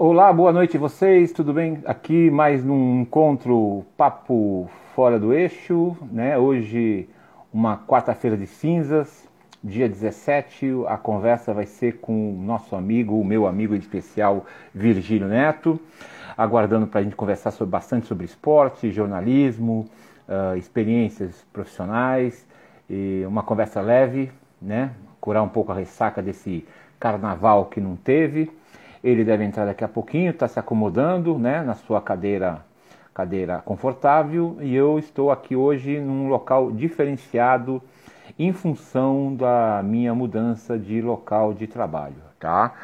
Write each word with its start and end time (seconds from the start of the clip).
Olá, 0.00 0.32
boa 0.32 0.52
noite 0.52 0.78
vocês, 0.78 1.32
tudo 1.32 1.52
bem? 1.52 1.82
Aqui 1.84 2.30
mais 2.30 2.64
num 2.64 3.00
encontro 3.00 3.84
Papo 3.96 4.70
Fora 4.94 5.18
do 5.18 5.34
Eixo, 5.34 5.96
né? 6.12 6.38
Hoje, 6.38 7.08
uma 7.52 7.76
quarta-feira 7.76 8.36
de 8.36 8.46
cinzas, 8.46 9.28
dia 9.62 9.88
17. 9.88 10.84
A 10.86 10.96
conversa 10.96 11.52
vai 11.52 11.66
ser 11.66 11.98
com 11.98 12.30
o 12.30 12.40
nosso 12.40 12.76
amigo, 12.76 13.20
o 13.20 13.24
meu 13.24 13.44
amigo 13.44 13.74
especial 13.74 14.46
Virgílio 14.72 15.26
Neto, 15.26 15.80
aguardando 16.36 16.86
para 16.86 17.00
a 17.00 17.02
gente 17.02 17.16
conversar 17.16 17.50
sobre, 17.50 17.72
bastante 17.72 18.06
sobre 18.06 18.24
esporte, 18.24 18.92
jornalismo, 18.92 19.84
uh, 20.28 20.56
experiências 20.56 21.44
profissionais, 21.52 22.46
e 22.88 23.24
uma 23.26 23.42
conversa 23.42 23.80
leve, 23.80 24.30
né? 24.62 24.92
Curar 25.20 25.42
um 25.42 25.48
pouco 25.48 25.72
a 25.72 25.74
ressaca 25.74 26.22
desse 26.22 26.64
carnaval 27.00 27.64
que 27.64 27.80
não 27.80 27.96
teve. 27.96 28.48
Ele 29.08 29.24
deve 29.24 29.42
entrar 29.44 29.64
daqui 29.64 29.82
a 29.82 29.88
pouquinho, 29.88 30.30
está 30.30 30.46
se 30.46 30.58
acomodando 30.58 31.38
né, 31.38 31.62
na 31.62 31.74
sua 31.74 32.00
cadeira, 32.00 32.60
cadeira 33.14 33.62
confortável 33.64 34.58
e 34.60 34.74
eu 34.74 34.98
estou 34.98 35.30
aqui 35.30 35.56
hoje 35.56 35.98
num 35.98 36.28
local 36.28 36.70
diferenciado 36.70 37.82
em 38.38 38.52
função 38.52 39.34
da 39.34 39.80
minha 39.82 40.14
mudança 40.14 40.78
de 40.78 41.00
local 41.00 41.54
de 41.54 41.66
trabalho, 41.66 42.22
tá? 42.38 42.74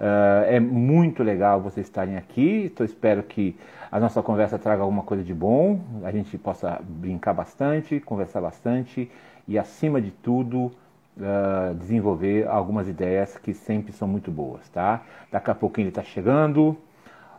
Uh, 0.00 0.44
é 0.46 0.60
muito 0.60 1.22
legal 1.22 1.60
vocês 1.60 1.86
estarem 1.86 2.16
aqui. 2.16 2.70
Então, 2.72 2.84
espero 2.84 3.22
que 3.22 3.56
a 3.90 3.98
nossa 3.98 4.22
conversa 4.22 4.58
traga 4.58 4.82
alguma 4.82 5.02
coisa 5.02 5.22
de 5.22 5.32
bom, 5.32 5.80
a 6.04 6.10
gente 6.10 6.36
possa 6.36 6.80
brincar 6.82 7.32
bastante, 7.32 8.00
conversar 8.00 8.40
bastante 8.40 9.10
e, 9.46 9.58
acima 9.58 10.00
de 10.00 10.10
tudo, 10.10 10.72
uh, 11.18 11.74
desenvolver 11.74 12.46
algumas 12.46 12.88
ideias 12.88 13.36
que 13.36 13.52
sempre 13.52 13.92
são 13.92 14.08
muito 14.08 14.30
boas, 14.30 14.68
tá? 14.68 15.02
Daqui 15.30 15.50
a 15.50 15.54
pouquinho 15.54 15.84
ele 15.84 15.90
está 15.90 16.02
chegando. 16.02 16.76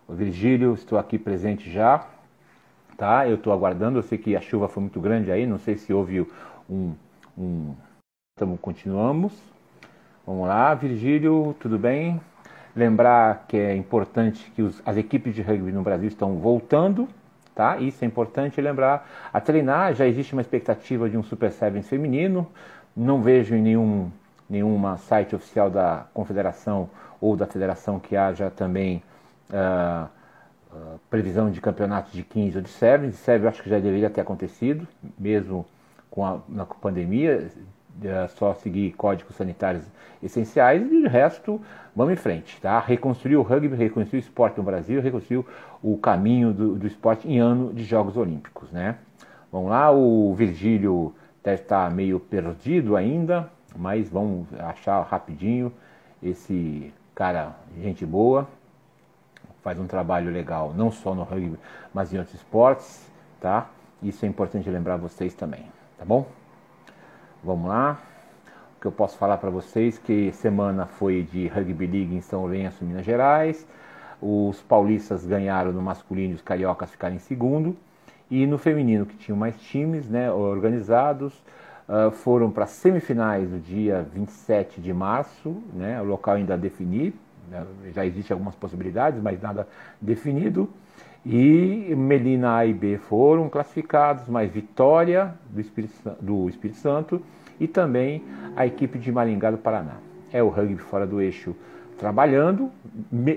O 0.08 0.14
Virgílio, 0.14 0.74
estou 0.74 0.98
aqui 0.98 1.18
presente 1.18 1.70
já, 1.70 2.06
tá? 2.98 3.28
Eu 3.28 3.36
estou 3.36 3.54
aguardando. 3.54 4.00
Eu 4.00 4.04
sei 4.04 4.18
que 4.18 4.36
a 4.36 4.42
chuva 4.42 4.68
foi 4.68 4.82
muito 4.82 5.00
grande 5.00 5.32
aí, 5.32 5.46
não 5.46 5.58
sei 5.60 5.78
se 5.78 5.94
houve 5.94 6.26
um. 6.70 6.94
um... 7.38 7.74
Então, 8.36 8.56
continuamos. 8.58 9.34
Vamos 10.26 10.48
lá, 10.48 10.74
Virgílio, 10.76 11.56
tudo 11.60 11.78
bem? 11.78 12.22
Lembrar 12.76 13.46
que 13.48 13.58
é 13.58 13.76
importante 13.76 14.52
que 14.56 14.62
os, 14.62 14.82
as 14.86 14.96
equipes 14.96 15.34
de 15.34 15.42
rugby 15.42 15.72
no 15.72 15.82
Brasil 15.82 16.08
estão 16.08 16.38
voltando, 16.38 17.08
tá? 17.56 17.78
Isso 17.78 18.06
é 18.06 18.08
importante 18.08 18.62
lembrar. 18.62 19.10
A 19.34 19.42
treinar 19.42 19.94
já 19.94 20.08
existe 20.08 20.34
uma 20.34 20.42
expectativa 20.42 21.10
de 21.10 21.18
um 21.18 21.24
Super 21.24 21.52
Sevens 21.52 21.90
feminino. 21.90 22.48
Não 22.96 23.22
vejo 23.22 23.56
em 23.56 23.62
nenhum 23.62 24.12
nenhuma 24.50 24.98
site 24.98 25.36
oficial 25.36 25.70
da 25.70 26.08
confederação 26.14 26.90
ou 27.22 27.36
da 27.36 27.46
federação 27.46 28.00
que 28.00 28.18
haja 28.18 28.50
também 28.50 29.04
uh, 29.52 30.08
uh, 30.74 31.00
previsão 31.10 31.52
de 31.52 31.62
campeonatos 31.62 32.12
de 32.12 32.24
15 32.24 32.58
ou 32.58 32.64
de 32.64 32.70
7. 32.70 33.08
De 33.08 33.16
7 33.16 33.44
eu 33.44 33.50
acho 33.50 33.62
que 33.62 33.70
já 33.70 33.80
deveria 33.80 34.10
ter 34.10 34.22
acontecido, 34.22 34.88
mesmo 35.18 35.66
com 36.10 36.26
a 36.26 36.40
na 36.50 36.66
pandemia, 36.66 37.52
é 38.04 38.28
só 38.30 38.54
seguir 38.54 38.92
códigos 38.94 39.36
sanitários 39.36 39.84
essenciais 40.24 40.82
e 40.82 41.02
de 41.02 41.08
resto 41.08 41.62
vamos 41.96 42.14
em 42.14 42.16
frente, 42.16 42.60
tá? 42.62 42.80
Reconstruir 42.80 43.36
o 43.36 43.42
rugby, 43.42 43.76
reconstruir 43.76 44.20
o 44.20 44.24
esporte 44.24 44.58
no 44.58 44.64
Brasil, 44.64 45.02
reconstruir 45.02 45.44
o 45.84 45.98
caminho 45.98 46.54
do, 46.54 46.76
do 46.76 46.88
esporte 46.88 47.28
em 47.28 47.40
ano 47.40 47.74
de 47.74 47.84
Jogos 47.84 48.16
Olímpicos, 48.16 48.72
né? 48.72 48.96
Vamos 49.52 49.70
lá, 49.70 49.92
o 49.92 50.34
Virgílio 50.34 51.14
deve 51.44 51.62
estar 51.62 51.90
meio 51.92 52.20
perdido 52.20 52.96
ainda, 52.96 53.50
mas 53.76 54.10
vamos 54.10 54.48
achar 54.60 55.02
rapidinho 55.02 55.72
esse 56.22 56.94
cara, 57.16 57.56
gente 57.82 58.06
boa, 58.06 58.48
faz 59.62 59.80
um 59.80 59.88
trabalho 59.88 60.32
legal, 60.32 60.74
não 60.74 60.92
só 60.92 61.14
no 61.14 61.24
rugby, 61.24 61.58
mas 61.94 62.14
em 62.14 62.18
outros 62.18 62.36
esportes, 62.36 63.10
tá? 63.40 63.70
Isso 64.02 64.26
é 64.26 64.28
importante 64.28 64.70
lembrar 64.70 64.98
vocês 64.98 65.34
também, 65.34 65.66
tá 65.98 66.06
bom? 66.06 66.26
Vamos 67.44 67.70
lá. 67.70 68.00
O 68.78 68.82
que 68.82 68.88
eu 68.88 68.92
posso 68.92 69.18
falar 69.18 69.38
para 69.38 69.50
vocês 69.50 69.98
que 69.98 70.32
semana 70.32 70.86
foi 70.86 71.24
de 71.24 71.48
Rugby 71.48 71.86
League 71.86 72.16
em 72.16 72.22
São 72.22 72.42
Lourenço, 72.42 72.86
Minas 72.86 73.06
Gerais. 73.06 73.68
Os 74.22 74.62
paulistas 74.62 75.26
ganharam 75.26 75.74
no 75.74 75.82
masculino, 75.82 76.36
os 76.36 76.42
cariocas 76.42 76.90
ficaram 76.90 77.16
em 77.16 77.20
segundo. 77.20 77.76
E 78.30 78.46
no 78.46 78.58
feminino, 78.58 79.06
que 79.06 79.18
tinham 79.18 79.38
mais 79.38 79.60
times 79.60 80.08
né, 80.08 80.32
organizados, 80.32 81.34
uh, 81.88 82.12
foram 82.12 82.52
para 82.52 82.68
semifinais 82.68 83.50
no 83.50 83.60
dia 83.60 84.08
27 84.14 84.80
de 84.80 84.94
março, 84.94 85.64
né, 85.74 86.00
o 86.02 86.06
local 86.06 86.36
ainda 86.36 86.54
a 86.54 86.58
definir, 86.58 87.14
né, 87.50 87.66
já 87.94 88.06
existem 88.06 88.34
algumas 88.34 88.56
possibilidades, 88.56 89.20
mas 89.22 89.42
nada 89.42 89.68
definido. 90.00 90.70
E 91.26 91.94
Melina 91.98 92.58
A 92.58 92.66
e 92.66 92.74
B 92.74 92.98
foram 92.98 93.50
classificados, 93.50 94.24
mas 94.28 94.50
Vitória 94.50 95.34
do 95.50 95.60
Espírito, 95.60 95.94
do 96.22 96.48
Espírito 96.48 96.78
Santo 96.78 97.22
e 97.60 97.68
também 97.68 98.24
a 98.56 98.66
equipe 98.66 98.98
de 98.98 99.12
Maringá 99.12 99.52
do 99.52 99.58
Paraná. 99.58 99.98
É 100.32 100.42
o 100.42 100.48
rugby 100.48 100.78
fora 100.78 101.06
do 101.06 101.20
eixo 101.20 101.56
trabalhando. 101.98 102.72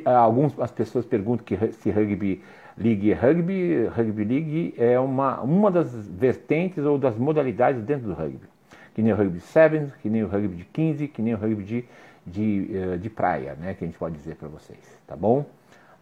Algumas 0.05 0.59
as 0.61 0.71
pessoas 0.71 1.05
perguntam 1.05 1.45
que 1.45 1.73
se 1.73 1.91
rugby 1.91 2.41
League 2.77 3.13
Rugby, 3.13 3.87
Rugby 3.87 4.25
League 4.25 4.75
é 4.79 4.99
uma, 4.99 5.41
uma 5.41 5.71
das 5.71 5.93
vertentes 6.09 6.85
ou 6.85 6.99
das 6.99 7.17
modalidades 7.17 7.83
dentro 7.83 8.09
do 8.09 8.15
rugby. 8.15 8.47
Que 8.95 9.03
nem 9.03 9.13
o 9.13 9.17
rugby 9.17 9.41
7, 9.41 9.93
que 10.01 10.09
nem 10.09 10.23
o 10.23 10.29
rugby 10.29 10.57
de 10.57 10.65
15, 10.65 11.09
que 11.09 11.23
nem 11.23 11.35
o 11.35 11.37
rugby 11.37 11.63
de, 11.63 11.85
de, 12.27 12.71
eh, 12.77 12.97
de 12.97 13.11
praia, 13.11 13.55
né? 13.55 13.75
Que 13.75 13.85
a 13.85 13.87
gente 13.87 13.99
pode 13.99 14.15
dizer 14.15 14.37
para 14.37 14.49
vocês, 14.49 14.79
tá 15.07 15.17
bom? 15.17 15.47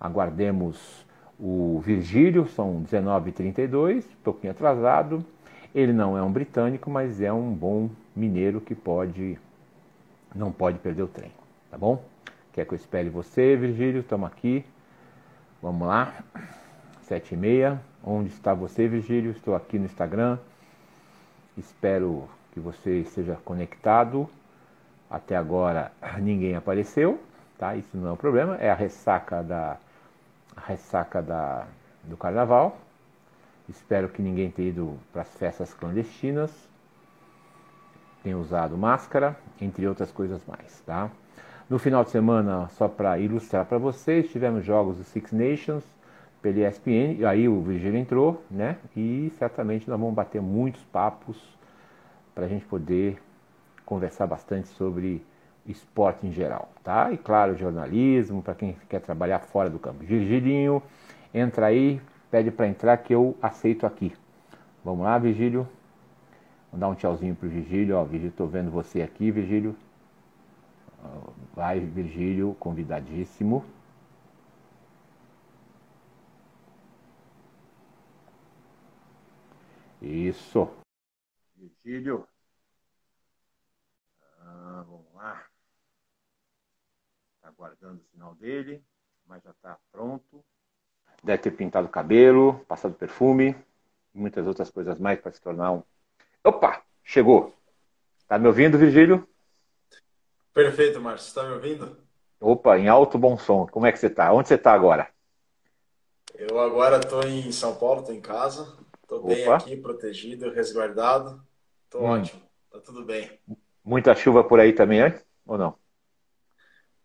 Aguardemos 0.01 1.07
o 1.39 1.81
Virgílio, 1.85 2.47
são 2.49 2.83
19h32, 2.83 4.05
um 4.05 4.23
pouquinho 4.23 4.53
atrasado. 4.53 5.25
Ele 5.75 5.93
não 5.93 6.17
é 6.17 6.23
um 6.23 6.33
britânico, 6.33 6.91
mas 6.91 7.21
é 7.21 7.33
um 7.33 7.53
bom 7.53 7.91
mineiro 8.15 8.61
que 8.61 8.75
pode, 8.75 9.39
não 10.35 10.51
pode 10.51 10.79
perder 10.79 11.03
o 11.03 11.09
trem, 11.09 11.31
tá 11.71 11.79
bom? 11.79 12.03
Quer 12.53 12.67
que 12.67 12.75
eu 12.75 12.77
espere 12.77 13.09
você, 13.09 13.57
Virgílio? 13.57 14.01
Estamos 14.01 14.27
aqui. 14.29 14.65
Vamos 15.63 15.87
lá 15.87 16.13
sete 17.11 17.35
e 17.35 17.37
meia. 17.37 17.81
Onde 18.05 18.29
está 18.29 18.55
você, 18.55 18.87
Virgílio? 18.87 19.33
Estou 19.33 19.57
aqui 19.57 19.81
no 19.81 19.85
Instagram. 19.85 20.39
Espero 21.59 22.29
que 22.53 22.61
você 22.61 23.01
esteja 23.01 23.37
conectado. 23.45 24.31
Até 25.11 25.35
agora 25.35 25.91
ninguém 26.23 26.55
apareceu, 26.55 27.21
tá? 27.59 27.75
Isso 27.75 27.97
não 27.97 28.11
é 28.11 28.13
um 28.13 28.17
problema. 28.17 28.55
É 28.59 28.71
a 28.71 28.77
ressaca 28.77 29.43
da 29.43 29.77
a 30.57 30.61
ressaca 30.61 31.21
da, 31.21 31.67
do 32.05 32.17
Carnaval. 32.17 32.79
Espero 33.69 34.09
que 34.09 34.23
ninguém 34.23 34.49
tenha 34.49 34.69
ido 34.69 34.97
para 35.13 35.23
as 35.23 35.35
festas 35.35 35.75
clandestinas. 35.75 36.53
Tenha 38.23 38.39
usado 38.39 38.79
máscara, 38.79 39.37
entre 39.61 39.89
outras 39.89 40.13
coisas 40.13 40.41
mais, 40.47 40.81
tá? 40.87 41.11
No 41.69 41.77
final 41.77 42.05
de 42.05 42.11
semana, 42.11 42.69
só 42.69 42.87
para 42.87 43.19
ilustrar 43.19 43.65
para 43.65 43.79
vocês, 43.79 44.31
tivemos 44.31 44.65
jogos 44.65 44.97
do 44.99 45.03
Six 45.05 45.33
Nations 45.33 45.85
pela 46.43 46.69
ESPN, 46.69 47.25
aí 47.27 47.49
o 47.49 47.61
Virgílio 47.61 47.99
entrou, 47.99 48.43
né? 48.51 48.79
E 48.97 49.33
certamente 49.39 49.89
nós 49.89 49.99
vamos 49.99 50.15
bater 50.15 50.41
muitos 50.41 50.83
papos 50.85 51.37
para 52.35 52.47
a 52.47 52.49
gente 52.49 52.65
poder 52.65 53.21
conversar 53.85 54.27
bastante 54.27 54.69
sobre 54.69 55.23
esporte 55.67 56.27
em 56.27 56.33
geral, 56.33 56.71
tá? 56.83 57.13
E 57.13 57.19
claro, 57.19 57.57
jornalismo, 57.57 58.43
para 58.43 58.55
quem 58.55 58.77
quer 58.89 59.01
trabalhar 59.01 59.41
fora 59.41 59.69
do 59.69 59.79
campo. 59.79 60.05
Virgilinho, 60.05 60.83
entra 61.35 61.67
aí, 61.67 62.01
pede 62.31 62.51
para 62.51 62.67
entrar 62.67 62.97
que 62.97 63.15
eu 63.15 63.37
aceito 63.43 63.85
aqui. 63.87 64.13
Vamos 64.85 65.05
lá, 65.05 65.19
Virgílio? 65.19 65.69
Vou 66.71 66.81
dar 66.81 66.89
um 66.89 66.95
tchauzinho 66.95 67.35
pro 67.35 67.49
Virgílio, 67.49 67.97
ó, 67.97 68.05
Virgílio, 68.05 68.33
tô 68.37 68.47
vendo 68.47 68.71
você 68.71 69.03
aqui, 69.03 69.31
Virgílio. 69.31 69.77
Vai, 71.55 71.81
Virgílio, 71.81 72.57
convidadíssimo. 72.59 73.65
Isso. 80.01 80.69
Virgílio. 81.55 82.27
Ah, 84.41 84.85
vamos 84.87 85.15
lá. 85.15 85.45
Está 87.37 87.49
aguardando 87.49 88.01
o 88.01 88.05
sinal 88.11 88.35
dele, 88.35 88.83
mas 89.27 89.43
já 89.43 89.51
está 89.51 89.79
pronto. 89.93 90.45
Deve 91.23 91.43
ter 91.43 91.51
pintado 91.51 91.87
o 91.87 91.91
cabelo, 91.91 92.65
passado 92.67 92.95
perfume, 92.95 93.55
muitas 94.15 94.47
outras 94.47 94.71
coisas 94.71 94.99
mais 94.99 95.21
para 95.21 95.33
se 95.33 95.41
tornar 95.41 95.73
um. 95.73 95.83
Opa! 96.43 96.83
Chegou! 97.05 97.55
Tá 98.27 98.39
me 98.39 98.47
ouvindo, 98.47 98.79
Virgílio? 98.79 99.29
Perfeito, 100.55 101.01
Márcio. 101.01 101.29
Está 101.29 101.43
me 101.45 101.55
ouvindo? 101.55 101.99
Opa, 102.41 102.79
em 102.79 102.89
alto 102.89 103.19
bom 103.19 103.37
som. 103.37 103.67
Como 103.67 103.85
é 103.87 103.93
que 103.93 103.99
você 103.99 104.07
está? 104.07 104.33
Onde 104.33 104.49
você 104.49 104.55
está 104.55 104.73
agora? 104.73 105.13
Eu 106.35 106.59
agora 106.59 106.97
estou 106.97 107.23
em 107.25 107.53
São 107.53 107.77
Paulo, 107.77 108.01
estou 108.01 108.15
em 108.15 108.21
casa. 108.21 108.79
Estou 109.11 109.25
bem 109.25 109.45
aqui, 109.49 109.77
protegido, 109.77 110.53
resguardado. 110.53 111.43
Estou 111.85 112.03
hum. 112.03 112.11
ótimo, 112.11 112.41
tá 112.71 112.79
tudo 112.79 113.05
bem. 113.05 113.29
Muita 113.85 114.15
chuva 114.15 114.45
por 114.45 114.61
aí 114.61 114.73
também, 114.73 115.01
hein? 115.01 115.15
ou 115.45 115.59
não? 115.59 115.75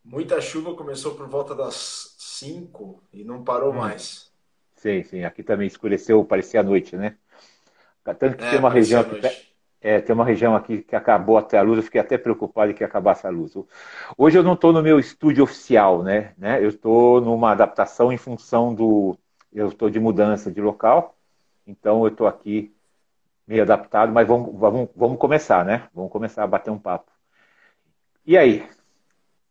Muita 0.03 0.39
chuva 0.39 0.75
começou 0.75 1.15
por 1.15 1.27
volta 1.27 1.55
das 1.55 2.15
5 2.19 3.01
e 3.11 3.23
não 3.23 3.43
parou 3.43 3.71
hum. 3.71 3.77
mais. 3.77 4.31
Sim, 4.75 5.01
sim. 5.01 5.23
Aqui 5.23 5.41
também 5.41 5.65
escureceu, 5.65 6.23
parecia 6.23 6.59
a 6.59 6.63
noite, 6.63 6.95
né? 6.95 7.17
Tanto 8.03 8.37
que 8.37 8.43
é, 8.43 8.51
tem 8.51 8.59
uma 8.59 8.69
região 8.69 9.01
aqui, 9.01 9.55
é, 9.81 9.99
tem 9.99 10.13
uma 10.13 10.25
região 10.25 10.55
aqui 10.55 10.83
que 10.83 10.95
acabou 10.95 11.39
até 11.39 11.57
a 11.57 11.63
luz, 11.63 11.77
eu 11.77 11.83
fiquei 11.83 11.99
até 11.99 12.19
preocupado 12.19 12.71
que 12.75 12.83
acabasse 12.83 13.25
a 13.25 13.31
luz. 13.31 13.53
Hoje 14.15 14.37
eu 14.37 14.43
não 14.43 14.53
estou 14.53 14.71
no 14.71 14.83
meu 14.83 14.99
estúdio 14.99 15.43
oficial, 15.43 16.03
né? 16.03 16.35
né? 16.37 16.63
Eu 16.63 16.69
estou 16.69 17.19
numa 17.19 17.51
adaptação 17.51 18.13
em 18.13 18.17
função 18.17 18.75
do. 18.75 19.17
Eu 19.51 19.69
estou 19.69 19.89
de 19.89 19.99
mudança 19.99 20.51
de 20.51 20.61
local, 20.61 21.14
então 21.65 22.03
eu 22.03 22.09
estou 22.09 22.27
aqui 22.27 22.75
meio 23.47 23.63
adaptado, 23.63 24.11
mas 24.11 24.27
vamos, 24.27 24.57
vamos, 24.57 24.89
vamos 24.95 25.19
começar, 25.19 25.63
né? 25.63 25.87
Vamos 25.93 26.11
começar 26.11 26.43
a 26.43 26.47
bater 26.47 26.71
um 26.71 26.79
papo. 26.79 27.11
E 28.25 28.37
aí? 28.37 28.67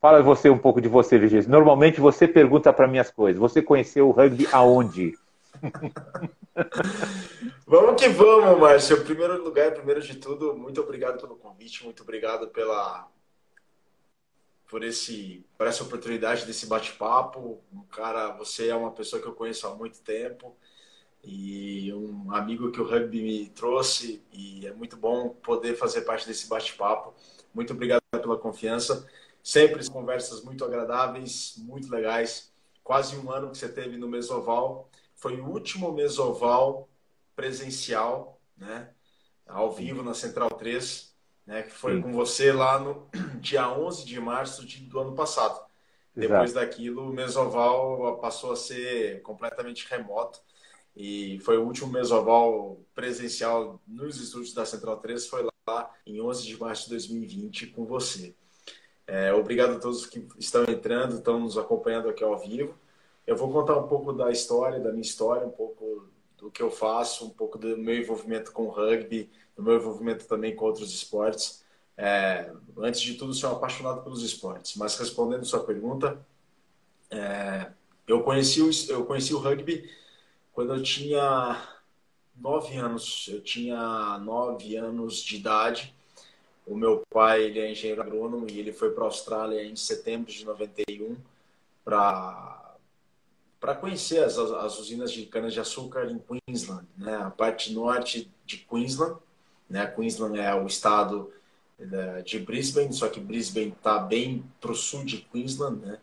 Fala 0.00 0.22
você 0.22 0.50
um 0.50 0.58
pouco 0.58 0.80
de 0.80 0.88
você, 0.88 1.18
VG. 1.18 1.48
Normalmente 1.48 2.00
você 2.00 2.28
pergunta 2.28 2.72
para 2.72 2.86
mim 2.86 2.98
as 2.98 3.10
coisas. 3.10 3.40
Você 3.40 3.62
conheceu 3.62 4.08
o 4.08 4.10
rugby 4.10 4.46
aonde? 4.52 5.14
vamos 7.66 8.02
que 8.02 8.08
vamos, 8.08 8.60
Márcio. 8.60 8.98
Em 8.98 9.04
primeiro 9.04 9.42
lugar, 9.42 9.72
primeiro 9.72 10.02
de 10.02 10.16
tudo, 10.16 10.56
muito 10.56 10.80
obrigado 10.80 11.20
pelo 11.20 11.36
convite, 11.36 11.84
muito 11.84 12.02
obrigado 12.02 12.48
pela 12.48 13.08
por 14.68 14.82
esse 14.82 15.44
por 15.56 15.66
essa 15.66 15.84
oportunidade 15.84 16.44
desse 16.44 16.66
bate-papo. 16.66 17.62
Cara, 17.90 18.32
você 18.32 18.68
é 18.68 18.74
uma 18.74 18.90
pessoa 18.90 19.22
que 19.22 19.28
eu 19.28 19.34
conheço 19.34 19.66
há 19.66 19.74
muito 19.74 20.02
tempo 20.02 20.54
e 21.24 21.92
um 21.92 22.32
amigo 22.32 22.70
que 22.70 22.80
o 22.80 22.88
rugby 22.88 23.22
me 23.22 23.48
trouxe 23.48 24.22
e 24.32 24.66
é 24.66 24.72
muito 24.72 24.96
bom 24.96 25.30
poder 25.30 25.74
fazer 25.74 26.02
parte 26.02 26.26
desse 26.26 26.48
bate-papo. 26.48 27.14
Muito 27.54 27.72
obrigado 27.72 28.02
pela 28.10 28.36
confiança. 28.36 29.08
Sempre 29.42 29.88
conversas 29.90 30.42
muito 30.42 30.64
agradáveis, 30.64 31.54
muito 31.58 31.90
legais. 31.90 32.52
Quase 32.82 33.16
um 33.16 33.30
ano 33.30 33.50
que 33.50 33.58
você 33.58 33.68
teve 33.68 33.96
no 33.96 34.08
Mesoval. 34.08 34.88
Foi 35.14 35.40
o 35.40 35.46
último 35.46 35.92
Mesoval 35.92 36.88
presencial, 37.36 38.40
né? 38.56 38.90
Ao 39.46 39.72
vivo 39.72 40.02
na 40.02 40.14
Central 40.14 40.50
3, 40.50 41.14
né? 41.46 41.62
Que 41.62 41.70
foi 41.70 41.96
Sim. 41.96 42.02
com 42.02 42.12
você 42.12 42.52
lá 42.52 42.78
no 42.78 43.08
dia 43.40 43.68
11 43.70 44.04
de 44.04 44.18
março 44.20 44.66
de, 44.66 44.78
do 44.84 44.98
ano 44.98 45.14
passado. 45.14 45.64
Depois 46.14 46.50
Exato. 46.50 46.66
daquilo, 46.66 47.10
o 47.10 47.12
Mesoval 47.12 48.18
passou 48.18 48.52
a 48.52 48.56
ser 48.56 49.20
completamente 49.22 49.86
remoto. 49.88 50.40
E 50.96 51.38
foi 51.40 51.58
o 51.58 51.64
último 51.64 51.90
Mesoval 51.92 52.78
presencial 52.94 53.80
nos 53.86 54.20
estúdios 54.20 54.52
da 54.52 54.64
Central 54.64 54.98
3, 54.98 55.26
foi 55.26 55.46
lá 55.66 55.90
em 56.06 56.20
11 56.20 56.44
de 56.44 56.60
março 56.60 56.84
de 56.84 56.90
2020 56.90 57.68
com 57.68 57.84
você. 57.84 58.34
É, 59.06 59.32
obrigado 59.34 59.74
a 59.74 59.78
todos 59.78 60.06
que 60.06 60.26
estão 60.38 60.64
entrando, 60.64 61.16
estão 61.16 61.40
nos 61.40 61.58
acompanhando 61.58 62.08
aqui 62.08 62.22
ao 62.22 62.38
vivo. 62.38 62.74
Eu 63.26 63.36
vou 63.36 63.50
contar 63.50 63.76
um 63.76 63.88
pouco 63.88 64.12
da 64.12 64.30
história, 64.30 64.80
da 64.80 64.90
minha 64.90 65.02
história, 65.02 65.46
um 65.46 65.50
pouco 65.50 66.08
do 66.38 66.50
que 66.50 66.62
eu 66.62 66.70
faço, 66.70 67.26
um 67.26 67.30
pouco 67.30 67.58
do 67.58 67.76
meu 67.76 67.96
envolvimento 67.96 68.52
com 68.52 68.64
o 68.64 68.70
rugby, 68.70 69.30
do 69.56 69.62
meu 69.62 69.76
envolvimento 69.76 70.26
também 70.26 70.54
com 70.54 70.64
outros 70.64 70.92
esportes. 70.94 71.64
É, 71.96 72.50
antes 72.78 73.00
de 73.00 73.14
tudo, 73.14 73.32
sou 73.34 73.50
apaixonado 73.50 74.02
pelos 74.02 74.22
esportes, 74.22 74.76
mas 74.76 74.96
respondendo 74.98 75.44
sua 75.44 75.64
pergunta, 75.64 76.24
é, 77.10 77.70
eu, 78.06 78.22
conheci 78.22 78.60
o, 78.60 78.70
eu 78.92 79.04
conheci 79.04 79.32
o 79.32 79.38
rugby 79.38 79.88
quando 80.54 80.72
eu 80.74 80.82
tinha 80.82 81.60
nove 82.34 82.76
anos. 82.76 83.28
Eu 83.30 83.42
tinha 83.42 84.18
nove 84.18 84.76
anos 84.76 85.22
de 85.22 85.36
idade. 85.36 85.94
O 86.66 86.74
meu 86.74 87.02
pai 87.10 87.42
ele 87.42 87.58
é 87.58 87.70
engenheiro 87.70 88.00
agrônomo 88.00 88.46
e 88.48 88.58
ele 88.58 88.72
foi 88.72 88.90
para 88.92 89.04
a 89.04 89.06
Austrália 89.06 89.62
em 89.62 89.76
setembro 89.76 90.32
de 90.32 90.44
91 90.44 91.16
para 91.84 92.60
para 93.60 93.74
conhecer 93.74 94.22
as, 94.22 94.36
as 94.36 94.78
usinas 94.78 95.10
de 95.10 95.24
cana-de-açúcar 95.24 96.10
em 96.10 96.18
Queensland, 96.18 96.86
né? 96.98 97.16
a 97.16 97.30
parte 97.30 97.72
norte 97.72 98.30
de 98.44 98.58
Queensland. 98.58 99.16
Né? 99.70 99.86
Queensland 99.86 100.38
é 100.38 100.54
o 100.54 100.66
estado 100.66 101.32
é, 101.80 102.20
de 102.20 102.38
Brisbane, 102.38 102.92
só 102.92 103.08
que 103.08 103.18
Brisbane 103.18 103.68
está 103.68 103.98
bem 103.98 104.44
para 104.60 104.70
o 104.70 104.74
sul 104.74 105.02
de 105.02 105.16
Queensland. 105.32 105.80
Né? 105.80 105.98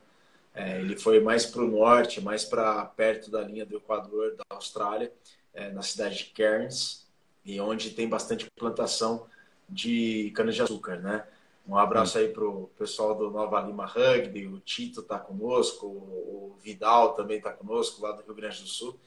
É, 0.54 0.80
ele 0.80 0.98
foi 0.98 1.20
mais 1.20 1.46
para 1.46 1.62
o 1.62 1.68
norte, 1.68 2.20
mais 2.20 2.44
para 2.44 2.86
perto 2.86 3.32
da 3.32 3.42
linha 3.42 3.66
do 3.66 3.78
Equador 3.78 4.36
da 4.36 4.44
Austrália, 4.50 5.12
é, 5.54 5.70
na 5.72 5.82
cidade 5.82 6.18
de 6.18 6.26
Cairns, 6.26 7.08
e 7.46 7.60
onde 7.60 7.92
tem 7.92 8.08
bastante 8.08 8.50
plantação 8.56 9.28
de 9.70 10.32
cana-de-açúcar. 10.36 10.98
Né? 10.98 11.26
Um 11.68 11.78
abraço 11.78 12.18
aí 12.18 12.28
pro 12.28 12.70
pessoal 12.78 13.16
do 13.16 13.32
Nova 13.32 13.62
Lima 13.62 13.86
Rugby, 13.86 14.48
o 14.48 14.60
Tito 14.60 15.02
está 15.02 15.18
conosco, 15.18 15.88
o 15.88 16.58
Vidal 16.62 17.14
também 17.14 17.38
está 17.38 17.54
conosco, 17.54 18.02
lá 18.02 18.12
do 18.12 18.24
Rio 18.24 18.36
Grande 18.36 18.62
do 18.62 18.68
Sul. 18.68 19.00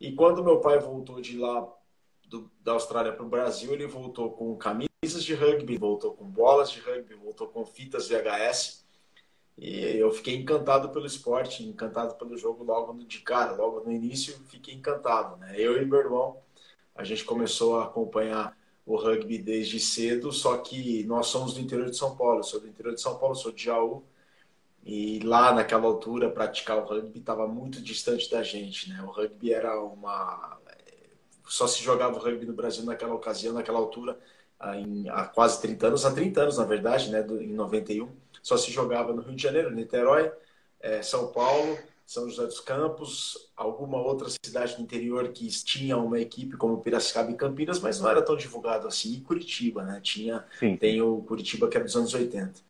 E 0.00 0.12
quando 0.12 0.42
meu 0.42 0.60
pai 0.60 0.78
voltou 0.78 1.20
de 1.20 1.38
lá, 1.38 1.68
do, 2.26 2.50
da 2.62 2.72
Austrália 2.72 3.12
para 3.12 3.24
o 3.24 3.28
Brasil, 3.28 3.72
ele 3.72 3.86
voltou 3.86 4.30
com 4.30 4.56
camisas 4.56 5.24
de 5.24 5.34
rugby, 5.34 5.76
voltou 5.76 6.14
com 6.14 6.24
bolas 6.24 6.70
de 6.70 6.80
rugby, 6.80 7.14
voltou 7.14 7.48
com 7.48 7.66
fitas 7.66 8.08
VHS. 8.08 8.79
E 9.60 9.98
eu 9.98 10.10
fiquei 10.10 10.36
encantado 10.36 10.88
pelo 10.88 11.04
esporte, 11.04 11.62
encantado 11.62 12.14
pelo 12.14 12.34
jogo 12.38 12.64
logo 12.64 12.94
de 13.04 13.18
cara, 13.20 13.52
logo 13.52 13.80
no 13.80 13.92
início, 13.92 14.40
fiquei 14.48 14.72
encantado. 14.72 15.36
Né? 15.36 15.54
Eu 15.58 15.80
e 15.80 15.84
meu 15.84 15.98
irmão, 15.98 16.38
a 16.94 17.04
gente 17.04 17.22
começou 17.24 17.78
a 17.78 17.84
acompanhar 17.84 18.56
o 18.86 18.96
rugby 18.96 19.36
desde 19.36 19.78
cedo, 19.78 20.32
só 20.32 20.56
que 20.56 21.04
nós 21.04 21.26
somos 21.26 21.52
do 21.52 21.60
interior 21.60 21.90
de 21.90 21.96
São 21.98 22.16
Paulo. 22.16 22.38
Eu 22.38 22.44
sou 22.44 22.58
do 22.58 22.68
interior 22.68 22.94
de 22.94 23.02
São 23.02 23.18
Paulo, 23.18 23.34
sou 23.34 23.52
de 23.52 23.64
Jaú. 23.64 24.02
E 24.82 25.20
lá 25.20 25.52
naquela 25.52 25.84
altura, 25.86 26.30
praticar 26.30 26.78
o 26.78 26.86
rugby 26.86 27.18
estava 27.18 27.46
muito 27.46 27.82
distante 27.82 28.30
da 28.30 28.42
gente. 28.42 28.88
Né? 28.88 29.02
O 29.02 29.10
rugby 29.10 29.52
era 29.52 29.78
uma. 29.78 30.58
Só 31.46 31.66
se 31.66 31.82
jogava 31.82 32.16
o 32.16 32.18
rugby 32.18 32.46
no 32.46 32.54
Brasil 32.54 32.82
naquela 32.84 33.14
ocasião, 33.14 33.52
naquela 33.52 33.78
altura, 33.78 34.18
há 34.58 35.24
quase 35.26 35.60
30 35.60 35.88
anos, 35.88 36.06
há 36.06 36.12
30 36.12 36.40
anos 36.40 36.58
na 36.58 36.64
verdade, 36.64 37.10
né? 37.10 37.20
em 37.42 37.52
91. 37.52 38.08
Só 38.42 38.56
se 38.56 38.70
jogava 38.70 39.12
no 39.12 39.22
Rio 39.22 39.34
de 39.34 39.42
Janeiro, 39.42 39.70
Niterói, 39.70 40.32
eh, 40.80 41.02
São 41.02 41.32
Paulo 41.32 41.78
são 42.10 42.28
José 42.28 42.44
dos 42.44 42.58
Campos, 42.58 43.52
alguma 43.56 44.02
outra 44.02 44.26
cidade 44.44 44.74
do 44.74 44.82
interior 44.82 45.28
que 45.28 45.46
tinha 45.62 45.96
uma 45.96 46.18
equipe 46.18 46.56
como 46.56 46.82
Piracicaba 46.82 47.30
e 47.30 47.36
Campinas, 47.36 47.78
mas 47.78 48.00
não 48.00 48.10
era 48.10 48.20
tão 48.20 48.36
divulgado 48.36 48.88
assim. 48.88 49.12
E 49.12 49.20
Curitiba, 49.20 49.84
né? 49.84 50.00
Tinha, 50.02 50.44
Sim. 50.58 50.76
tem 50.76 51.00
o 51.00 51.22
Curitiba 51.22 51.68
que 51.68 51.76
é 51.76 51.80
dos 51.80 51.94
anos 51.94 52.12
80. 52.12 52.62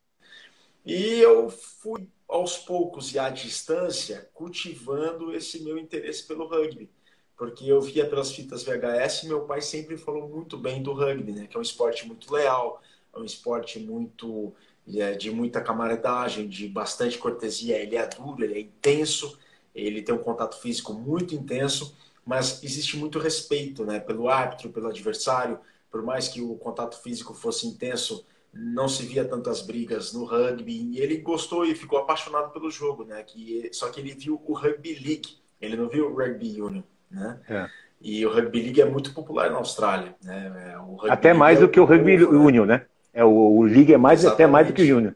E 0.84 1.20
eu 1.20 1.48
fui 1.48 2.06
aos 2.28 2.58
poucos 2.58 3.14
e 3.14 3.18
à 3.18 3.30
distância 3.30 4.28
cultivando 4.34 5.34
esse 5.34 5.62
meu 5.62 5.78
interesse 5.78 6.26
pelo 6.26 6.46
rugby, 6.46 6.90
porque 7.34 7.64
eu 7.64 7.80
via 7.80 8.06
pelas 8.06 8.30
fitas 8.30 8.62
VHS 8.62 9.22
e 9.22 9.28
meu 9.28 9.46
pai 9.46 9.62
sempre 9.62 9.96
falou 9.96 10.28
muito 10.28 10.58
bem 10.58 10.82
do 10.82 10.92
rugby, 10.92 11.32
né? 11.32 11.46
Que 11.46 11.56
é 11.56 11.58
um 11.58 11.62
esporte 11.62 12.06
muito 12.06 12.30
leal, 12.30 12.82
é 13.14 13.18
um 13.18 13.24
esporte 13.24 13.78
muito 13.78 14.54
é 14.98 15.12
de 15.12 15.30
muita 15.30 15.60
camaradagem, 15.60 16.48
de 16.48 16.66
bastante 16.66 17.18
cortesia. 17.18 17.76
Ele 17.76 17.96
é 17.96 18.06
duro, 18.06 18.42
ele 18.42 18.54
é 18.54 18.60
intenso, 18.60 19.38
ele 19.74 20.02
tem 20.02 20.14
um 20.14 20.18
contato 20.18 20.58
físico 20.60 20.94
muito 20.94 21.34
intenso, 21.34 21.96
mas 22.24 22.62
existe 22.62 22.96
muito 22.96 23.18
respeito 23.18 23.84
né, 23.84 24.00
pelo 24.00 24.28
árbitro, 24.28 24.70
pelo 24.70 24.88
adversário. 24.88 25.58
Por 25.90 26.02
mais 26.02 26.28
que 26.28 26.40
o 26.40 26.54
contato 26.54 27.00
físico 27.02 27.34
fosse 27.34 27.66
intenso, 27.66 28.24
não 28.52 28.88
se 28.88 29.04
via 29.04 29.24
tantas 29.24 29.62
brigas 29.62 30.12
no 30.12 30.24
rugby. 30.24 30.90
E 30.92 31.00
ele 31.00 31.18
gostou 31.18 31.64
e 31.64 31.74
ficou 31.74 31.98
apaixonado 31.98 32.50
pelo 32.52 32.70
jogo, 32.70 33.04
né? 33.04 33.22
Que, 33.22 33.68
só 33.72 33.88
que 33.90 34.00
ele 34.00 34.14
viu 34.14 34.40
o 34.44 34.54
Rugby 34.54 34.94
League, 34.94 35.38
ele 35.60 35.76
não 35.76 35.88
viu 35.88 36.10
o 36.10 36.16
Rugby 36.16 36.60
Union, 36.60 36.82
né? 37.10 37.40
É. 37.48 37.68
E 38.00 38.24
o 38.24 38.32
Rugby 38.32 38.62
League 38.62 38.80
é 38.80 38.86
muito 38.86 39.12
popular 39.12 39.50
na 39.50 39.58
Austrália. 39.58 40.16
Né? 40.22 40.74
É, 40.74 41.10
Até 41.10 41.34
mais 41.34 41.58
é 41.58 41.60
do 41.60 41.68
que 41.68 41.78
o 41.78 41.84
Rugby? 41.84 42.24
Union, 42.24 42.64
né? 42.64 42.86
É, 43.12 43.24
o, 43.24 43.30
o 43.30 43.62
League 43.62 43.92
é 43.92 43.98
mais, 43.98 44.24
até 44.24 44.46
mais 44.46 44.66
do 44.66 44.72
que 44.72 44.82
o 44.82 44.86
Júnior. 44.86 45.14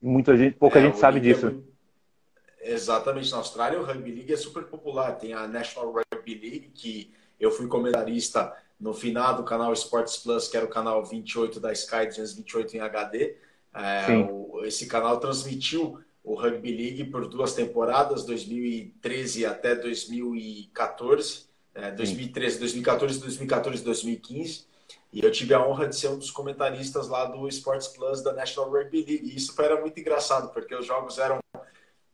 Muita 0.00 0.36
gente, 0.36 0.56
pouca 0.56 0.78
é, 0.78 0.82
gente 0.82 0.98
sabe 0.98 1.20
disso. 1.20 1.62
É, 2.60 2.72
exatamente. 2.72 3.30
Na 3.30 3.38
Austrália, 3.38 3.80
o 3.80 3.84
Rugby 3.84 4.12
League 4.12 4.32
é 4.32 4.36
super 4.36 4.64
popular. 4.64 5.12
Tem 5.12 5.32
a 5.32 5.46
National 5.46 5.92
Rugby 5.92 6.34
League, 6.34 6.70
que 6.74 7.12
eu 7.40 7.50
fui 7.50 7.66
comentarista 7.66 8.54
no 8.78 8.92
final 8.92 9.34
do 9.34 9.42
canal 9.42 9.72
Sports 9.72 10.18
Plus, 10.18 10.48
que 10.48 10.56
era 10.56 10.66
o 10.66 10.70
canal 10.70 11.04
28 11.04 11.58
da 11.58 11.72
Sky 11.72 12.06
228 12.06 12.76
em 12.76 12.80
HD. 12.80 13.36
É, 13.74 14.16
o, 14.16 14.62
esse 14.64 14.86
canal 14.86 15.18
transmitiu 15.18 15.98
o 16.22 16.34
Rugby 16.34 16.74
League 16.74 17.04
por 17.04 17.28
duas 17.28 17.54
temporadas, 17.54 18.24
2013 18.24 19.46
até 19.46 19.74
2014. 19.74 21.46
É, 21.74 21.90
2013, 21.90 22.58
2014, 22.58 23.20
2014 23.20 23.84
2015. 23.84 24.66
E 25.16 25.24
eu 25.24 25.32
tive 25.32 25.54
a 25.54 25.66
honra 25.66 25.88
de 25.88 25.96
ser 25.96 26.08
um 26.08 26.18
dos 26.18 26.30
comentaristas 26.30 27.08
lá 27.08 27.24
do 27.24 27.48
Sports 27.48 27.88
Plus 27.88 28.22
da 28.22 28.34
National 28.34 28.70
Rugby 28.70 29.02
League. 29.02 29.24
E 29.24 29.34
isso 29.34 29.54
era 29.62 29.80
muito 29.80 29.98
engraçado, 29.98 30.52
porque 30.52 30.74
os 30.74 30.84
jogos 30.84 31.16
eram 31.16 31.38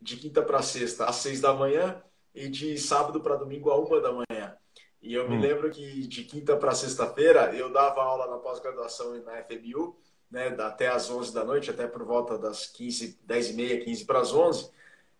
de 0.01 0.15
quinta 0.15 0.41
para 0.41 0.61
sexta 0.61 1.03
às 1.03 1.17
seis 1.17 1.41
da 1.41 1.53
manhã 1.53 2.01
e 2.33 2.47
de 2.47 2.77
sábado 2.77 3.19
para 3.19 3.35
domingo 3.35 3.69
a 3.69 3.77
uma 3.77 3.99
da 3.99 4.13
manhã. 4.13 4.55
E 5.01 5.13
eu 5.13 5.25
hum. 5.25 5.31
me 5.31 5.37
lembro 5.37 5.69
que 5.69 6.07
de 6.07 6.23
quinta 6.23 6.55
para 6.55 6.73
sexta-feira 6.73 7.53
eu 7.53 7.73
dava 7.73 8.01
aula 8.01 8.25
na 8.25 8.37
pós-graduação 8.37 9.21
na 9.21 9.43
FMU, 9.43 9.97
né, 10.31 10.55
até 10.59 10.87
às 10.87 11.09
11 11.09 11.33
da 11.33 11.43
noite, 11.43 11.69
até 11.69 11.85
por 11.85 12.05
volta 12.05 12.37
das 12.37 12.67
15, 12.67 13.19
10 13.21 13.49
e 13.49 13.53
meia, 13.53 13.83
15 13.83 14.05
para 14.05 14.21
as 14.21 14.31
11. 14.31 14.71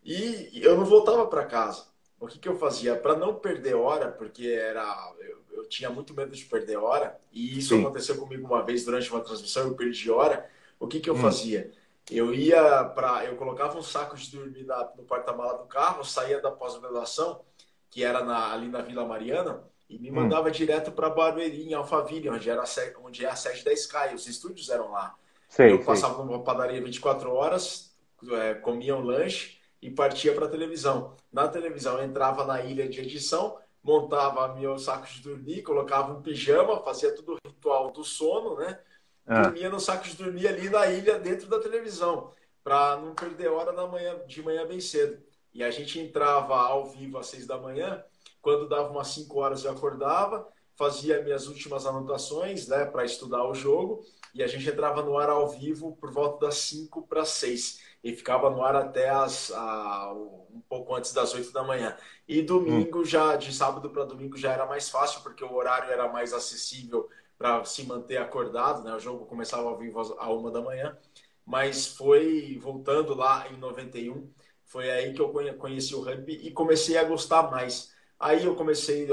E 0.06 0.62
eu 0.64 0.78
não 0.78 0.86
voltava 0.86 1.28
para 1.28 1.46
casa. 1.46 1.86
O 2.18 2.28
que, 2.28 2.40
que 2.40 2.48
eu 2.48 2.56
fazia? 2.56 2.96
Para 2.96 3.18
não 3.18 3.36
perder 3.36 3.76
hora, 3.76 4.10
porque 4.10 4.48
era 4.48 5.14
eu, 5.20 5.43
eu, 5.64 5.70
tinha 5.70 5.90
muito 5.90 6.14
medo 6.14 6.36
de 6.36 6.46
perder 6.46 6.78
hora, 6.78 7.20
e 7.32 7.58
isso 7.58 7.76
Sim. 7.76 7.82
aconteceu 7.82 8.18
comigo 8.18 8.46
uma 8.46 8.64
vez 8.64 8.86
durante 8.86 9.10
uma 9.12 9.22
transmissão, 9.22 9.68
eu 9.68 9.76
perdi 9.76 10.12
hora. 10.12 10.50
O 10.80 10.88
que, 10.88 11.00
que 11.00 11.10
eu 11.10 11.16
hum. 11.16 11.22
fazia? 11.22 11.72
Eu 12.12 12.34
ia 12.34 12.84
para. 12.84 13.26
Eu 13.26 13.36
colocava 13.36 13.78
um 13.78 13.84
saco 13.84 14.16
de 14.18 14.30
dormir 14.32 14.66
na, 14.66 14.92
no 14.98 15.04
porta-mala 15.04 15.58
do 15.58 15.66
carro, 15.66 16.04
saía 16.04 16.42
da 16.42 16.52
pós-graduação, 16.52 17.42
que 17.90 18.04
era 18.04 18.24
na, 18.24 18.54
ali 18.54 18.68
na 18.68 18.82
Vila 18.82 19.06
Mariana, 19.06 19.64
e 19.90 19.98
me 19.98 20.12
hum. 20.12 20.16
mandava 20.16 20.50
hum. 20.50 20.52
direto 20.52 20.92
para 20.92 21.10
Barueri, 21.10 21.70
em 21.70 21.74
Alphaville, 21.74 22.30
onde, 22.30 22.50
era, 22.50 22.64
onde 23.04 23.26
é 23.26 23.30
a 23.30 23.36
sede 23.36 23.64
da 23.64 23.72
Sky. 23.72 24.14
Os 24.14 24.28
estúdios 24.28 24.70
eram 24.70 24.92
lá. 24.92 25.16
Sei, 25.48 25.72
eu 25.72 25.78
sei. 25.78 25.86
passava 25.86 26.24
numa 26.24 26.44
padaria 26.44 26.82
24 26.82 27.32
horas, 27.32 27.96
é, 28.32 28.56
comia 28.56 28.96
um 28.96 29.02
lanche 29.02 29.60
e 29.82 29.92
partia 29.92 30.34
para 30.34 30.46
a 30.46 30.50
televisão. 30.50 31.16
Na 31.32 31.48
televisão, 31.48 32.04
entrava 32.04 32.44
na 32.46 32.64
ilha 32.64 32.88
de 32.88 33.00
edição, 33.00 33.58
montava 33.84 34.56
meu 34.56 34.80
saco 34.80 35.08
de 35.08 35.22
dormir, 35.22 35.62
colocava 35.62 36.14
um 36.14 36.22
pijama, 36.22 36.82
fazia 36.82 37.14
tudo 37.14 37.34
o 37.34 37.48
ritual 37.48 37.92
do 37.92 38.04
sono, 38.04 38.56
né? 38.56 38.80
Ah. 39.26 39.44
Dormia 39.44 39.70
no 39.70 39.80
saco 39.80 40.06
de 40.06 40.16
dormir 40.16 40.48
ali 40.48 40.70
na 40.70 40.88
ilha, 40.88 41.20
dentro 41.20 41.48
da 41.48 41.60
televisão, 41.60 42.32
para 42.64 42.98
não 42.98 43.14
perder 43.14 43.50
hora 43.50 43.74
da 43.74 43.86
manhã, 43.86 44.20
de 44.26 44.42
manhã 44.42 44.66
bem 44.66 44.80
cedo. 44.80 45.22
E 45.54 45.64
a 45.64 45.70
gente 45.70 46.00
entrava 46.00 46.56
ao 46.56 46.86
vivo 46.86 47.18
às 47.18 47.28
seis 47.28 47.46
da 47.46 47.58
manhã, 47.58 48.04
quando 48.42 48.68
dava 48.68 48.90
umas 48.90 49.10
cinco 49.10 49.40
horas 49.40 49.64
eu 49.64 49.72
acordava, 49.72 50.48
fazia 50.76 51.22
minhas 51.22 51.48
últimas 51.48 51.86
anotações, 51.86 52.68
né, 52.68 52.86
para 52.86 53.06
estudar 53.06 53.46
o 53.48 53.54
jogo, 53.54 54.04
e 54.34 54.42
a 54.42 54.48
gente 54.48 54.68
entrava 54.68 55.02
no 55.04 55.18
ar 55.18 55.30
ao 55.30 55.48
vivo 55.50 55.96
por 55.98 56.12
volta 56.12 56.48
das 56.48 56.56
5 56.56 57.04
para 57.04 57.24
6 57.24 57.82
e 58.04 58.14
ficava 58.16 58.50
no 58.50 58.64
ar 58.64 58.76
até 58.76 59.10
as, 59.10 59.52
a, 59.52 60.14
um 60.14 60.62
pouco 60.68 60.94
antes 60.94 61.14
das 61.14 61.34
8 61.34 61.52
da 61.52 61.64
manhã. 61.64 61.96
E 62.28 62.42
domingo, 62.42 63.02
hum. 63.02 63.06
já 63.06 63.36
de 63.36 63.54
sábado 63.54 63.90
para 63.90 64.04
domingo, 64.04 64.38
já 64.38 64.52
era 64.52 64.66
mais 64.66 64.90
fácil, 64.90 65.22
porque 65.22 65.44
o 65.44 65.54
horário 65.54 65.90
era 65.92 66.12
mais 66.12 66.34
acessível 66.34 67.08
para 67.38 67.64
se 67.66 67.84
manter 67.84 68.18
acordado, 68.18 68.84
né? 68.84 68.94
O 68.94 69.00
jogo 69.00 69.26
começava 69.26 69.64
ao 69.70 69.78
vivo 69.78 70.00
a 70.20 70.32
uma 70.32 70.52
da 70.52 70.62
manhã, 70.62 70.98
mas 71.46 71.88
foi 71.88 72.60
voltando 72.62 73.14
lá 73.14 73.48
em 73.52 73.58
91, 73.58 74.30
foi 74.66 74.90
aí 74.92 75.14
que 75.14 75.22
eu 75.22 75.34
conheci 75.58 75.96
o 75.96 76.02
rugby 76.02 76.34
e 76.34 76.52
comecei 76.52 76.98
a 76.98 77.04
gostar 77.04 77.50
mais. 77.50 77.94
Aí 78.20 78.46
eu 78.46 78.56
comecei 78.56 79.08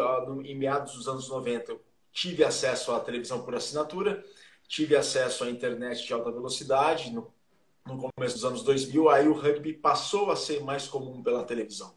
em 0.44 0.54
meados 0.54 0.94
dos 0.94 1.08
anos 1.08 1.28
90, 1.28 1.72
eu 1.72 1.80
tive 2.12 2.44
acesso 2.44 2.92
à 2.92 3.00
televisão 3.00 3.42
por 3.42 3.54
assinatura 3.54 4.24
tive 4.70 4.94
acesso 4.94 5.42
à 5.42 5.50
internet 5.50 6.06
de 6.06 6.12
alta 6.12 6.30
velocidade 6.30 7.12
no, 7.12 7.34
no 7.86 8.10
começo 8.14 8.34
dos 8.34 8.44
anos 8.44 8.62
2000, 8.62 9.08
aí 9.08 9.28
o 9.28 9.32
rugby 9.32 9.72
passou 9.72 10.30
a 10.30 10.36
ser 10.36 10.62
mais 10.62 10.86
comum 10.86 11.22
pela 11.22 11.44
televisão. 11.44 11.94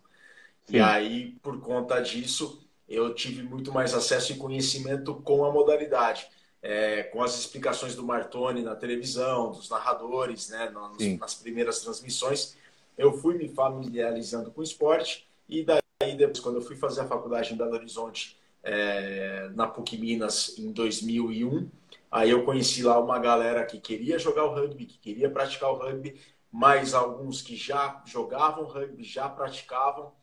Sim. 0.66 0.78
E 0.78 0.80
aí, 0.80 1.32
por 1.42 1.60
conta 1.60 2.00
disso, 2.00 2.66
eu 2.88 3.14
tive 3.14 3.44
muito 3.44 3.72
mais 3.72 3.94
acesso 3.94 4.32
e 4.32 4.38
conhecimento 4.38 5.16
com 5.16 5.46
a 5.46 5.52
modalidade. 5.52 6.28
É, 6.62 7.04
com 7.04 7.22
as 7.22 7.38
explicações 7.38 7.94
do 7.94 8.04
Martoni 8.04 8.62
na 8.62 8.74
televisão, 8.74 9.52
dos 9.52 9.70
narradores, 9.70 10.48
né, 10.48 10.70
nas, 10.70 11.20
nas, 11.20 11.36
primeiras 11.36 11.82
transmissões, 11.82 12.56
eu 12.98 13.12
fui 13.12 13.38
me 13.38 13.50
familiarizando 13.50 14.50
com 14.50 14.62
o 14.62 14.64
esporte 14.64 15.28
e 15.50 15.66
daí 15.66 16.16
depois, 16.16 16.40
quando 16.40 16.56
eu 16.56 16.62
fui 16.62 16.78
fazer 16.78 17.02
a 17.02 17.06
faculdade 17.06 17.54
em 17.54 17.58
Belo 17.58 17.74
Horizonte, 17.74 18.38
é, 18.64 19.50
na 19.54 19.68
PUC 19.68 19.98
Minas, 19.98 20.58
em 20.58 20.72
2001, 20.72 21.70
Aí 22.14 22.30
eu 22.30 22.46
conheci 22.46 22.84
lá 22.84 23.00
uma 23.00 23.18
galera 23.18 23.66
que 23.66 23.80
queria 23.80 24.20
jogar 24.20 24.46
o 24.46 24.54
rugby, 24.54 24.86
que 24.86 25.00
queria 25.00 25.32
praticar 25.32 25.72
o 25.72 25.78
rugby, 25.78 26.22
mais 26.52 26.94
alguns 26.94 27.42
que 27.42 27.56
já 27.56 28.04
jogavam 28.06 28.66
rugby, 28.66 29.04
já 29.04 29.28
praticavam. 29.28 30.14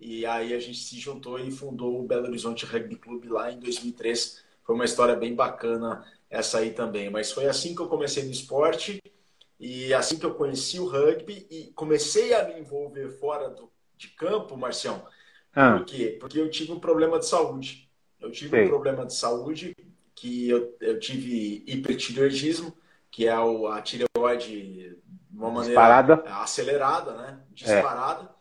E 0.00 0.24
aí 0.24 0.54
a 0.54 0.58
gente 0.58 0.78
se 0.78 0.98
juntou 0.98 1.38
e 1.38 1.50
fundou 1.50 2.00
o 2.00 2.06
Belo 2.06 2.28
Horizonte 2.28 2.64
Rugby 2.64 2.96
Clube 2.96 3.28
lá 3.28 3.52
em 3.52 3.60
2003. 3.60 4.42
Foi 4.62 4.74
uma 4.74 4.86
história 4.86 5.14
bem 5.14 5.34
bacana 5.34 6.02
essa 6.30 6.60
aí 6.60 6.72
também. 6.72 7.10
Mas 7.10 7.30
foi 7.30 7.44
assim 7.44 7.74
que 7.74 7.82
eu 7.82 7.88
comecei 7.88 8.24
no 8.24 8.30
esporte 8.30 9.02
e 9.60 9.92
assim 9.92 10.18
que 10.18 10.24
eu 10.24 10.34
conheci 10.34 10.80
o 10.80 10.86
rugby 10.86 11.46
e 11.50 11.70
comecei 11.74 12.32
a 12.32 12.48
me 12.48 12.58
envolver 12.58 13.10
fora 13.18 13.50
do, 13.50 13.70
de 13.98 14.08
campo, 14.08 14.56
Marcião. 14.56 15.06
Ah. 15.54 15.76
Por 15.76 15.84
quê? 15.84 16.16
Porque 16.18 16.40
eu 16.40 16.48
tive 16.48 16.72
um 16.72 16.80
problema 16.80 17.18
de 17.18 17.26
saúde. 17.26 17.86
Eu 18.18 18.30
tive 18.30 18.48
Sei. 18.48 18.64
um 18.64 18.68
problema 18.68 19.04
de 19.04 19.12
saúde 19.12 19.73
que 20.24 20.48
eu, 20.48 20.74
eu 20.80 20.98
tive 20.98 21.62
hipertireoidismo, 21.66 22.74
que 23.10 23.28
é 23.28 23.38
o, 23.38 23.66
a 23.66 23.82
tireoide 23.82 24.96
de 25.28 25.36
uma 25.38 25.50
maneira 25.50 25.66
Disparada. 25.66 26.24
acelerada, 26.42 27.14
né? 27.14 27.40
Disparada. 27.50 28.22
É. 28.22 28.34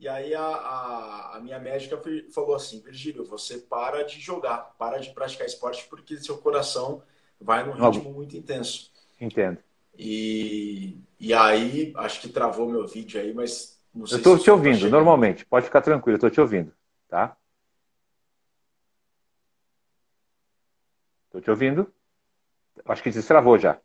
E 0.00 0.08
aí 0.08 0.34
a, 0.34 0.42
a, 0.42 1.36
a, 1.36 1.40
minha 1.40 1.60
médica 1.60 2.00
falou 2.34 2.56
assim, 2.56 2.80
Virgílio, 2.80 3.24
você 3.24 3.56
para 3.56 4.02
de 4.02 4.18
jogar, 4.18 4.74
para 4.76 4.98
de 4.98 5.10
praticar 5.10 5.46
esporte 5.46 5.86
porque 5.88 6.16
seu 6.16 6.38
coração 6.38 7.02
vai 7.40 7.64
num 7.64 7.72
ritmo 7.72 8.12
muito 8.12 8.36
intenso. 8.36 8.90
Entendo. 9.20 9.58
E, 9.96 10.98
e 11.20 11.32
aí, 11.32 11.92
acho 11.98 12.20
que 12.20 12.28
travou 12.28 12.68
meu 12.68 12.84
vídeo 12.84 13.20
aí, 13.20 13.32
mas 13.32 13.80
não 13.94 14.06
sei 14.06 14.16
Eu 14.16 14.18
estou 14.18 14.38
te 14.38 14.50
ouvindo, 14.50 14.90
normalmente. 14.90 15.46
Pode 15.46 15.66
ficar 15.66 15.82
tranquilo, 15.82 16.14
eu 16.14 16.16
estou 16.16 16.30
te 16.30 16.40
ouvindo, 16.40 16.72
tá? 17.08 17.36
Estou 21.38 21.42
te 21.42 21.50
ouvindo. 21.50 21.92
Acho 22.84 23.02
que 23.02 23.10
destravou 23.10 23.58
já. 23.58 23.80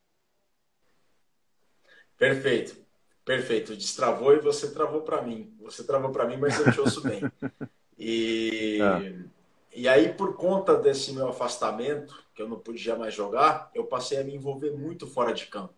Perfeito. 2.18 2.76
Perfeito. 3.24 3.76
Destravou 3.76 4.34
e 4.34 4.40
você 4.40 4.72
travou 4.72 5.02
para 5.02 5.22
mim. 5.22 5.56
Você 5.62 5.84
travou 5.84 6.12
para 6.12 6.28
mim, 6.28 6.38
mas 6.38 6.60
eu 6.60 6.72
te 6.72 6.80
ouço 6.80 7.02
bem. 7.02 7.22
E, 7.96 8.80
ah. 8.82 9.00
e 9.74 9.88
aí, 9.88 10.12
por 10.14 10.36
conta 10.36 10.76
desse 10.76 11.14
meu 11.14 11.30
afastamento, 11.30 12.24
que 12.34 12.42
eu 12.42 12.50
não 12.50 12.60
podia 12.60 12.96
mais 12.96 13.14
jogar, 13.14 13.70
eu 13.76 13.86
passei 13.86 14.18
a 14.18 14.24
me 14.24 14.36
envolver 14.36 14.72
muito 14.72 15.06
fora 15.06 15.32
de 15.32 15.46
campo, 15.46 15.76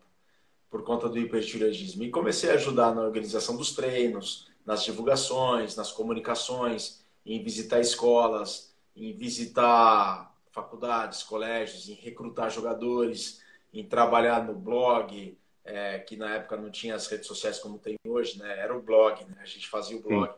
por 0.70 0.82
conta 0.82 1.10
do 1.10 1.18
hipertireoidismo. 1.18 2.02
E 2.02 2.10
comecei 2.10 2.50
a 2.50 2.54
ajudar 2.54 2.94
na 2.94 3.02
organização 3.02 3.54
dos 3.54 3.74
treinos, 3.74 4.50
nas 4.64 4.82
divulgações, 4.82 5.76
nas 5.76 5.92
comunicações, 5.92 7.04
em 7.24 7.42
visitar 7.42 7.80
escolas, 7.80 8.74
em 8.96 9.12
visitar 9.12 10.35
faculdades, 10.56 11.22
colégios, 11.22 11.90
em 11.90 11.94
recrutar 11.94 12.50
jogadores, 12.50 13.42
em 13.74 13.84
trabalhar 13.84 14.42
no 14.42 14.54
blog, 14.54 15.36
é, 15.62 15.98
que 15.98 16.16
na 16.16 16.36
época 16.36 16.56
não 16.56 16.70
tinha 16.70 16.94
as 16.94 17.06
redes 17.08 17.26
sociais 17.26 17.58
como 17.58 17.78
tem 17.78 17.98
hoje, 18.06 18.38
né? 18.38 18.58
Era 18.58 18.74
o 18.74 18.80
blog, 18.80 19.22
né? 19.26 19.36
A 19.42 19.44
gente 19.44 19.68
fazia 19.68 19.98
o 19.98 20.00
blog. 20.00 20.32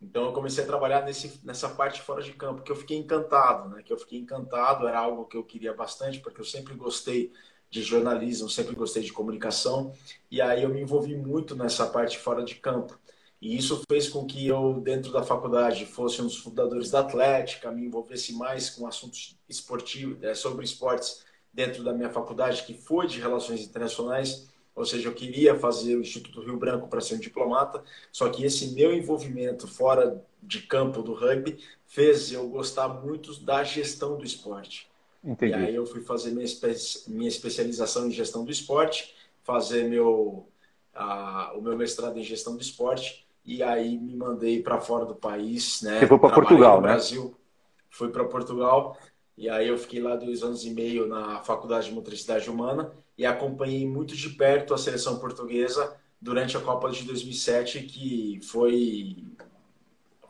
Então 0.00 0.24
eu 0.24 0.32
comecei 0.32 0.64
a 0.64 0.66
trabalhar 0.66 1.02
nesse, 1.02 1.38
nessa 1.44 1.68
parte 1.68 2.00
fora 2.00 2.22
de 2.22 2.32
campo, 2.32 2.62
que 2.62 2.72
eu 2.72 2.76
fiquei 2.76 2.96
encantado, 2.96 3.68
né? 3.68 3.82
Que 3.82 3.92
eu 3.92 3.98
fiquei 3.98 4.18
encantado, 4.18 4.88
era 4.88 4.98
algo 5.00 5.26
que 5.26 5.36
eu 5.36 5.44
queria 5.44 5.74
bastante, 5.74 6.20
porque 6.20 6.40
eu 6.40 6.44
sempre 6.46 6.74
gostei 6.74 7.30
de 7.68 7.82
jornalismo, 7.82 8.48
sempre 8.48 8.74
gostei 8.74 9.02
de 9.02 9.12
comunicação, 9.12 9.92
e 10.30 10.40
aí 10.40 10.62
eu 10.62 10.70
me 10.70 10.80
envolvi 10.80 11.14
muito 11.14 11.54
nessa 11.54 11.86
parte 11.86 12.16
fora 12.18 12.42
de 12.42 12.54
campo. 12.54 12.98
E 13.40 13.56
isso 13.56 13.80
fez 13.88 14.08
com 14.08 14.26
que 14.26 14.46
eu, 14.46 14.80
dentro 14.80 15.12
da 15.12 15.22
faculdade, 15.22 15.86
fosse 15.86 16.20
um 16.20 16.26
dos 16.26 16.38
fundadores 16.38 16.90
da 16.90 17.00
Atlética, 17.00 17.70
me 17.70 17.86
envolvesse 17.86 18.32
mais 18.32 18.68
com 18.68 18.86
assuntos 18.86 19.38
esportivos, 19.48 20.20
é, 20.22 20.34
sobre 20.34 20.64
esportes 20.64 21.24
dentro 21.52 21.84
da 21.84 21.92
minha 21.92 22.10
faculdade, 22.10 22.64
que 22.64 22.74
foi 22.74 23.06
de 23.06 23.20
Relações 23.20 23.60
Internacionais. 23.60 24.48
Ou 24.74 24.84
seja, 24.84 25.08
eu 25.08 25.14
queria 25.14 25.56
fazer 25.56 25.96
o 25.96 26.00
Instituto 26.00 26.40
Rio 26.40 26.56
Branco 26.56 26.88
para 26.88 27.00
ser 27.00 27.14
um 27.14 27.18
diplomata, 27.18 27.82
só 28.12 28.28
que 28.28 28.44
esse 28.44 28.74
meu 28.74 28.92
envolvimento 28.92 29.66
fora 29.66 30.24
de 30.42 30.62
campo 30.62 31.02
do 31.02 31.14
rugby 31.14 31.58
fez 31.86 32.32
eu 32.32 32.48
gostar 32.48 32.88
muito 32.88 33.40
da 33.40 33.62
gestão 33.64 34.16
do 34.16 34.24
esporte. 34.24 34.88
Entendi. 35.22 35.52
E 35.52 35.56
aí 35.56 35.74
eu 35.74 35.84
fui 35.86 36.00
fazer 36.00 36.30
minha, 36.30 36.44
espe 36.44 36.68
minha 37.08 37.28
especialização 37.28 38.06
em 38.06 38.12
gestão 38.12 38.44
do 38.44 38.52
esporte, 38.52 39.14
fazer 39.42 39.88
meu, 39.88 40.46
a, 40.94 41.52
o 41.56 41.62
meu 41.62 41.76
mestrado 41.76 42.18
em 42.18 42.22
gestão 42.22 42.54
do 42.54 42.62
esporte 42.62 43.26
e 43.48 43.62
aí 43.62 43.96
me 43.96 44.14
mandei 44.14 44.62
para 44.62 44.78
fora 44.78 45.06
do 45.06 45.14
país, 45.14 45.80
né? 45.80 46.00
Você 46.00 46.06
foi 46.06 46.18
para 46.18 46.34
Portugal, 46.34 46.76
no 46.76 46.82
né? 46.82 46.92
Brasil, 46.92 47.34
fui 47.88 48.10
para 48.10 48.22
Portugal 48.26 48.94
e 49.38 49.48
aí 49.48 49.68
eu 49.68 49.78
fiquei 49.78 50.02
lá 50.02 50.16
dois 50.16 50.42
anos 50.42 50.66
e 50.66 50.70
meio 50.70 51.08
na 51.08 51.42
Faculdade 51.42 51.86
de 51.86 51.94
Motricidade 51.94 52.50
Humana 52.50 52.92
e 53.16 53.24
acompanhei 53.24 53.88
muito 53.88 54.14
de 54.14 54.28
perto 54.28 54.74
a 54.74 54.78
seleção 54.78 55.18
portuguesa 55.18 55.96
durante 56.20 56.58
a 56.58 56.60
Copa 56.60 56.90
de 56.90 57.04
2007, 57.04 57.84
que 57.84 58.38
foi 58.42 59.24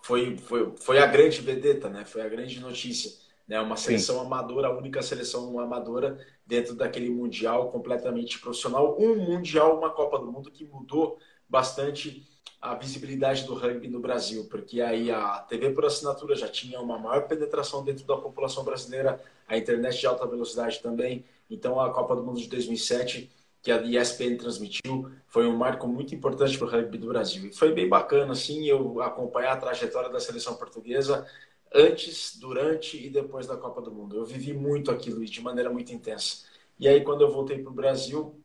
foi 0.00 0.36
foi, 0.36 0.72
foi 0.76 0.98
a 1.00 1.06
grande 1.06 1.40
vedeta, 1.40 1.88
né? 1.90 2.04
Foi 2.04 2.22
a 2.22 2.28
grande 2.28 2.60
notícia, 2.60 3.10
né? 3.48 3.60
Uma 3.60 3.76
seleção 3.76 4.20
Sim. 4.20 4.26
amadora, 4.26 4.68
a 4.68 4.78
única 4.78 5.02
seleção 5.02 5.58
amadora 5.58 6.24
dentro 6.46 6.72
daquele 6.76 7.10
mundial 7.10 7.72
completamente 7.72 8.38
profissional, 8.38 8.96
um 8.96 9.16
mundial, 9.16 9.76
uma 9.76 9.90
Copa 9.90 10.20
do 10.20 10.30
Mundo 10.30 10.52
que 10.52 10.64
mudou 10.64 11.18
bastante 11.48 12.24
a 12.60 12.74
visibilidade 12.74 13.44
do 13.44 13.54
rugby 13.54 13.88
no 13.88 14.00
Brasil, 14.00 14.46
porque 14.50 14.80
aí 14.80 15.10
a 15.10 15.38
TV 15.48 15.70
por 15.70 15.84
assinatura 15.84 16.34
já 16.34 16.48
tinha 16.48 16.80
uma 16.80 16.98
maior 16.98 17.28
penetração 17.28 17.84
dentro 17.84 18.04
da 18.04 18.16
população 18.16 18.64
brasileira, 18.64 19.22
a 19.46 19.56
internet 19.56 20.00
de 20.00 20.06
alta 20.06 20.26
velocidade 20.26 20.80
também. 20.80 21.24
Então 21.48 21.80
a 21.80 21.92
Copa 21.92 22.16
do 22.16 22.22
Mundo 22.24 22.40
de 22.40 22.48
2007 22.48 23.30
que 23.62 23.72
a 23.72 23.82
ESPN 23.82 24.36
transmitiu, 24.36 25.10
foi 25.26 25.46
um 25.46 25.56
marco 25.56 25.86
muito 25.86 26.14
importante 26.14 26.56
para 26.56 26.66
o 26.66 26.70
rugby 26.70 26.98
do 26.98 27.08
Brasil. 27.08 27.46
E 27.46 27.52
foi 27.52 27.72
bem 27.72 27.88
bacana, 27.88 28.32
assim, 28.32 28.64
eu 28.66 29.02
acompanhar 29.02 29.52
a 29.52 29.56
trajetória 29.56 30.08
da 30.08 30.20
seleção 30.20 30.54
portuguesa 30.54 31.26
antes, 31.74 32.38
durante 32.38 33.04
e 33.04 33.10
depois 33.10 33.46
da 33.46 33.56
Copa 33.56 33.82
do 33.82 33.90
Mundo. 33.90 34.16
Eu 34.16 34.24
vivi 34.24 34.52
muito 34.52 34.90
aquilo 34.90 35.24
de 35.24 35.40
maneira 35.42 35.70
muito 35.70 35.92
intensa. 35.92 36.44
E 36.78 36.88
aí, 36.88 37.02
quando 37.02 37.22
eu 37.22 37.30
voltei 37.30 37.58
para 37.58 37.70
o 37.70 37.74
Brasil, 37.74 38.40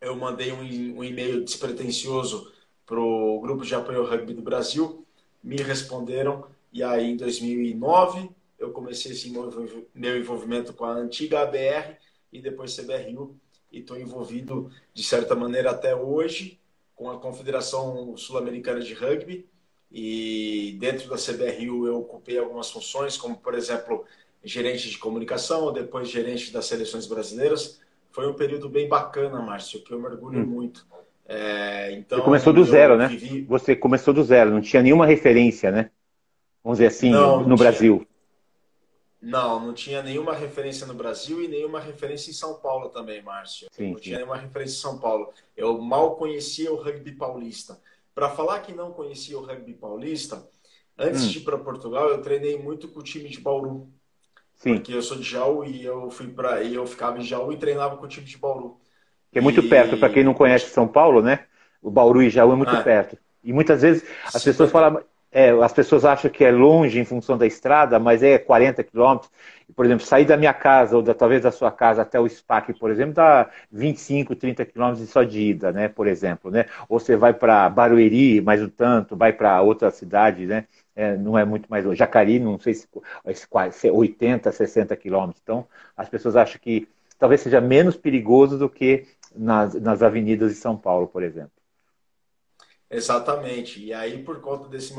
eu 0.00 0.16
mandei 0.16 0.52
um, 0.52 0.98
um 0.98 1.04
e-mail 1.04 1.44
despretensioso 1.44 2.50
para 2.90 3.00
o 3.00 3.40
grupo 3.40 3.64
de 3.64 3.72
apoio 3.72 4.00
ao 4.00 4.04
rugby 4.04 4.34
do 4.34 4.42
Brasil, 4.42 5.06
me 5.40 5.54
responderam, 5.58 6.48
e 6.72 6.82
aí 6.82 7.12
em 7.12 7.16
2009 7.16 8.28
eu 8.58 8.72
comecei 8.72 9.12
esse 9.12 9.32
meu 9.94 10.18
envolvimento 10.18 10.74
com 10.74 10.84
a 10.84 10.94
antiga 10.94 11.42
ABR 11.42 11.96
e 12.32 12.40
depois 12.40 12.76
CBRU, 12.76 13.36
e 13.70 13.78
estou 13.78 13.96
envolvido 13.96 14.72
de 14.92 15.04
certa 15.04 15.36
maneira 15.36 15.70
até 15.70 15.94
hoje 15.94 16.58
com 16.96 17.08
a 17.08 17.16
Confederação 17.16 18.16
Sul-Americana 18.16 18.80
de 18.80 18.92
Rugby, 18.92 19.46
e 19.92 20.76
dentro 20.80 21.08
da 21.08 21.16
CBRU 21.16 21.86
eu 21.86 21.96
ocupei 21.98 22.40
algumas 22.40 22.72
funções, 22.72 23.16
como 23.16 23.36
por 23.36 23.54
exemplo 23.54 24.04
gerente 24.42 24.90
de 24.90 24.98
comunicação, 24.98 25.72
depois 25.72 26.08
gerente 26.08 26.52
das 26.52 26.66
seleções 26.66 27.06
brasileiras. 27.06 27.80
Foi 28.10 28.28
um 28.28 28.34
período 28.34 28.68
bem 28.68 28.88
bacana, 28.88 29.40
Márcio, 29.40 29.80
que 29.80 29.92
eu 29.92 30.00
mergulho 30.00 30.40
hum. 30.40 30.46
muito. 30.46 30.84
É, 31.32 31.92
então, 31.92 32.18
Você 32.18 32.24
começou 32.24 32.52
do 32.52 32.64
zero, 32.64 32.96
né? 32.96 33.06
Vivi... 33.06 33.42
Você 33.42 33.76
começou 33.76 34.12
do 34.12 34.24
zero, 34.24 34.50
não 34.50 34.60
tinha 34.60 34.82
nenhuma 34.82 35.06
referência, 35.06 35.70
né? 35.70 35.88
Vamos 36.62 36.78
dizer 36.78 36.88
assim, 36.88 37.10
não, 37.10 37.46
no 37.46 37.56
Brasil. 37.56 38.04
Não, 39.22 39.60
não 39.60 39.72
tinha 39.72 40.02
nenhuma 40.02 40.34
referência 40.34 40.84
no 40.88 40.94
Brasil 40.94 41.40
e 41.40 41.46
nenhuma 41.46 41.78
referência 41.78 42.30
em 42.30 42.34
São 42.34 42.54
Paulo 42.54 42.88
também, 42.88 43.22
Márcio. 43.22 43.68
Sim, 43.70 43.90
não 43.90 43.98
sim. 43.98 44.02
tinha 44.02 44.16
nenhuma 44.16 44.36
referência 44.36 44.74
em 44.74 44.80
São 44.80 44.98
Paulo. 44.98 45.32
Eu 45.56 45.80
mal 45.80 46.16
conhecia 46.16 46.72
o 46.72 46.82
rugby 46.82 47.12
paulista. 47.12 47.80
Para 48.12 48.28
falar 48.28 48.58
que 48.58 48.72
não 48.72 48.90
conhecia 48.90 49.38
o 49.38 49.44
rugby 49.44 49.74
paulista, 49.74 50.44
antes 50.98 51.26
hum. 51.26 51.28
de 51.28 51.38
ir 51.38 51.42
para 51.42 51.58
Portugal, 51.58 52.08
eu 52.08 52.20
treinei 52.22 52.58
muito 52.58 52.88
com 52.88 52.98
o 52.98 53.04
time 53.04 53.28
de 53.28 53.38
Bauru. 53.38 53.88
Sim. 54.56 54.74
Porque 54.74 54.92
eu 54.92 55.00
sou 55.00 55.16
de 55.16 55.22
Jaú 55.22 55.64
e 55.64 55.84
eu 55.84 56.10
fui 56.10 56.26
para 56.26 56.60
e 56.64 56.74
eu 56.74 56.84
ficava 56.88 57.18
em 57.18 57.22
Jaú 57.22 57.52
e 57.52 57.56
treinava 57.56 57.96
com 57.96 58.04
o 58.04 58.08
time 58.08 58.26
de 58.26 58.36
Bauru. 58.36 58.80
Que 59.32 59.38
é 59.38 59.42
muito 59.42 59.60
e... 59.60 59.68
perto, 59.68 59.96
para 59.96 60.10
quem 60.10 60.24
não 60.24 60.34
conhece 60.34 60.70
São 60.70 60.86
Paulo, 60.86 61.22
né? 61.22 61.40
O 61.82 61.90
Bauru 61.90 62.22
e 62.22 62.30
Jaú 62.30 62.52
é 62.52 62.56
muito 62.56 62.74
ah. 62.74 62.82
perto. 62.82 63.16
E 63.42 63.52
muitas 63.52 63.82
vezes 63.82 64.04
as 64.26 64.42
Sim, 64.42 64.50
pessoas 64.50 64.70
falam, 64.70 65.02
é, 65.32 65.50
as 65.50 65.72
pessoas 65.72 66.04
acham 66.04 66.30
que 66.30 66.44
é 66.44 66.50
longe 66.50 66.98
em 66.98 67.04
função 67.04 67.38
da 67.38 67.46
estrada, 67.46 67.98
mas 67.98 68.22
é 68.22 68.38
40 68.38 68.82
quilômetros. 68.82 69.30
Por 69.76 69.86
exemplo, 69.86 70.04
sair 70.04 70.24
da 70.24 70.36
minha 70.36 70.52
casa 70.52 70.96
ou 70.96 71.02
da, 71.02 71.14
talvez 71.14 71.42
da 71.42 71.52
sua 71.52 71.70
casa 71.70 72.02
até 72.02 72.18
o 72.18 72.28
SPAC, 72.28 72.74
por 72.74 72.90
exemplo, 72.90 73.14
dá 73.14 73.48
25, 73.70 74.34
30 74.34 74.64
quilômetros 74.66 75.08
só 75.08 75.22
de 75.22 75.40
ida, 75.40 75.70
né? 75.70 75.88
Por 75.88 76.08
exemplo, 76.08 76.50
né? 76.50 76.66
Ou 76.88 76.98
você 76.98 77.16
vai 77.16 77.32
para 77.32 77.68
Barueri, 77.70 78.40
mais 78.40 78.60
um 78.60 78.68
tanto, 78.68 79.16
vai 79.16 79.32
para 79.32 79.62
outra 79.62 79.90
cidade, 79.90 80.46
né? 80.46 80.66
É, 80.96 81.16
não 81.16 81.38
é 81.38 81.44
muito 81.44 81.70
mais 81.70 81.84
longe. 81.84 81.98
Jacari, 81.98 82.40
não 82.40 82.58
sei 82.58 82.74
se, 82.74 82.88
se 83.72 83.90
80, 83.90 84.50
60 84.50 84.96
quilômetros. 84.96 85.40
Então, 85.42 85.66
as 85.96 86.08
pessoas 86.08 86.34
acham 86.34 86.60
que 86.60 86.88
talvez 87.20 87.42
seja 87.42 87.60
menos 87.60 87.96
perigoso 87.96 88.58
do 88.58 88.68
que 88.68 89.06
nas, 89.36 89.74
nas 89.74 90.02
avenidas 90.02 90.50
de 90.50 90.58
São 90.58 90.76
Paulo, 90.76 91.06
por 91.06 91.22
exemplo. 91.22 91.52
Exatamente. 92.90 93.84
E 93.84 93.92
aí, 93.92 94.22
por 94.24 94.40
conta 94.40 94.68
desse 94.68 94.92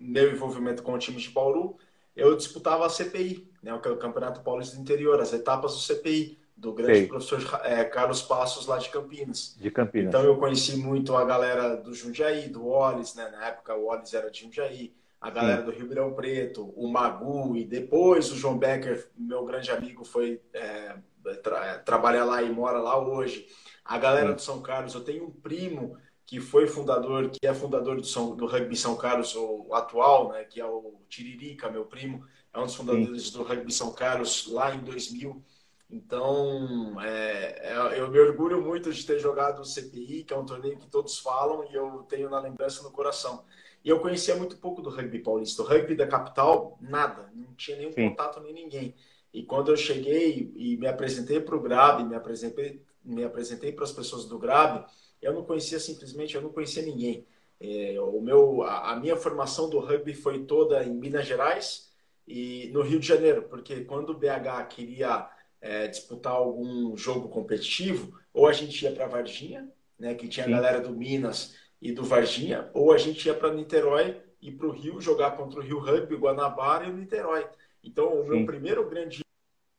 meu 0.00 0.30
envolvimento 0.30 0.82
com 0.82 0.92
o 0.92 0.98
time 0.98 1.16
de 1.16 1.30
Bauru, 1.30 1.78
eu 2.14 2.36
disputava 2.36 2.84
a 2.84 2.90
CPI, 2.90 3.48
né, 3.62 3.72
o 3.72 3.96
Campeonato 3.96 4.42
Paulista 4.42 4.76
do 4.76 4.82
Interior, 4.82 5.20
as 5.20 5.32
etapas 5.32 5.72
do 5.72 5.80
CPI, 5.80 6.36
do 6.56 6.72
grande 6.72 6.98
Sei. 6.98 7.06
professor 7.06 7.40
é, 7.64 7.84
Carlos 7.84 8.20
Passos, 8.20 8.66
lá 8.66 8.76
de 8.78 8.88
Campinas. 8.88 9.56
De 9.56 9.70
Campinas. 9.70 10.08
Então, 10.08 10.24
eu 10.24 10.36
conheci 10.36 10.76
muito 10.76 11.16
a 11.16 11.24
galera 11.24 11.76
do 11.76 11.94
Jundiaí, 11.94 12.48
do 12.48 12.66
Olis, 12.66 13.14
né? 13.14 13.30
Na 13.30 13.46
época, 13.46 13.76
o 13.76 13.86
Olis 13.86 14.12
era 14.12 14.28
de 14.28 14.40
Jundiaí. 14.40 14.92
A 15.20 15.30
galera 15.30 15.60
Sim. 15.60 15.66
do 15.66 15.72
Ribeirão 15.72 16.14
Preto, 16.14 16.72
o 16.76 16.88
Magu, 16.88 17.56
e 17.56 17.64
depois 17.64 18.30
o 18.30 18.36
João 18.36 18.56
Becker, 18.56 19.10
meu 19.16 19.44
grande 19.44 19.70
amigo, 19.70 20.04
foi 20.04 20.40
é, 20.52 20.96
tra 21.42 21.78
trabalhar 21.80 22.24
lá 22.24 22.42
e 22.42 22.50
mora 22.50 22.78
lá 22.78 22.98
hoje. 22.98 23.46
A 23.84 23.98
galera 23.98 24.28
Sim. 24.28 24.34
do 24.34 24.42
São 24.42 24.62
Carlos, 24.62 24.94
eu 24.94 25.02
tenho 25.02 25.24
um 25.24 25.30
primo 25.30 25.96
que 26.24 26.40
foi 26.40 26.66
fundador, 26.66 27.30
que 27.30 27.46
é 27.46 27.54
fundador 27.54 27.96
do, 27.96 28.06
São, 28.06 28.36
do 28.36 28.46
Rugby 28.46 28.76
São 28.76 28.96
Carlos, 28.96 29.34
o 29.34 29.72
atual, 29.72 30.30
né, 30.30 30.44
que 30.44 30.60
é 30.60 30.66
o 30.66 31.00
Tiririca, 31.08 31.70
meu 31.70 31.86
primo, 31.86 32.22
é 32.52 32.58
um 32.58 32.66
dos 32.66 32.74
fundadores 32.74 33.28
Sim. 33.28 33.32
do 33.32 33.42
Rugby 33.42 33.72
São 33.72 33.92
Carlos 33.92 34.46
lá 34.48 34.74
em 34.74 34.80
2000. 34.80 35.42
Então, 35.90 37.00
é, 37.00 37.72
é, 37.72 37.98
eu 37.98 38.10
me 38.10 38.20
orgulho 38.20 38.60
muito 38.60 38.92
de 38.92 39.06
ter 39.06 39.18
jogado 39.18 39.60
o 39.60 39.64
CPI, 39.64 40.24
que 40.24 40.34
é 40.34 40.36
um 40.36 40.44
torneio 40.44 40.78
que 40.78 40.86
todos 40.86 41.18
falam 41.18 41.64
e 41.64 41.74
eu 41.74 42.02
tenho 42.02 42.28
na 42.28 42.38
lembrança 42.38 42.82
no 42.82 42.92
coração. 42.92 43.42
E 43.88 43.90
eu 43.90 44.00
conhecia 44.00 44.36
muito 44.36 44.58
pouco 44.58 44.82
do 44.82 44.90
rugby 44.90 45.18
paulista. 45.18 45.62
O 45.62 45.64
rugby 45.64 45.94
da 45.94 46.06
capital, 46.06 46.76
nada, 46.78 47.30
não 47.34 47.54
tinha 47.54 47.74
nenhum 47.74 47.90
Sim. 47.90 48.10
contato 48.10 48.38
nem 48.38 48.52
ninguém. 48.52 48.94
E 49.32 49.42
quando 49.42 49.70
eu 49.70 49.78
cheguei 49.78 50.52
e 50.54 50.76
me 50.76 50.86
apresentei 50.86 51.40
para 51.40 51.56
o 51.56 51.60
GRAB, 51.62 52.04
me 52.04 52.14
apresentei, 52.14 52.82
me 53.02 53.24
apresentei 53.24 53.72
para 53.72 53.84
as 53.84 53.92
pessoas 53.92 54.26
do 54.26 54.38
GRAB, 54.38 54.84
eu 55.22 55.32
não 55.32 55.42
conhecia 55.42 55.80
simplesmente, 55.80 56.34
eu 56.34 56.42
não 56.42 56.52
conhecia 56.52 56.82
ninguém. 56.82 57.26
É, 57.58 57.98
o 57.98 58.20
meu, 58.20 58.62
a, 58.62 58.92
a, 58.92 58.96
minha 58.96 59.16
formação 59.16 59.70
do 59.70 59.78
rugby 59.78 60.12
foi 60.12 60.44
toda 60.44 60.84
em 60.84 60.92
Minas 60.92 61.26
Gerais 61.26 61.90
e 62.26 62.68
no 62.74 62.82
Rio 62.82 63.00
de 63.00 63.06
Janeiro, 63.06 63.44
porque 63.48 63.86
quando 63.86 64.10
o 64.10 64.18
BH 64.18 64.66
queria 64.68 65.30
é, 65.62 65.88
disputar 65.88 66.34
algum 66.34 66.94
jogo 66.94 67.30
competitivo, 67.30 68.20
ou 68.34 68.46
a 68.46 68.52
gente 68.52 68.84
ia 68.84 68.92
para 68.92 69.06
Varginha, 69.06 69.66
né, 69.98 70.14
que 70.14 70.28
tinha 70.28 70.44
a 70.44 70.50
galera 70.50 70.78
do 70.78 70.94
Minas 70.94 71.56
e 71.80 71.92
do 71.92 72.04
Varginha, 72.04 72.70
ou 72.74 72.92
a 72.92 72.98
gente 72.98 73.26
ia 73.26 73.34
para 73.34 73.52
Niterói 73.52 74.20
e 74.40 74.50
para 74.50 74.66
o 74.66 74.72
Rio 74.72 75.00
jogar 75.00 75.32
contra 75.32 75.60
o 75.60 75.62
Rio 75.62 75.78
Rugby, 75.78 76.16
Guanabara 76.16 76.86
e 76.86 76.90
o 76.90 76.96
Niterói. 76.96 77.46
Então, 77.82 78.20
o 78.20 78.22
Sim. 78.22 78.28
meu 78.30 78.46
primeiro 78.46 78.88
grande 78.88 79.20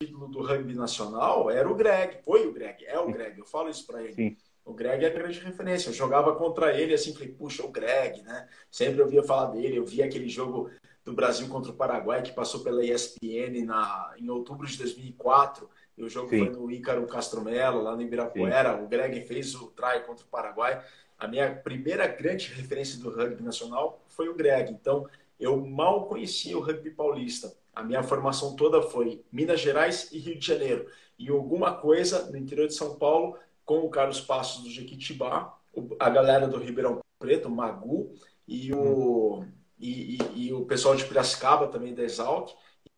ídolo 0.02 0.30
do 0.30 0.42
rugby 0.42 0.74
nacional 0.74 1.52
era 1.52 1.70
o 1.70 1.76
Greg, 1.76 2.24
foi 2.24 2.48
o 2.48 2.54
Greg, 2.54 2.86
é 2.86 2.98
o 2.98 3.12
Greg, 3.12 3.38
eu 3.38 3.46
falo 3.46 3.70
isso 3.70 3.86
para 3.86 4.02
ele. 4.02 4.14
Sim. 4.14 4.38
O 4.64 4.74
Greg 4.74 5.04
é 5.04 5.08
a 5.08 5.14
grande 5.14 5.40
referência. 5.40 5.90
Eu 5.90 5.94
jogava 5.94 6.36
contra 6.36 6.80
ele 6.80 6.94
assim, 6.94 7.12
falei, 7.12 7.30
puxa, 7.30 7.66
o 7.66 7.72
Greg, 7.72 8.22
né? 8.22 8.48
Sempre 8.70 9.02
ouvia 9.02 9.24
falar 9.24 9.48
dele. 9.48 9.78
Eu 9.78 9.86
vi 9.86 10.04
aquele 10.04 10.30
jogo 10.30 10.70
do 11.04 11.12
Brasil 11.12 11.48
contra 11.48 11.72
o 11.72 11.76
Paraguai 11.76 12.22
que 12.22 12.32
passou 12.32 12.62
pela 12.62 12.86
ESPN 12.86 13.66
na, 13.66 14.14
em 14.18 14.30
outubro 14.30 14.68
de 14.68 14.78
2004. 14.78 15.68
E 15.98 16.04
o 16.04 16.10
jogo 16.10 16.30
Sim. 16.30 16.46
foi 16.46 16.50
no 16.50 16.72
Ícaro 16.72 17.06
Castro 17.08 17.42
Melo, 17.42 17.82
lá 17.82 17.96
no 17.96 18.02
Ibirapuera. 18.04 18.78
Sim. 18.78 18.84
O 18.84 18.88
Greg 18.88 19.26
fez 19.26 19.56
o 19.56 19.72
try 19.72 20.02
contra 20.06 20.24
o 20.24 20.30
Paraguai. 20.30 20.84
A 21.20 21.28
minha 21.28 21.54
primeira 21.54 22.08
grande 22.08 22.48
referência 22.54 22.98
do 22.98 23.10
rugby 23.10 23.44
nacional 23.44 24.02
foi 24.08 24.30
o 24.30 24.36
Greg. 24.36 24.72
Então, 24.72 25.06
eu 25.38 25.66
mal 25.66 26.08
conhecia 26.08 26.58
o 26.58 26.62
rugby 26.62 26.92
paulista. 26.92 27.54
A 27.76 27.84
minha 27.84 28.02
formação 28.02 28.56
toda 28.56 28.82
foi 28.82 29.24
Minas 29.32 29.60
Gerais 29.60 30.10
e 30.12 30.18
Rio 30.18 30.40
de 30.40 30.46
Janeiro. 30.46 30.90
E 31.18 31.30
alguma 31.30 31.74
coisa 31.76 32.32
no 32.32 32.38
interior 32.38 32.68
de 32.68 32.74
São 32.74 32.98
Paulo 32.98 33.38
com 33.66 33.80
o 33.80 33.90
Carlos 33.90 34.22
Passos 34.22 34.64
do 34.64 34.70
Jequitibá, 34.70 35.56
a 36.00 36.10
galera 36.10 36.48
do 36.48 36.58
Ribeirão 36.58 37.00
Preto, 37.20 37.48
o 37.50 37.52
Magu, 37.52 38.14
e 38.48 38.74
o, 38.74 39.46
e, 39.78 40.16
e, 40.16 40.48
e, 40.48 40.54
o 40.54 40.66
pessoal 40.66 40.96
de 40.96 41.06
Piracicaba 41.06 41.68
também 41.68 41.94
da 41.94 42.02
Exalc, 42.02 42.52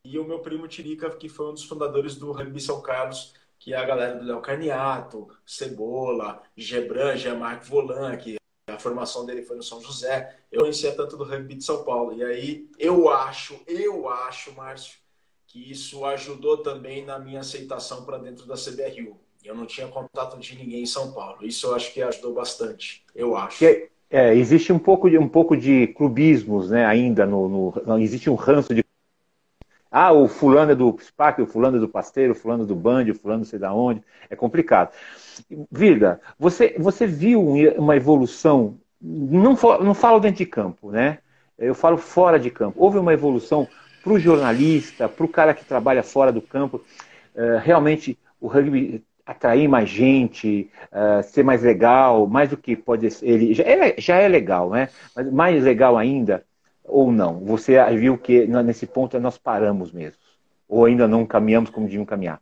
e 0.06 0.18
o 0.18 0.24
meu 0.24 0.40
primo 0.40 0.68
Tirica, 0.68 1.10
que 1.10 1.28
foi 1.28 1.50
um 1.50 1.54
dos 1.54 1.66
fundadores 1.66 2.16
do 2.16 2.32
Rugby 2.32 2.62
São 2.62 2.82
Carlos, 2.82 3.34
que 3.62 3.76
é 3.76 3.78
a 3.78 3.86
galera 3.86 4.18
do 4.18 4.26
Léo 4.26 4.42
Carniato, 4.42 5.28
Cebola, 5.46 6.42
Gebran, 6.58 7.16
Jean-Marc 7.16 7.64
Volan, 7.64 8.18
que 8.18 8.38
a 8.68 8.80
formação 8.80 9.24
dele 9.24 9.44
foi 9.44 9.56
no 9.56 9.62
São 9.62 9.80
José. 9.80 10.36
Eu 10.52 10.62
conhecia 10.62 10.92
tanto 10.94 11.16
do 11.16 11.24
rugby 11.24 11.54
de 11.54 11.64
São 11.64 11.84
Paulo. 11.84 12.12
E 12.18 12.24
aí 12.24 12.68
eu 12.80 13.08
acho, 13.08 13.62
eu 13.68 14.10
acho, 14.10 14.52
Márcio, 14.54 14.96
que 15.46 15.72
isso 15.72 16.04
ajudou 16.06 16.58
também 16.58 17.06
na 17.06 17.20
minha 17.20 17.42
aceitação 17.42 18.04
para 18.04 18.18
dentro 18.18 18.48
da 18.48 18.56
CBRU. 18.56 19.20
Eu 19.46 19.54
não 19.54 19.68
tinha 19.68 19.88
contato 19.88 20.40
de 20.40 20.56
ninguém 20.56 20.82
em 20.82 20.88
São 20.88 21.12
Paulo. 21.12 21.46
Isso 21.46 21.68
eu 21.68 21.76
acho 21.76 21.94
que 21.94 22.02
ajudou 22.02 22.34
bastante. 22.34 23.06
Eu 23.14 23.36
acho. 23.36 23.64
É, 23.64 23.90
é, 24.10 24.36
existe 24.36 24.74
um 24.74 24.80
pouco 24.80 25.08
de 25.08 25.20
um 25.20 25.30
pouco 25.30 25.56
de 25.56 25.86
clubismos, 25.90 26.72
né? 26.72 26.84
Ainda 26.88 27.28
no, 27.28 27.72
no 27.86 28.00
existe 28.00 28.28
um 28.28 28.36
ranço 28.36 28.74
de 28.74 28.84
ah, 29.92 30.14
o 30.14 30.30
fulano 30.30 30.72
é 30.72 30.76
do 30.76 30.98
SPAC, 31.02 31.42
o 31.42 31.46
fulano 31.46 31.76
é 31.76 31.80
do 31.82 31.90
Pasteiro, 31.90 32.32
o 32.32 32.36
fulano 32.36 32.66
do 32.66 32.74
Band, 32.74 33.06
o 33.12 33.16
fulano 33.16 33.40
não 33.40 33.46
sei 33.46 33.60
da 33.60 33.74
onde. 33.74 34.02
É 34.30 34.36
complicado. 34.38 34.94
Virga, 35.70 36.22
você, 36.40 36.76
você 36.80 37.06
viu 37.06 37.44
uma 37.78 37.98
evolução, 37.98 38.78
não, 39.02 39.58
não 39.84 39.94
falo 39.94 40.22
dentro 40.22 40.38
de 40.38 40.46
campo, 40.46 40.92
né? 40.92 41.18
Eu 41.60 41.76
falo 41.76 41.98
fora 41.98 42.40
de 42.40 42.50
campo. 42.50 42.82
Houve 42.82 42.98
uma 43.00 43.14
evolução 43.14 43.68
para 44.02 44.14
o 44.14 44.20
jornalista, 44.20 45.10
para 45.10 45.26
o 45.26 45.30
cara 45.30 45.54
que 45.54 45.66
trabalha 45.66 46.02
fora 46.02 46.32
do 46.32 46.42
campo. 46.42 46.82
Uh, 47.36 47.60
realmente, 47.62 48.18
o 48.40 48.48
rugby 48.48 49.04
atrair 49.26 49.68
mais 49.68 49.90
gente, 49.90 50.70
uh, 50.92 51.22
ser 51.24 51.44
mais 51.44 51.62
legal, 51.62 52.28
mais 52.28 52.50
do 52.50 52.58
que 52.58 52.76
pode 52.76 53.12
ser. 53.12 53.28
Ele 53.28 53.54
já 53.54 53.64
é, 53.64 53.96
já 53.98 54.16
é 54.18 54.28
legal, 54.28 54.70
né? 54.70 54.90
Mas 55.16 55.32
mais 55.32 55.64
legal 55.64 55.98
ainda, 55.98 56.44
ou 56.92 57.12
não? 57.12 57.40
Você 57.46 57.84
viu 57.96 58.18
que 58.18 58.46
nesse 58.46 58.86
ponto 58.86 59.18
nós 59.20 59.38
paramos 59.38 59.92
mesmo? 59.92 60.20
Ou 60.68 60.86
ainda 60.86 61.08
não 61.08 61.26
caminhamos 61.26 61.70
como 61.70 61.86
devíamos 61.86 62.10
caminhar? 62.10 62.42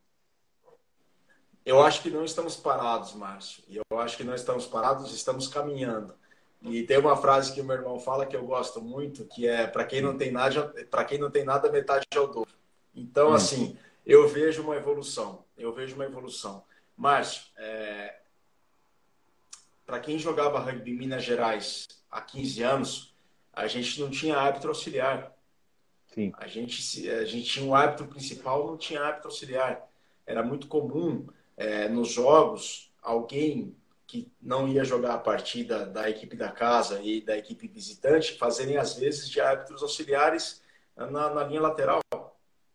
Eu 1.65 1.83
acho 1.83 2.01
que 2.01 2.09
não 2.09 2.25
estamos 2.25 2.55
parados, 2.55 3.13
Márcio. 3.13 3.63
Eu 3.69 3.99
acho 3.99 4.17
que 4.17 4.23
não 4.23 4.33
estamos 4.33 4.65
parados, 4.65 5.13
estamos 5.13 5.47
caminhando. 5.47 6.15
E 6.63 6.83
tem 6.83 6.97
uma 6.97 7.15
frase 7.15 7.53
que 7.53 7.61
o 7.61 7.63
meu 7.63 7.75
irmão 7.75 7.99
fala 7.99 8.25
que 8.25 8.35
eu 8.35 8.43
gosto 8.45 8.81
muito, 8.81 9.23
que 9.25 9.47
é 9.47 9.67
para 9.67 9.85
quem 9.85 10.01
não 10.01 10.17
tem 10.17 10.31
nada, 10.31 10.73
para 10.89 11.05
quem 11.05 11.19
não 11.19 11.29
tem 11.29 11.45
nada, 11.45 11.71
metade 11.71 12.05
é 12.11 12.19
o 12.19 12.27
dobro. 12.27 12.49
Então, 12.93 13.29
hum. 13.29 13.33
assim, 13.33 13.77
eu 14.05 14.27
vejo 14.27 14.63
uma 14.63 14.75
evolução. 14.75 15.45
Eu 15.55 15.71
vejo 15.71 15.95
uma 15.95 16.05
evolução. 16.05 16.63
Márcio, 16.97 17.43
é... 17.55 18.19
para 19.85 19.99
quem 19.99 20.17
jogava 20.17 20.59
rugby 20.59 20.91
em 20.91 20.97
Minas 20.97 21.23
Gerais 21.23 21.87
há 22.09 22.19
15 22.19 22.63
anos, 22.63 23.08
a 23.59 23.67
gente 23.67 23.99
não 23.99 24.09
tinha 24.09 24.37
árbitro 24.37 24.69
auxiliar. 24.69 25.35
Sim. 26.13 26.31
A 26.37 26.47
gente, 26.47 27.09
a 27.09 27.25
gente 27.25 27.49
tinha 27.49 27.65
um 27.65 27.75
árbitro 27.75 28.07
principal, 28.07 28.65
não 28.65 28.77
tinha 28.77 29.01
árbitro 29.01 29.29
auxiliar. 29.29 29.87
Era 30.25 30.41
muito 30.41 30.67
comum 30.67 31.27
é, 31.57 31.87
nos 31.87 32.09
jogos 32.09 32.91
alguém 33.01 33.75
que 34.07 34.31
não 34.41 34.67
ia 34.67 34.83
jogar 34.83 35.13
a 35.13 35.19
partida 35.19 35.85
da 35.85 36.09
equipe 36.09 36.35
da 36.35 36.51
casa 36.51 36.99
e 37.03 37.21
da 37.21 37.37
equipe 37.37 37.67
visitante 37.67 38.37
fazerem, 38.37 38.77
às 38.77 38.95
vezes, 38.95 39.29
de 39.29 39.39
árbitros 39.39 39.83
auxiliares 39.83 40.63
na, 40.95 41.29
na 41.29 41.43
linha 41.43 41.61
lateral. 41.61 42.01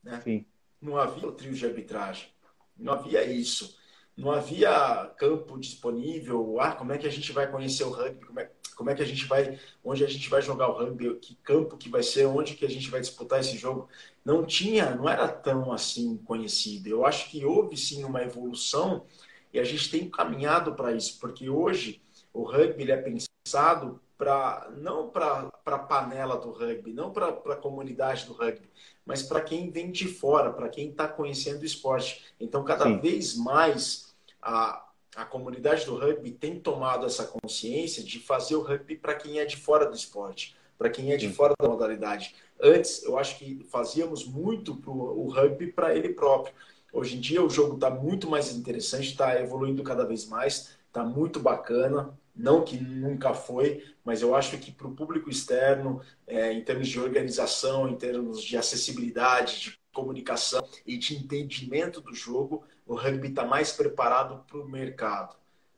Né? 0.02 0.44
Não 0.80 0.96
havia 0.96 1.26
o 1.26 1.32
trio 1.32 1.54
de 1.54 1.66
arbitragem. 1.66 2.28
Não 2.76 2.92
havia 2.92 3.24
isso. 3.24 3.76
Não 4.16 4.30
havia 4.30 5.12
campo 5.18 5.58
disponível. 5.58 6.60
Ah, 6.60 6.72
como 6.72 6.92
é 6.92 6.98
que 6.98 7.06
a 7.06 7.10
gente 7.10 7.32
vai 7.32 7.50
conhecer 7.50 7.84
o 7.84 7.90
rugby? 7.90 8.24
Como 8.24 8.40
é, 8.40 8.50
como 8.76 8.90
é 8.90 8.94
que 8.94 9.02
a 9.02 9.06
gente 9.06 9.26
vai, 9.26 9.58
onde 9.84 10.04
a 10.04 10.08
gente 10.08 10.28
vai 10.28 10.40
jogar 10.40 10.68
o 10.68 10.78
rugby? 10.78 11.14
Que 11.16 11.34
campo 11.36 11.76
que 11.76 11.88
vai 11.88 12.02
ser? 12.02 12.26
Onde 12.26 12.54
que 12.54 12.64
a 12.64 12.70
gente 12.70 12.90
vai 12.90 13.00
disputar 13.00 13.40
esse 13.40 13.56
jogo? 13.56 13.88
Não 14.24 14.44
tinha, 14.44 14.94
não 14.94 15.08
era 15.08 15.28
tão 15.28 15.72
assim 15.72 16.16
conhecido. 16.18 16.88
Eu 16.88 17.04
acho 17.04 17.30
que 17.30 17.44
houve 17.44 17.76
sim 17.76 18.04
uma 18.04 18.22
evolução 18.22 19.04
e 19.52 19.58
a 19.58 19.64
gente 19.64 19.90
tem 19.90 20.10
caminhado 20.10 20.74
para 20.74 20.92
isso, 20.92 21.18
porque 21.20 21.48
hoje 21.48 22.02
o 22.32 22.42
rugby 22.42 22.90
é 22.90 22.96
pensado 22.96 24.00
para 24.16 24.70
não 24.76 25.08
para 25.08 25.50
a 25.64 25.78
panela 25.78 26.36
do 26.36 26.50
rugby, 26.50 26.92
não 26.92 27.10
para 27.10 27.28
a 27.28 27.56
comunidade 27.56 28.26
do 28.26 28.32
rugby, 28.32 28.70
mas 29.04 29.22
para 29.22 29.40
quem 29.40 29.70
vem 29.70 29.90
de 29.90 30.06
fora, 30.06 30.52
para 30.52 30.68
quem 30.68 30.90
está 30.90 31.08
conhecendo 31.08 31.62
o 31.62 31.66
esporte. 31.66 32.24
Então, 32.38 32.64
cada 32.64 32.84
Sim. 32.84 32.98
vez 32.98 33.36
mais 33.36 34.14
a, 34.40 34.86
a 35.16 35.24
comunidade 35.24 35.84
do 35.84 35.96
rugby 35.96 36.30
tem 36.30 36.58
tomado 36.58 37.06
essa 37.06 37.24
consciência 37.26 38.02
de 38.02 38.18
fazer 38.18 38.56
o 38.56 38.62
rugby 38.62 38.96
para 38.96 39.14
quem 39.14 39.38
é 39.38 39.44
de 39.44 39.56
fora 39.56 39.86
do 39.86 39.96
esporte, 39.96 40.56
para 40.78 40.90
quem 40.90 41.12
é 41.12 41.16
de 41.16 41.28
Sim. 41.28 41.34
fora 41.34 41.54
da 41.58 41.68
modalidade. 41.68 42.34
Antes, 42.60 43.02
eu 43.02 43.18
acho 43.18 43.38
que 43.38 43.66
fazíamos 43.70 44.24
muito 44.24 44.76
pro, 44.76 44.92
o 44.92 45.28
rugby 45.28 45.72
para 45.72 45.94
ele 45.94 46.10
próprio. 46.10 46.54
Hoje 46.92 47.16
em 47.16 47.20
dia 47.20 47.42
o 47.42 47.50
jogo 47.50 47.74
está 47.74 47.90
muito 47.90 48.30
mais 48.30 48.54
interessante, 48.54 49.08
está 49.08 49.40
evoluindo 49.40 49.82
cada 49.82 50.04
vez 50.04 50.26
mais, 50.26 50.76
está 50.86 51.02
muito 51.02 51.40
bacana. 51.40 52.16
Não 52.34 52.64
que 52.64 52.76
nunca 52.76 53.32
foi, 53.32 53.84
mas 54.04 54.20
eu 54.20 54.34
acho 54.34 54.58
que 54.58 54.72
para 54.72 54.88
o 54.88 54.94
público 54.94 55.30
externo, 55.30 56.00
é, 56.26 56.52
em 56.52 56.64
termos 56.64 56.88
de 56.88 56.98
organização, 56.98 57.88
em 57.88 57.96
termos 57.96 58.42
de 58.42 58.56
acessibilidade, 58.56 59.60
de 59.60 59.78
comunicação 59.92 60.66
e 60.84 60.98
de 60.98 61.16
entendimento 61.16 62.00
do 62.00 62.12
jogo, 62.12 62.64
o 62.84 62.94
rugby 62.94 63.28
está 63.28 63.44
mais 63.44 63.72
preparado 63.72 64.44
para 64.46 64.58
o 64.58 64.68
mercado. 64.68 65.36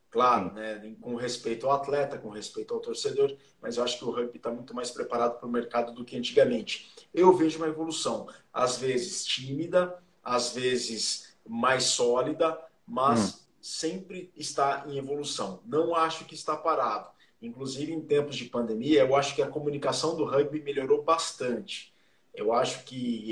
Claro, 0.09 0.53
né, 0.53 0.95
com 0.99 1.15
respeito 1.15 1.67
ao 1.67 1.73
atleta, 1.73 2.17
com 2.17 2.29
respeito 2.29 2.73
ao 2.73 2.79
torcedor, 2.79 3.35
mas 3.61 3.77
eu 3.77 3.83
acho 3.83 3.99
que 3.99 4.05
o 4.05 4.09
rugby 4.09 4.37
está 4.37 4.49
muito 4.49 4.73
mais 4.73 4.89
preparado 4.89 5.37
para 5.37 5.47
o 5.47 5.51
mercado 5.51 5.93
do 5.93 6.03
que 6.03 6.17
antigamente. 6.17 6.91
Eu 7.13 7.35
vejo 7.35 7.57
uma 7.57 7.67
evolução, 7.67 8.27
às 8.51 8.77
vezes 8.77 9.25
tímida, 9.25 10.01
às 10.23 10.53
vezes 10.53 11.35
mais 11.47 11.83
sólida, 11.83 12.57
mas 12.87 13.35
hum. 13.35 13.46
Sempre 13.61 14.31
está 14.35 14.85
em 14.87 14.97
evolução. 14.97 15.61
Não 15.65 15.95
acho 15.95 16.25
que 16.25 16.35
está 16.35 16.55
parado. 16.55 17.09
Inclusive, 17.41 17.93
em 17.93 18.01
tempos 18.01 18.35
de 18.35 18.45
pandemia, 18.45 19.01
eu 19.01 19.15
acho 19.15 19.35
que 19.35 19.41
a 19.41 19.49
comunicação 19.49 20.15
do 20.15 20.25
rugby 20.25 20.61
melhorou 20.61 21.03
bastante. 21.03 21.93
Eu 22.33 22.53
acho 22.53 22.83
que. 22.83 23.31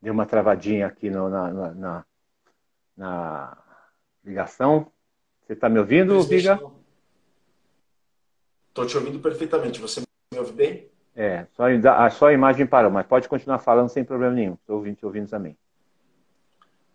Deu 0.00 0.12
uma 0.12 0.26
travadinha 0.26 0.86
aqui 0.86 1.10
no, 1.10 1.28
na, 1.28 1.50
na, 1.52 1.74
na, 1.74 2.06
na, 2.96 3.58
ligação. 4.24 4.90
Você 5.42 5.54
está 5.54 5.68
me 5.68 5.78
ouvindo, 5.78 6.22
Viga? 6.22 6.60
Estou 8.68 8.86
te 8.86 8.96
ouvindo 8.96 9.18
perfeitamente. 9.18 9.80
Você 9.80 10.00
me 10.32 10.38
ouve 10.38 10.52
bem? 10.52 10.90
É, 11.14 11.46
só, 11.52 11.64
a, 11.66 12.10
só 12.10 12.26
a 12.28 12.32
imagem 12.32 12.66
parou, 12.66 12.92
mas 12.92 13.06
pode 13.06 13.28
continuar 13.28 13.58
falando 13.58 13.88
sem 13.88 14.04
problema 14.04 14.34
nenhum. 14.34 14.54
Estou 14.54 14.76
ouvindo, 14.76 14.96
te 14.96 15.04
ouvindo 15.04 15.28
também. 15.28 15.58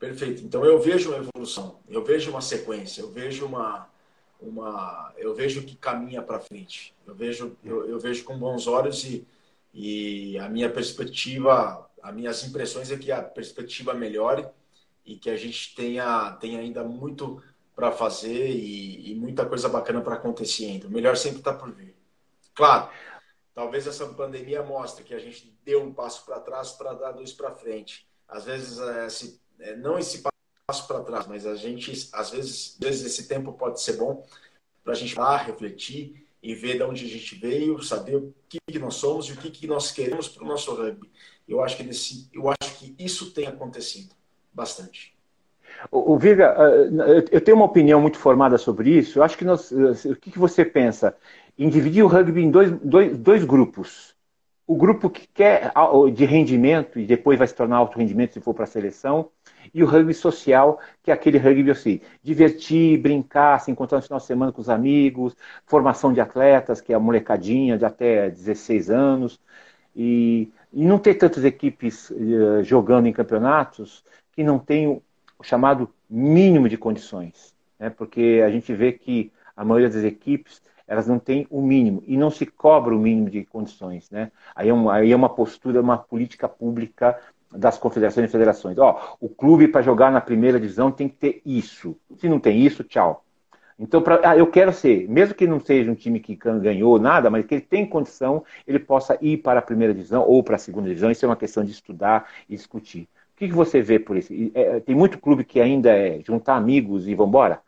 Perfeito. 0.04 0.44
Então 0.44 0.66
eu 0.66 0.78
vejo 0.82 1.12
uma 1.12 1.18
evolução, 1.18 1.80
eu 1.88 2.04
vejo 2.04 2.30
uma 2.30 2.42
sequência, 2.42 3.00
eu 3.00 3.10
vejo 3.10 3.46
uma, 3.46 3.88
uma 4.38 5.14
eu 5.16 5.34
vejo 5.34 5.64
que 5.64 5.78
caminha 5.78 6.22
para 6.22 6.42
frente. 6.42 6.94
Eu 7.08 7.16
vejo, 7.16 7.56
eu, 7.64 7.88
eu, 7.88 7.98
vejo 7.98 8.26
com 8.26 8.38
bons 8.38 8.68
olhos 8.68 9.06
e, 9.06 9.26
e 9.74 10.38
a 10.40 10.50
minha 10.50 10.70
perspectiva, 10.70 11.90
as 12.02 12.14
minhas 12.14 12.44
impressões 12.44 12.92
é 12.92 12.98
que 12.98 13.14
a 13.14 13.24
perspectiva 13.24 13.94
melhore 13.94 14.46
e 15.06 15.16
que 15.16 15.30
a 15.30 15.38
gente 15.38 15.74
tenha, 15.74 16.32
tenha 16.34 16.60
ainda 16.60 16.84
muito 16.84 17.42
para 17.74 17.90
fazer 17.90 18.50
e, 18.50 19.10
e, 19.10 19.16
muita 19.16 19.46
coisa 19.46 19.70
bacana 19.70 20.02
para 20.02 20.16
acontecer 20.16 20.66
ainda. 20.66 20.88
O 20.88 20.92
melhor 20.92 21.16
sempre 21.16 21.40
está 21.40 21.54
por 21.54 21.72
vir. 21.72 21.96
Claro, 22.54 22.90
Talvez 23.56 23.86
essa 23.86 24.08
pandemia 24.08 24.64
mostre 24.64 25.04
que 25.04 25.14
a 25.14 25.20
gente 25.20 25.56
deu 25.64 25.84
um 25.84 25.94
passo 25.94 26.26
para 26.26 26.40
trás 26.40 26.72
para 26.72 26.94
dar 26.94 27.12
dois 27.12 27.32
para 27.32 27.52
frente. 27.52 28.08
Às 28.28 28.46
vezes, 28.46 28.80
esse, 28.80 29.43
é, 29.60 29.76
não 29.76 29.98
esse 29.98 30.22
passo 30.68 30.88
para 30.88 31.02
trás, 31.02 31.28
mas 31.28 31.46
a 31.46 31.56
gente, 31.56 31.92
às 32.14 32.32
vezes, 32.32 32.78
às 32.82 32.88
vezes 32.88 33.06
esse 33.06 33.28
tempo 33.28 33.54
pode 33.54 33.82
ser 33.82 33.94
bom 33.94 34.26
para 34.84 34.94
a 34.94 34.96
gente 34.96 35.18
lá 35.18 35.38
refletir 35.38 36.26
e 36.42 36.54
ver 36.54 36.78
de 36.78 36.84
onde 36.84 37.06
a 37.06 37.08
gente 37.08 37.36
veio, 37.36 37.82
saber 37.82 38.18
o 38.18 38.34
que, 38.50 38.58
que 38.68 38.80
nós 38.80 38.96
somos 38.96 39.28
e 39.28 39.34
o 39.34 39.38
que, 39.38 39.50
que 39.50 39.68
nós 39.68 39.92
queremos 39.92 40.28
para 40.28 40.44
o 40.44 40.48
nosso 40.48 40.74
rugby. 40.76 41.10
Eu 41.48 41.62
acho 41.62 41.78
que 41.78 41.84
nesse, 41.84 42.30
eu 42.34 42.50
acho 42.50 42.78
que 42.78 42.96
isso 43.00 43.32
tem 43.32 43.48
acontecido 43.48 44.14
bastante. 44.54 45.14
O, 45.90 46.18
Viga, 46.18 46.56
eh, 46.58 47.26
eu 47.32 47.42
tenho 47.42 47.58
uma 47.58 47.66
opinião 47.66 48.00
muito 48.00 48.18
formada 48.18 48.58
sobre 48.58 48.92
isso. 48.92 49.20
Eu 49.20 49.24
acho 49.24 49.38
que 49.38 49.44
nós, 49.44 49.72
eh, 49.72 50.10
o 50.10 50.16
que, 50.16 50.32
que 50.32 50.40
você 50.40 50.64
pensa? 50.64 51.18
em 51.58 51.70
dividir 51.70 52.04
o 52.04 52.08
rugby 52.08 52.44
em 52.44 52.52
dois, 52.52 52.72
dois, 52.80 53.18
dois 53.18 53.44
grupos. 53.44 54.14
O 54.66 54.76
grupo 54.76 55.10
que 55.10 55.28
quer 55.28 55.72
de 56.14 56.26
rendimento 56.26 57.00
e 57.00 57.06
depois 57.06 57.38
vai 57.38 57.48
se 57.48 57.56
tornar 57.56 57.78
alto 57.78 57.98
rendimento 57.98 58.34
se 58.34 58.42
for 58.42 58.54
para 58.54 58.64
a 58.64 58.68
seleção, 58.68 59.30
e 59.74 59.84
o 59.84 59.86
rugby 59.86 60.14
social, 60.14 60.80
que 61.04 61.12
é 61.12 61.14
aquele 61.14 61.38
rugby 61.38 61.72
assim, 61.72 62.02
divertir, 62.24 62.98
brincar, 63.00 63.60
se 63.60 63.72
encontrar 63.72 63.98
no 63.98 64.04
final 64.04 64.20
de 64.20 64.26
semana 64.26 64.52
com 64.52 64.62
os 64.62 64.70
amigos, 64.70 65.36
formação 65.66 66.14
de 66.14 66.22
atletas, 66.22 66.82
que 66.82 66.94
é 66.94 66.96
a 66.96 67.00
molecadinha 67.00 67.78
de 67.78 67.86
até 67.86 68.30
16 68.30 68.90
anos, 68.90 69.40
e, 69.96 70.52
e 70.72 70.84
não 70.86 70.98
ter 70.98 71.16
tantas 71.16 71.44
equipes 71.44 72.10
uh, 72.10 72.64
jogando 72.64 73.08
em 73.08 73.14
campeonatos 73.14 74.04
que 74.32 74.44
não 74.44 74.58
tenham 74.58 75.02
o 75.38 75.44
chamado 75.44 75.90
mínimo 76.10 76.68
de 76.68 76.78
condições, 76.78 77.54
né? 77.78 77.90
porque 77.90 78.42
a 78.46 78.50
gente 78.50 78.74
vê 78.74 78.92
que 78.92 79.32
a 79.56 79.64
maioria 79.64 79.90
das 79.90 80.04
equipes 80.04 80.62
elas 80.88 81.08
não 81.08 81.20
têm 81.20 81.48
o 81.50 81.62
mínimo 81.62 82.04
e 82.06 82.18
não 82.18 82.30
se 82.30 82.46
cobra 82.46 82.96
o 82.96 83.00
mínimo 83.00 83.30
de 83.30 83.46
condições, 83.46 84.10
né? 84.10 84.32
Aí 84.54 84.70
é 84.70 84.74
uma, 84.74 84.96
aí 84.96 85.12
é 85.12 85.16
uma 85.16 85.30
postura, 85.30 85.82
uma 85.82 85.98
política 85.98 86.48
pública 86.48 87.18
das 87.56 87.78
confederações 87.78 88.30
e 88.30 88.32
federações. 88.32 88.78
Ó, 88.78 89.18
o 89.20 89.30
clube 89.30 89.68
para 89.68 89.82
jogar 89.82 90.12
na 90.12 90.22
primeira 90.22 90.60
divisão 90.60 90.92
tem 90.92 91.08
que 91.08 91.16
ter 91.16 91.42
isso. 91.46 91.96
Se 92.18 92.28
não 92.28 92.40
tem 92.40 92.60
isso, 92.60 92.84
tchau. 92.84 93.24
Então, 93.78 94.02
pra, 94.02 94.20
ah, 94.24 94.38
eu 94.38 94.48
quero 94.48 94.72
ser, 94.72 95.08
mesmo 95.10 95.34
que 95.34 95.48
não 95.48 95.60
seja 95.60 95.92
um 95.92 95.96
time 95.96 96.20
que 96.20 96.36
ganhou 96.36 97.00
nada, 97.00 97.30
mas 97.30 97.46
que 97.46 97.56
ele 97.56 97.62
tem 97.62 97.86
condição, 97.86 98.46
ele 98.68 98.80
possa 98.80 99.18
ir 99.22 99.38
para 99.38 99.60
a 99.60 99.64
primeira 99.64 99.94
divisão 99.94 100.24
ou 100.28 100.44
para 100.44 100.56
a 100.56 100.60
segunda 100.60 100.88
divisão. 100.88 101.12
Isso 101.12 101.26
é 101.26 101.30
uma 101.30 101.36
questão 101.36 101.64
de 101.64 101.72
estudar 101.72 102.32
e 102.48 102.56
discutir. 102.56 103.10
O 103.34 103.38
que, 103.38 103.48
que 103.48 103.54
você 103.54 103.82
vê 103.82 104.00
por 104.00 104.16
isso? 104.16 104.32
É, 104.54 104.80
tem 104.80 104.96
muito 104.96 105.18
clube 105.18 105.44
que 105.44 105.60
ainda 105.60 105.90
é 105.90 106.22
juntar 106.22 106.56
amigos 106.56 107.08
e 107.08 107.16
vambora? 107.16 107.62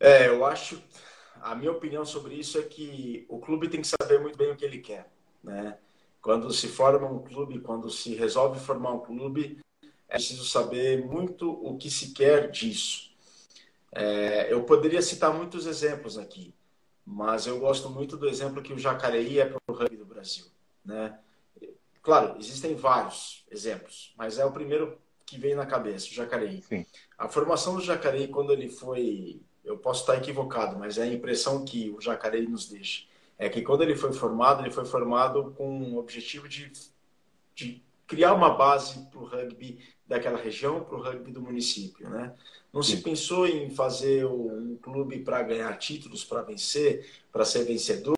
É, 0.00 0.28
eu 0.28 0.44
acho. 0.44 0.82
A 1.40 1.54
minha 1.54 1.72
opinião 1.72 2.04
sobre 2.04 2.34
isso 2.34 2.58
é 2.58 2.62
que 2.62 3.26
o 3.28 3.38
clube 3.38 3.68
tem 3.68 3.80
que 3.80 3.88
saber 3.88 4.18
muito 4.20 4.38
bem 4.38 4.50
o 4.50 4.56
que 4.56 4.64
ele 4.64 4.78
quer, 4.78 5.08
né? 5.42 5.76
Quando 6.22 6.52
se 6.52 6.68
forma 6.68 7.06
um 7.06 7.18
clube, 7.18 7.60
quando 7.60 7.90
se 7.90 8.14
resolve 8.14 8.60
formar 8.60 8.92
um 8.92 9.00
clube, 9.00 9.58
é 10.08 10.14
preciso 10.14 10.44
saber 10.44 11.04
muito 11.04 11.50
o 11.50 11.76
que 11.76 11.90
se 11.90 12.12
quer 12.12 12.50
disso. 12.50 13.10
É, 13.90 14.50
eu 14.52 14.62
poderia 14.62 15.02
citar 15.02 15.34
muitos 15.34 15.66
exemplos 15.66 16.16
aqui, 16.16 16.54
mas 17.04 17.46
eu 17.46 17.58
gosto 17.58 17.90
muito 17.90 18.16
do 18.16 18.28
exemplo 18.28 18.62
que 18.62 18.72
o 18.72 18.78
Jacareí 18.78 19.40
é 19.40 19.46
para 19.46 19.58
o 19.66 19.72
rugby 19.72 19.96
do 19.96 20.04
Brasil, 20.04 20.46
né? 20.84 21.18
Claro, 22.00 22.36
existem 22.38 22.74
vários 22.74 23.44
exemplos, 23.50 24.14
mas 24.16 24.38
é 24.38 24.44
o 24.44 24.52
primeiro 24.52 24.96
que 25.26 25.36
vem 25.36 25.54
na 25.54 25.66
cabeça, 25.66 26.06
o 26.06 26.14
Jacareí. 26.14 26.62
Sim. 26.62 26.86
A 27.18 27.28
formação 27.28 27.74
do 27.74 27.82
Jacareí, 27.82 28.28
quando 28.28 28.52
ele 28.52 28.68
foi 28.68 29.40
eu 29.64 29.78
posso 29.78 30.00
estar 30.00 30.16
equivocado, 30.16 30.78
mas 30.78 30.98
é 30.98 31.02
a 31.02 31.06
impressão 31.06 31.64
que 31.64 31.90
o 31.90 32.00
Jacareí 32.00 32.46
nos 32.46 32.68
deixa. 32.68 33.04
É 33.42 33.48
que 33.48 33.60
quando 33.60 33.82
ele 33.82 33.96
foi 33.96 34.12
formado, 34.12 34.62
ele 34.62 34.70
foi 34.70 34.84
formado 34.84 35.52
com 35.56 35.94
o 35.94 35.98
objetivo 35.98 36.48
de, 36.48 36.70
de 37.56 37.82
criar 38.06 38.34
uma 38.34 38.54
base 38.54 39.04
para 39.06 39.18
o 39.18 39.24
rugby 39.24 39.80
daquela 40.06 40.38
região, 40.38 40.84
para 40.84 40.94
o 40.96 41.02
rugby 41.02 41.32
do 41.32 41.42
município, 41.42 42.08
né? 42.08 42.32
Não 42.72 42.84
Sim. 42.84 42.98
se 42.98 43.02
pensou 43.02 43.44
em 43.44 43.68
fazer 43.68 44.24
um 44.26 44.78
clube 44.80 45.18
para 45.24 45.42
ganhar 45.42 45.76
títulos, 45.76 46.24
para 46.24 46.42
vencer, 46.42 47.24
para 47.32 47.44
ser 47.44 47.64
vencedor. 47.64 48.16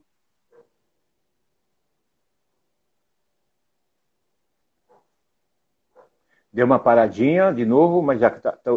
Deu 6.53 6.67
uma 6.67 6.79
paradinha 6.79 7.51
de 7.51 7.65
novo, 7.65 8.03
mas 8.03 8.21
já 8.21 8.31
que 8.31 8.37
está. 8.37 8.53
Tá... 8.53 8.71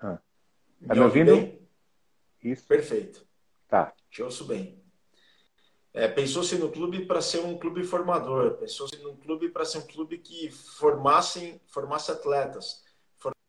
Ah. 0.00 0.18
Tá 0.88 0.94
me, 0.94 1.00
me 1.00 1.00
ouvindo? 1.00 1.36
Bem? 1.36 1.60
Isso. 2.42 2.66
Perfeito. 2.66 3.29
Tá. 3.70 3.94
Te 4.10 4.20
ouço 4.20 4.44
bem. 4.44 4.82
É, 5.94 6.08
Pensou-se 6.08 6.56
no 6.56 6.70
clube 6.70 7.06
para 7.06 7.22
ser 7.22 7.38
um 7.38 7.56
clube 7.56 7.84
formador, 7.84 8.54
pensou-se 8.58 8.96
num 8.98 9.16
clube 9.16 9.48
para 9.48 9.64
ser 9.64 9.78
um 9.78 9.86
clube 9.86 10.18
que 10.18 10.50
formasse, 10.50 11.60
formasse 11.68 12.10
atletas, 12.10 12.84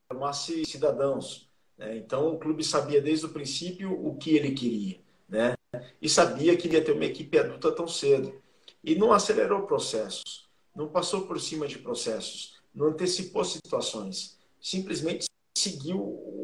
formasse 0.08 0.64
cidadãos. 0.66 1.50
Né? 1.78 1.98
Então, 1.98 2.34
o 2.34 2.40
clube 2.40 2.64
sabia 2.64 3.02
desde 3.02 3.26
o 3.26 3.30
princípio 3.30 3.92
o 3.92 4.16
que 4.16 4.36
ele 4.36 4.52
queria. 4.52 5.00
Né? 5.28 5.56
E 6.00 6.08
sabia 6.08 6.56
que 6.56 6.68
ia 6.68 6.84
ter 6.84 6.92
uma 6.92 7.06
equipe 7.06 7.38
adulta 7.40 7.72
tão 7.72 7.88
cedo. 7.88 8.40
E 8.84 8.96
não 8.96 9.12
acelerou 9.14 9.66
processos, 9.66 10.48
não 10.76 10.88
passou 10.88 11.28
por 11.28 11.40
cima 11.40 11.68
de 11.68 11.80
processos, 11.80 12.60
não 12.74 12.88
antecipou 12.88 13.44
situações. 13.46 14.38
Simplesmente 14.60 15.26
seguiu 15.58 16.00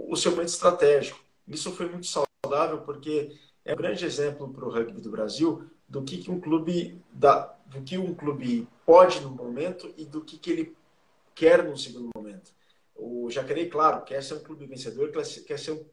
o 0.08 0.16
seu 0.16 0.32
momento 0.32 0.50
estratégico. 0.50 1.20
Isso 1.48 1.72
foi 1.72 1.90
muito 1.90 2.08
saudável 2.08 2.82
porque 2.82 3.36
é 3.68 3.74
um 3.74 3.76
grande 3.76 4.06
exemplo 4.06 4.48
para 4.50 4.66
o 4.66 4.70
rugby 4.70 5.02
do 5.02 5.12
Brasil 5.12 5.70
do 5.88 6.02
que, 6.02 6.18
que 6.18 6.32
um 6.32 6.40
clube 6.40 7.02
dá, 7.12 7.54
do 7.66 7.82
que 7.82 7.98
um 7.98 8.16
clube 8.16 8.68
pode 8.86 9.20
no 9.20 9.30
momento 9.30 9.94
e 9.98 10.06
do 10.06 10.22
que, 10.22 10.38
que 10.38 10.52
ele 10.52 10.76
quer 11.36 11.64
no 11.64 11.78
segundo 11.78 12.10
momento. 12.16 12.52
O 12.96 13.30
Jacarei, 13.30 13.70
claro, 13.70 14.04
quer 14.04 14.24
ser 14.24 14.36
um 14.36 14.40
clube 14.40 14.66
vencedor, 14.66 15.12
quer 15.12 15.60
ser 15.60 15.72
um, 15.72 15.86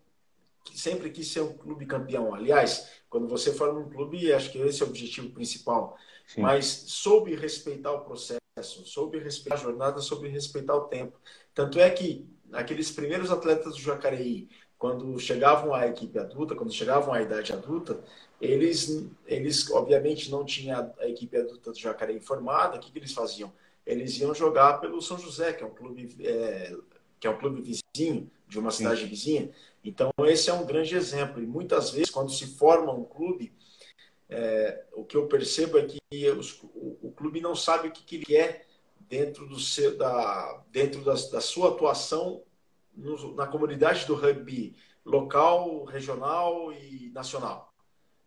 sempre 0.72 1.10
quis 1.10 1.26
ser 1.28 1.40
um 1.40 1.52
clube 1.52 1.84
campeão. 1.84 2.32
Aliás, 2.32 2.90
quando 3.10 3.28
você 3.28 3.52
forma 3.52 3.80
um 3.80 3.90
clube, 3.90 4.32
acho 4.32 4.52
que 4.52 4.58
esse 4.58 4.82
é 4.82 4.86
o 4.86 4.88
objetivo 4.88 5.30
principal. 5.30 5.96
Sim. 6.26 6.42
Mas 6.42 6.66
soube 6.66 7.34
respeitar 7.34 7.92
o 7.92 8.04
processo, 8.04 8.40
soube 8.84 9.18
respeitar 9.18 9.56
a 9.56 9.58
jornada, 9.58 10.00
soube 10.00 10.28
respeitar 10.28 10.76
o 10.76 10.86
tempo. 10.86 11.18
Tanto 11.52 11.78
é 11.78 11.90
que 11.90 12.26
aqueles 12.52 12.90
primeiros 12.90 13.30
atletas 13.30 13.74
do 13.74 13.80
Jacareí, 13.80 14.48
quando 14.78 15.18
chegavam 15.18 15.74
à 15.74 15.86
equipe 15.86 16.18
adulta, 16.18 16.54
quando 16.54 16.72
chegavam 16.72 17.14
à 17.14 17.22
idade 17.22 17.52
adulta, 17.52 18.02
eles, 18.40 19.06
eles 19.26 19.70
obviamente 19.70 20.30
não 20.30 20.44
tinham 20.44 20.92
a 20.98 21.08
equipe 21.08 21.36
adulta 21.36 21.72
do 21.72 21.78
Jacareí 21.78 22.20
formada, 22.20 22.76
o 22.76 22.80
que, 22.80 22.92
que 22.92 22.98
eles 22.98 23.12
faziam? 23.12 23.52
Eles 23.86 24.18
iam 24.18 24.34
jogar 24.34 24.80
pelo 24.80 25.00
São 25.00 25.18
José, 25.18 25.52
que 25.52 25.62
é 25.62 25.66
um 25.66 25.74
clube, 25.74 26.16
é, 26.20 26.76
que 27.20 27.26
é 27.26 27.30
um 27.30 27.38
clube 27.38 27.60
vizinho, 27.60 28.30
de 28.46 28.58
uma 28.58 28.70
cidade 28.70 29.00
Sim. 29.00 29.06
vizinha. 29.06 29.50
Então, 29.84 30.10
esse 30.26 30.48
é 30.48 30.52
um 30.52 30.64
grande 30.64 30.94
exemplo. 30.94 31.42
E 31.42 31.46
muitas 31.46 31.90
vezes, 31.90 32.10
quando 32.10 32.30
se 32.30 32.46
forma 32.46 32.92
um 32.92 33.04
clube, 33.04 33.52
é, 34.28 34.84
o 34.92 35.04
que 35.04 35.16
eu 35.16 35.26
percebo 35.26 35.78
é 35.78 35.86
que 35.86 36.30
os, 36.30 36.60
o, 36.62 36.98
o, 37.02 37.12
clube 37.12 37.40
não 37.40 37.54
sabe 37.54 37.88
o 37.88 37.90
que, 37.90 38.02
que 38.02 38.16
ele 38.16 38.24
quer 38.24 38.66
dentro, 39.00 39.46
do 39.46 39.58
seu, 39.58 39.96
da, 39.96 40.62
dentro 40.70 41.02
da, 41.04 41.12
da 41.12 41.40
sua 41.40 41.70
atuação 41.70 42.42
no, 42.96 43.34
na 43.34 43.46
comunidade 43.46 44.06
do 44.06 44.14
rugby 44.14 44.76
local, 45.04 45.84
regional 45.84 46.72
e 46.72 47.10
nacional. 47.14 47.72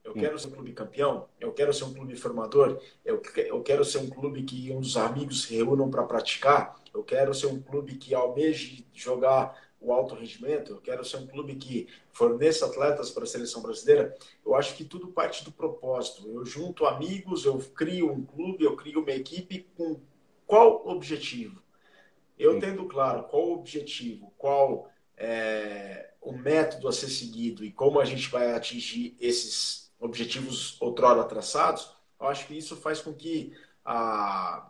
Eu 0.03 0.13
quero 0.13 0.39
ser 0.39 0.47
um 0.47 0.51
clube 0.51 0.71
campeão, 0.71 1.27
eu 1.37 1.51
quero 1.51 1.73
ser 1.73 1.83
um 1.83 1.93
clube 1.93 2.15
formador, 2.15 2.81
eu, 3.03 3.21
eu 3.35 3.61
quero 3.61 3.83
ser 3.83 3.97
um 3.97 4.09
clube 4.09 4.43
que 4.43 4.71
dos 4.73 4.95
amigos 4.95 5.43
se 5.43 5.55
reúnam 5.55 5.89
para 5.89 6.03
praticar, 6.03 6.81
eu 6.93 7.03
quero 7.03 7.33
ser 7.33 7.47
um 7.47 7.59
clube 7.59 7.95
que 7.95 8.15
almeje 8.15 8.87
jogar 8.93 9.53
o 9.81 9.91
alto 9.91 10.15
rendimento, 10.15 10.71
eu 10.71 10.81
quero 10.81 11.03
ser 11.03 11.17
um 11.17 11.27
clube 11.27 11.55
que 11.55 11.87
forneça 12.11 12.65
atletas 12.65 13.11
para 13.11 13.23
a 13.23 13.27
seleção 13.27 13.61
brasileira. 13.61 14.15
Eu 14.45 14.55
acho 14.55 14.75
que 14.75 14.85
tudo 14.85 15.07
parte 15.09 15.43
do 15.43 15.51
propósito. 15.51 16.27
Eu 16.27 16.45
junto 16.45 16.85
amigos, 16.85 17.45
eu 17.45 17.57
crio 17.75 18.11
um 18.11 18.25
clube, 18.25 18.63
eu 18.63 18.75
crio 18.75 19.01
uma 19.01 19.11
equipe 19.11 19.67
com 19.75 19.99
qual 20.45 20.87
objetivo? 20.87 21.61
Eu 22.37 22.59
tendo 22.59 22.87
claro 22.87 23.23
qual 23.23 23.47
o 23.47 23.53
objetivo, 23.53 24.33
qual 24.37 24.91
é, 25.15 26.11
o 26.21 26.31
método 26.31 26.87
a 26.87 26.93
ser 26.93 27.07
seguido 27.07 27.63
e 27.63 27.71
como 27.71 27.99
a 27.99 28.05
gente 28.05 28.29
vai 28.29 28.53
atingir 28.53 29.15
esses 29.19 29.91
objetivos 29.99 30.79
outrora 30.79 31.23
traçados, 31.23 31.91
eu 32.19 32.27
acho 32.27 32.45
que 32.47 32.57
isso 32.57 32.75
faz 32.75 33.01
com 33.01 33.13
que 33.13 33.53
a, 33.83 34.69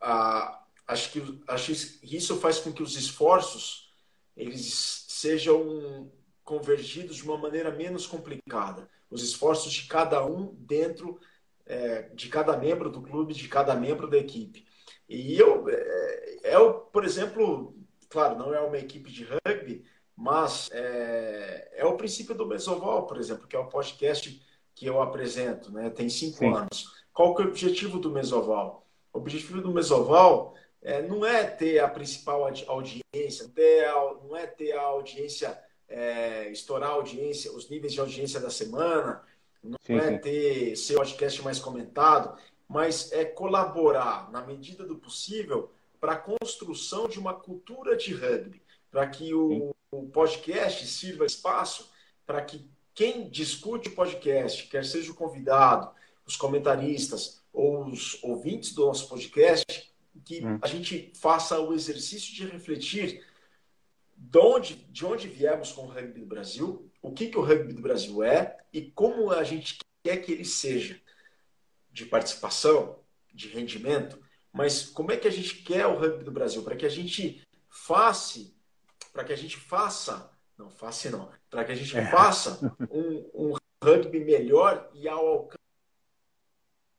a, 0.00 0.64
acho 0.86 1.12
que 1.12 1.42
acho 1.46 1.74
que 2.00 2.16
isso 2.16 2.36
faz 2.38 2.58
com 2.58 2.72
que 2.72 2.82
os 2.82 2.96
esforços 2.96 3.92
eles 4.36 5.04
sejam 5.08 6.10
convergidos 6.42 7.16
de 7.16 7.22
uma 7.22 7.38
maneira 7.38 7.70
menos 7.70 8.06
complicada. 8.06 8.88
Os 9.10 9.22
esforços 9.22 9.72
de 9.72 9.86
cada 9.86 10.24
um 10.24 10.54
dentro 10.54 11.20
é, 11.66 12.02
de 12.14 12.28
cada 12.28 12.56
membro 12.56 12.90
do 12.90 13.02
clube, 13.02 13.34
de 13.34 13.48
cada 13.48 13.74
membro 13.74 14.08
da 14.08 14.16
equipe. 14.16 14.66
E 15.08 15.38
eu, 15.38 15.68
é, 15.68 16.21
é, 16.52 16.72
por 16.92 17.04
exemplo, 17.04 17.74
claro, 18.08 18.38
não 18.38 18.54
é 18.54 18.60
uma 18.60 18.78
equipe 18.78 19.10
de 19.10 19.24
rugby, 19.24 19.84
mas 20.16 20.70
é, 20.72 21.72
é 21.74 21.84
o 21.84 21.96
princípio 21.96 22.34
do 22.34 22.46
Mesoval, 22.46 23.06
por 23.06 23.18
exemplo, 23.18 23.46
que 23.46 23.56
é 23.56 23.58
o 23.58 23.68
podcast 23.68 24.40
que 24.74 24.86
eu 24.86 25.00
apresento, 25.00 25.72
né? 25.72 25.90
tem 25.90 26.08
cinco 26.08 26.38
Sim. 26.38 26.54
anos. 26.54 26.92
Qual 27.12 27.34
que 27.34 27.42
é 27.42 27.44
o 27.44 27.48
objetivo 27.48 27.98
do 27.98 28.10
Mesoval? 28.10 28.86
O 29.12 29.18
objetivo 29.18 29.60
do 29.60 29.72
Mesoval 29.72 30.54
é, 30.80 31.02
não 31.02 31.24
é 31.24 31.44
ter 31.44 31.78
a 31.78 31.88
principal 31.88 32.44
audiência, 32.66 33.50
não 34.24 34.36
é 34.36 34.46
ter 34.46 34.72
a 34.72 34.82
audiência, 34.82 35.58
é, 35.88 36.48
estourar 36.50 36.90
a 36.90 36.94
audiência, 36.94 37.52
os 37.52 37.68
níveis 37.68 37.92
de 37.92 38.00
audiência 38.00 38.40
da 38.40 38.50
semana, 38.50 39.22
não 39.62 39.76
sim, 39.82 39.94
é 39.94 40.08
sim. 40.08 40.18
ter 40.18 40.76
ser 40.76 40.94
o 40.94 40.98
podcast 40.98 41.42
mais 41.42 41.58
comentado, 41.58 42.36
mas 42.68 43.12
é 43.12 43.24
colaborar, 43.24 44.30
na 44.32 44.40
medida 44.42 44.84
do 44.84 44.96
possível, 44.96 45.70
para 46.02 46.14
a 46.14 46.18
construção 46.18 47.06
de 47.06 47.20
uma 47.20 47.32
cultura 47.32 47.96
de 47.96 48.12
rugby, 48.12 48.60
para 48.90 49.06
que 49.06 49.32
o, 49.32 49.72
o 49.88 50.08
podcast 50.08 50.84
sirva 50.84 51.24
espaço 51.24 51.92
para 52.26 52.42
que 52.42 52.68
quem 52.92 53.30
discute 53.30 53.88
o 53.88 53.94
podcast, 53.94 54.66
quer 54.66 54.84
seja 54.84 55.12
o 55.12 55.14
convidado, 55.14 55.92
os 56.26 56.36
comentaristas 56.36 57.40
ou 57.52 57.86
os 57.86 58.18
ouvintes 58.24 58.74
do 58.74 58.84
nosso 58.84 59.08
podcast, 59.08 59.94
que 60.24 60.44
hum. 60.44 60.58
a 60.60 60.66
gente 60.66 61.12
faça 61.14 61.60
o 61.60 61.72
exercício 61.72 62.34
de 62.34 62.46
refletir 62.46 63.24
de 64.16 64.38
onde, 64.38 64.74
de 64.74 65.06
onde 65.06 65.28
viemos 65.28 65.70
com 65.70 65.82
o 65.82 65.88
rugby 65.88 66.18
do 66.18 66.26
Brasil, 66.26 66.90
o 67.00 67.12
que, 67.12 67.28
que 67.28 67.38
o 67.38 67.42
rugby 67.42 67.74
do 67.74 67.80
Brasil 67.80 68.24
é 68.24 68.58
e 68.72 68.90
como 68.90 69.30
a 69.30 69.44
gente 69.44 69.78
quer 70.02 70.16
que 70.16 70.32
ele 70.32 70.44
seja 70.44 71.00
de 71.92 72.04
participação, 72.06 72.98
de 73.32 73.46
rendimento, 73.46 74.20
mas 74.52 74.84
como 74.84 75.10
é 75.12 75.16
que 75.16 75.28
a 75.28 75.32
gente 75.32 75.56
quer 75.62 75.86
o 75.86 75.96
rugby 75.96 76.24
do 76.24 76.30
Brasil? 76.30 76.62
Para 76.62 76.76
que 76.76 76.86
a 76.86 76.90
gente 76.90 77.42
faça 77.68 78.52
para 79.12 79.24
que 79.24 79.32
a 79.32 79.36
gente 79.36 79.56
faça, 79.56 80.30
não 80.56 80.70
faça 80.70 81.10
não, 81.10 81.30
para 81.50 81.64
que 81.64 81.72
a 81.72 81.74
gente 81.74 81.96
é. 81.96 82.10
faça 82.10 82.74
um, 82.90 83.30
um 83.34 83.54
rugby 83.82 84.24
melhor 84.24 84.90
e 84.94 85.06
ao 85.06 85.50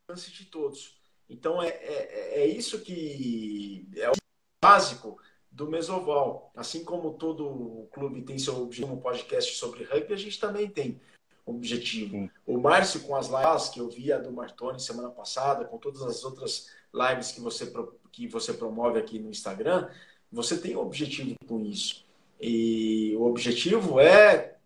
alcance 0.07 0.31
de 0.31 0.45
todos. 0.45 1.01
Então 1.27 1.61
é, 1.61 1.69
é, 1.69 2.41
é 2.41 2.45
isso 2.45 2.81
que 2.81 3.89
é 3.95 4.09
o 4.09 4.13
básico 4.61 5.19
do 5.49 5.67
Mesoval. 5.69 6.51
Assim 6.55 6.83
como 6.83 7.17
todo 7.17 7.87
clube 7.91 8.21
tem 8.21 8.37
seu 8.37 8.61
objetivo, 8.61 8.93
um 8.93 9.01
podcast 9.01 9.55
sobre 9.55 9.83
rugby, 9.83 10.13
a 10.13 10.17
gente 10.17 10.39
também 10.39 10.69
tem 10.69 11.01
objetivo. 11.45 12.11
Sim. 12.11 12.29
O 12.45 12.57
Márcio 12.57 13.01
com 13.01 13.15
as 13.15 13.27
lives 13.27 13.69
que 13.69 13.79
eu 13.79 13.89
vi 13.89 14.11
a 14.11 14.17
do 14.17 14.31
Martoni 14.31 14.79
semana 14.79 15.09
passada, 15.09 15.65
com 15.65 15.77
todas 15.77 16.01
as 16.01 16.23
outras 16.23 16.69
lives 16.93 17.31
que 17.31 17.41
você, 17.41 17.71
que 18.11 18.27
você 18.27 18.53
promove 18.53 18.99
aqui 18.99 19.19
no 19.19 19.29
Instagram, 19.29 19.89
você 20.31 20.57
tem 20.57 20.75
um 20.75 20.81
objetivo 20.81 21.35
com 21.47 21.59
isso. 21.61 22.05
E 22.39 23.15
o 23.15 23.23
objetivo 23.23 23.99
é, 23.99 24.57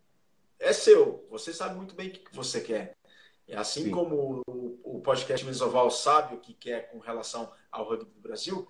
é 0.60 0.74
seu. 0.74 1.26
Você 1.30 1.54
sabe 1.54 1.76
muito 1.76 1.96
bem 1.96 2.10
o 2.10 2.12
que 2.12 2.24
você 2.32 2.62
quer. 2.62 2.96
E 3.48 3.54
assim 3.54 3.86
Sim. 3.86 3.92
como 3.92 4.44
o, 4.48 4.80
o 4.84 5.02
podcast 5.02 5.46
Mesoval 5.46 5.90
sabe 5.90 6.36
o 6.36 6.40
que 6.40 6.54
quer 6.54 6.92
com 6.92 7.00
relação 7.00 7.52
ao 7.72 7.88
rugby 7.88 8.12
do 8.12 8.20
Brasil, 8.20 8.68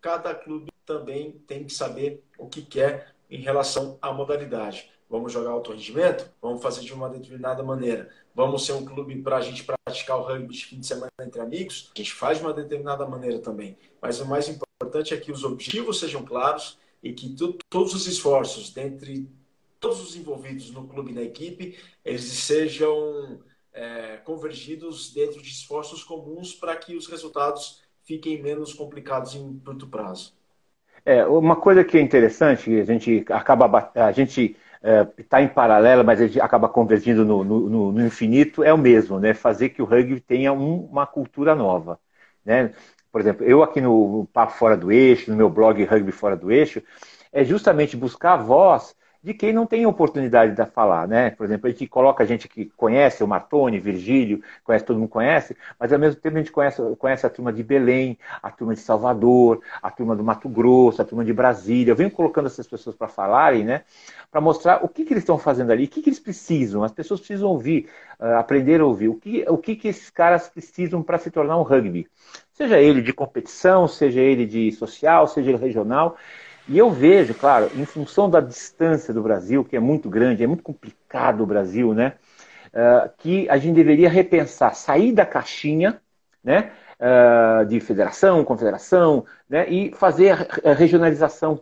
cada 0.00 0.34
clube 0.34 0.72
também 0.86 1.32
tem 1.46 1.64
que 1.64 1.72
saber 1.72 2.22
o 2.38 2.48
que 2.48 2.62
quer 2.62 3.13
em 3.30 3.40
relação 3.40 3.98
à 4.00 4.12
modalidade. 4.12 4.90
Vamos 5.08 5.32
jogar 5.32 5.50
alto 5.50 5.72
rendimento? 5.72 6.32
Vamos 6.40 6.62
fazer 6.62 6.80
de 6.80 6.92
uma 6.92 7.08
determinada 7.08 7.62
maneira. 7.62 8.08
Vamos 8.34 8.64
ser 8.66 8.72
um 8.72 8.84
clube 8.84 9.22
para 9.22 9.36
a 9.36 9.40
gente 9.40 9.64
praticar 9.64 10.18
o 10.18 10.22
rugby 10.22 10.54
de 10.54 10.64
fim 10.64 10.80
de 10.80 10.86
semana 10.86 11.10
entre 11.20 11.40
amigos? 11.40 11.90
A 11.94 11.98
gente 11.98 12.12
faz 12.12 12.38
de 12.38 12.44
uma 12.44 12.52
determinada 12.52 13.06
maneira 13.06 13.38
também. 13.38 13.76
Mas 14.00 14.20
o 14.20 14.26
mais 14.26 14.48
importante 14.48 15.14
é 15.14 15.16
que 15.16 15.30
os 15.30 15.44
objetivos 15.44 16.00
sejam 16.00 16.24
claros 16.24 16.78
e 17.02 17.12
que 17.12 17.34
tu, 17.34 17.56
todos 17.68 17.94
os 17.94 18.06
esforços 18.06 18.72
dentre 18.72 19.28
todos 19.78 20.00
os 20.00 20.16
envolvidos 20.16 20.70
no 20.70 20.88
clube 20.88 21.12
e 21.12 21.14
na 21.14 21.22
equipe, 21.22 21.78
eles 22.02 22.22
sejam 22.22 23.38
é, 23.70 24.16
convergidos 24.16 25.12
dentro 25.12 25.42
de 25.42 25.50
esforços 25.50 26.02
comuns 26.02 26.54
para 26.54 26.74
que 26.74 26.96
os 26.96 27.06
resultados 27.06 27.82
fiquem 28.02 28.40
menos 28.40 28.72
complicados 28.72 29.34
em 29.34 29.58
curto 29.58 29.86
prazo. 29.86 30.32
É, 31.04 31.26
uma 31.26 31.56
coisa 31.56 31.84
que 31.84 31.98
é 31.98 32.00
interessante, 32.00 32.80
a 32.80 32.84
gente 32.84 33.24
acaba 33.30 33.92
a 33.94 34.12
gente 34.12 34.56
está 35.18 35.40
é, 35.40 35.44
em 35.44 35.48
paralelo, 35.48 36.04
mas 36.04 36.20
a 36.20 36.26
gente 36.26 36.40
acaba 36.40 36.68
convergindo 36.68 37.24
no, 37.24 37.44
no, 37.44 37.92
no, 37.92 38.06
infinito, 38.06 38.62
é 38.64 38.72
o 38.72 38.78
mesmo, 38.78 39.18
né? 39.20 39.34
Fazer 39.34 39.70
que 39.70 39.82
o 39.82 39.84
rugby 39.84 40.20
tenha 40.20 40.52
um, 40.52 40.84
uma 40.86 41.06
cultura 41.06 41.54
nova, 41.54 41.98
né? 42.44 42.72
Por 43.12 43.20
exemplo, 43.20 43.44
eu 43.46 43.62
aqui 43.62 43.80
no 43.80 44.26
Papo 44.32 44.52
Fora 44.54 44.76
do 44.76 44.90
Eixo, 44.90 45.30
no 45.30 45.36
meu 45.36 45.48
blog 45.50 45.82
Rugby 45.84 46.12
Fora 46.12 46.36
do 46.36 46.50
Eixo, 46.50 46.82
é 47.32 47.44
justamente 47.44 47.96
buscar 47.96 48.34
a 48.34 48.36
voz 48.36 48.94
de 49.24 49.32
quem 49.32 49.54
não 49.54 49.64
tem 49.64 49.86
oportunidade 49.86 50.54
de 50.54 50.66
falar, 50.66 51.08
né? 51.08 51.30
Por 51.30 51.46
exemplo, 51.46 51.66
a 51.66 51.70
gente 51.70 51.86
coloca 51.86 52.26
gente 52.26 52.46
que 52.46 52.66
conhece 52.76 53.24
o 53.24 53.26
Martoni, 53.26 53.80
Virgílio, 53.80 54.42
conhece, 54.62 54.84
todo 54.84 54.98
mundo 54.98 55.08
conhece, 55.08 55.56
mas 55.80 55.90
ao 55.94 55.98
mesmo 55.98 56.20
tempo 56.20 56.36
a 56.36 56.40
gente 56.40 56.52
conhece, 56.52 56.82
conhece 56.98 57.24
a 57.24 57.30
turma 57.30 57.50
de 57.50 57.62
Belém, 57.62 58.18
a 58.42 58.50
turma 58.50 58.74
de 58.74 58.80
Salvador, 58.80 59.62
a 59.82 59.90
turma 59.90 60.14
do 60.14 60.22
Mato 60.22 60.46
Grosso, 60.46 61.00
a 61.00 61.06
turma 61.06 61.24
de 61.24 61.32
Brasília. 61.32 61.92
Eu 61.92 61.96
venho 61.96 62.10
colocando 62.10 62.48
essas 62.48 62.66
pessoas 62.66 62.94
para 62.94 63.08
falarem, 63.08 63.64
né? 63.64 63.84
Para 64.30 64.42
mostrar 64.42 64.84
o 64.84 64.88
que, 64.88 65.06
que 65.06 65.14
eles 65.14 65.22
estão 65.22 65.38
fazendo 65.38 65.70
ali, 65.70 65.86
o 65.86 65.88
que, 65.88 66.02
que 66.02 66.10
eles 66.10 66.20
precisam. 66.20 66.84
As 66.84 66.92
pessoas 66.92 67.18
precisam 67.18 67.48
ouvir, 67.48 67.88
uh, 68.20 68.36
aprender 68.36 68.82
a 68.82 68.84
ouvir. 68.84 69.08
O 69.08 69.14
que, 69.14 69.42
o 69.48 69.56
que, 69.56 69.74
que 69.74 69.88
esses 69.88 70.10
caras 70.10 70.50
precisam 70.50 71.02
para 71.02 71.16
se 71.16 71.30
tornar 71.30 71.56
um 71.56 71.62
rugby? 71.62 72.06
Seja 72.52 72.78
ele 72.78 73.00
de 73.00 73.14
competição, 73.14 73.88
seja 73.88 74.20
ele 74.20 74.44
de 74.44 74.70
social, 74.72 75.26
seja 75.26 75.48
ele 75.50 75.58
regional. 75.58 76.14
E 76.68 76.78
eu 76.78 76.90
vejo, 76.90 77.34
claro, 77.34 77.70
em 77.74 77.84
função 77.84 78.28
da 78.28 78.40
distância 78.40 79.12
do 79.12 79.22
Brasil, 79.22 79.64
que 79.64 79.76
é 79.76 79.80
muito 79.80 80.08
grande, 80.08 80.42
é 80.42 80.46
muito 80.46 80.62
complicado 80.62 81.42
o 81.42 81.46
Brasil, 81.46 81.92
né? 81.92 82.14
Uh, 82.72 83.10
que 83.18 83.48
a 83.48 83.56
gente 83.58 83.74
deveria 83.76 84.08
repensar, 84.08 84.74
sair 84.74 85.12
da 85.12 85.26
caixinha, 85.26 86.00
né? 86.42 86.72
Uh, 86.98 87.66
de 87.66 87.80
federação, 87.80 88.44
confederação, 88.44 89.26
né? 89.48 89.68
E 89.68 89.92
fazer 89.92 90.48
a 90.64 90.72
regionalização 90.72 91.60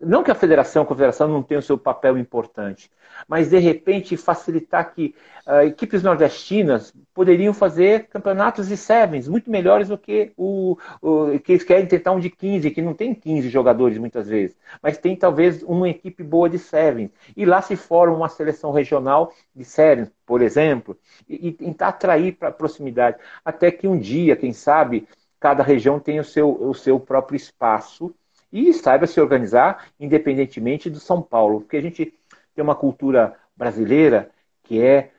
não 0.00 0.22
que 0.22 0.30
a 0.30 0.34
federação, 0.34 0.82
a 0.82 0.86
confederação 0.86 1.28
não 1.28 1.42
tenha 1.42 1.60
o 1.60 1.62
seu 1.62 1.76
papel 1.76 2.16
importante, 2.16 2.90
mas 3.28 3.50
de 3.50 3.58
repente 3.58 4.16
facilitar 4.16 4.94
que 4.94 5.14
uh, 5.46 5.60
equipes 5.66 6.02
nordestinas 6.02 6.94
poderiam 7.12 7.52
fazer 7.52 8.08
campeonatos 8.08 8.68
de 8.68 8.76
sevens 8.76 9.28
muito 9.28 9.50
melhores 9.50 9.88
do 9.88 9.98
que 9.98 10.32
o, 10.38 10.78
o, 11.02 11.38
que 11.40 11.52
eles 11.52 11.64
querem 11.64 11.86
tentar 11.86 12.12
um 12.12 12.20
de 12.20 12.30
15, 12.30 12.70
que 12.70 12.80
não 12.80 12.94
tem 12.94 13.14
15 13.14 13.50
jogadores 13.50 13.98
muitas 13.98 14.26
vezes, 14.26 14.56
mas 14.82 14.96
tem 14.96 15.14
talvez 15.14 15.62
uma 15.62 15.88
equipe 15.88 16.22
boa 16.22 16.48
de 16.48 16.58
sevens. 16.58 17.10
E 17.36 17.44
lá 17.44 17.60
se 17.60 17.76
forma 17.76 18.16
uma 18.16 18.28
seleção 18.28 18.72
regional 18.72 19.32
de 19.54 19.64
sevens, 19.64 20.10
por 20.24 20.40
exemplo, 20.40 20.96
e, 21.28 21.48
e 21.48 21.52
tentar 21.52 21.88
atrair 21.88 22.32
para 22.32 22.48
a 22.48 22.52
proximidade. 22.52 23.18
Até 23.44 23.70
que 23.70 23.86
um 23.86 23.98
dia, 23.98 24.34
quem 24.34 24.52
sabe, 24.52 25.06
cada 25.38 25.62
região 25.62 26.00
tenha 26.00 26.22
o 26.22 26.24
seu, 26.24 26.50
o 26.50 26.74
seu 26.74 26.98
próprio 26.98 27.36
espaço 27.36 28.14
e 28.52 28.72
saiba 28.72 29.06
se 29.06 29.20
organizar 29.20 29.86
independentemente 29.98 30.90
do 30.90 30.98
São 30.98 31.22
Paulo, 31.22 31.60
porque 31.60 31.76
a 31.76 31.82
gente 31.82 32.14
tem 32.54 32.62
uma 32.62 32.74
cultura 32.74 33.36
brasileira 33.56 34.30
que 34.62 34.80
é 34.82 35.10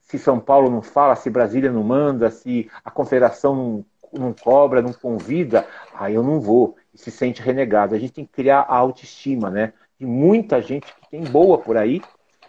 se 0.00 0.18
São 0.18 0.38
Paulo 0.38 0.70
não 0.70 0.82
fala, 0.82 1.16
se 1.16 1.28
Brasília 1.28 1.70
não 1.70 1.82
manda, 1.82 2.30
se 2.30 2.70
a 2.84 2.90
confederação 2.90 3.56
não, 3.56 3.84
não 4.12 4.32
cobra, 4.32 4.80
não 4.80 4.92
convida, 4.92 5.66
aí 5.92 6.14
eu 6.14 6.22
não 6.22 6.40
vou 6.40 6.76
e 6.94 6.98
se 6.98 7.10
sente 7.10 7.42
renegado. 7.42 7.94
A 7.94 7.98
gente 7.98 8.12
tem 8.12 8.24
que 8.24 8.32
criar 8.32 8.60
a 8.60 8.76
autoestima, 8.76 9.50
né? 9.50 9.72
De 9.98 10.06
muita 10.06 10.62
gente 10.62 10.86
que 10.86 11.10
tem 11.10 11.24
boa 11.24 11.58
por 11.58 11.76
aí 11.76 12.00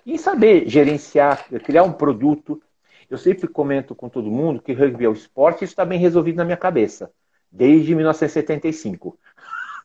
e 0.05 0.19
saber 0.19 0.69
gerenciar, 0.69 1.47
criar 1.63 1.83
um 1.83 1.91
produto. 1.91 2.61
Eu 3.09 3.17
sempre 3.17 3.47
comento 3.47 3.95
com 3.95 4.07
todo 4.07 4.29
mundo 4.29 4.61
que 4.61 4.73
rugby 4.73 5.05
é 5.05 5.09
o 5.09 5.13
esporte, 5.13 5.63
isso 5.63 5.73
está 5.73 5.83
bem 5.83 5.97
resolvido 5.97 6.35
na 6.35 6.45
minha 6.45 6.57
cabeça, 6.57 7.11
desde 7.51 7.95
1975 7.95 9.17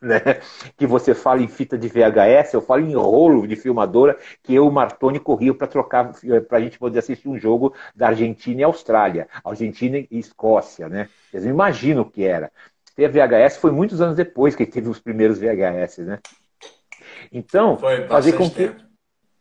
né? 0.03 0.21
Que 0.77 0.87
você 0.87 1.15
fala 1.15 1.41
em 1.41 1.49
fita 1.49 1.79
de 1.79 1.89
VHS, 1.89 2.55
eu 2.55 2.61
falo 2.61 2.83
em 2.83 2.95
rolo 2.95 3.47
de 3.47 3.55
filmadora, 3.55 4.19
que 4.43 4.55
eu 4.55 4.65
e 4.65 4.69
o 4.69 4.73
Martoni 4.73 5.21
corriam 5.21 5.55
para 5.55 5.67
trocar, 5.69 6.13
para 6.49 6.59
a 6.59 6.61
gente 6.61 6.79
poder 6.79 6.99
assistir 6.99 7.29
um 7.29 7.39
jogo 7.39 7.73
da 7.95 8.09
Argentina 8.09 8.61
e 8.61 8.65
Austrália, 8.65 9.29
Argentina 9.45 9.99
e 9.99 10.19
Escócia, 10.19 10.89
né? 10.89 11.09
Vocês 11.31 11.45
não 11.45 11.53
imaginam 11.53 12.03
o 12.03 12.11
que 12.11 12.25
era. 12.25 12.51
Ter 12.97 13.09
VHS 13.09 13.57
foi 13.57 13.71
muitos 13.71 14.01
anos 14.01 14.17
depois 14.17 14.55
que 14.55 14.67
teve 14.67 14.89
os 14.89 15.01
primeiros 15.01 15.39
VHS, 15.39 15.99
né? 15.99 16.19
Então, 17.31 17.79
fazer 18.09 18.33
com 18.33 18.51
que. 18.51 18.69
Tempo. 18.69 18.93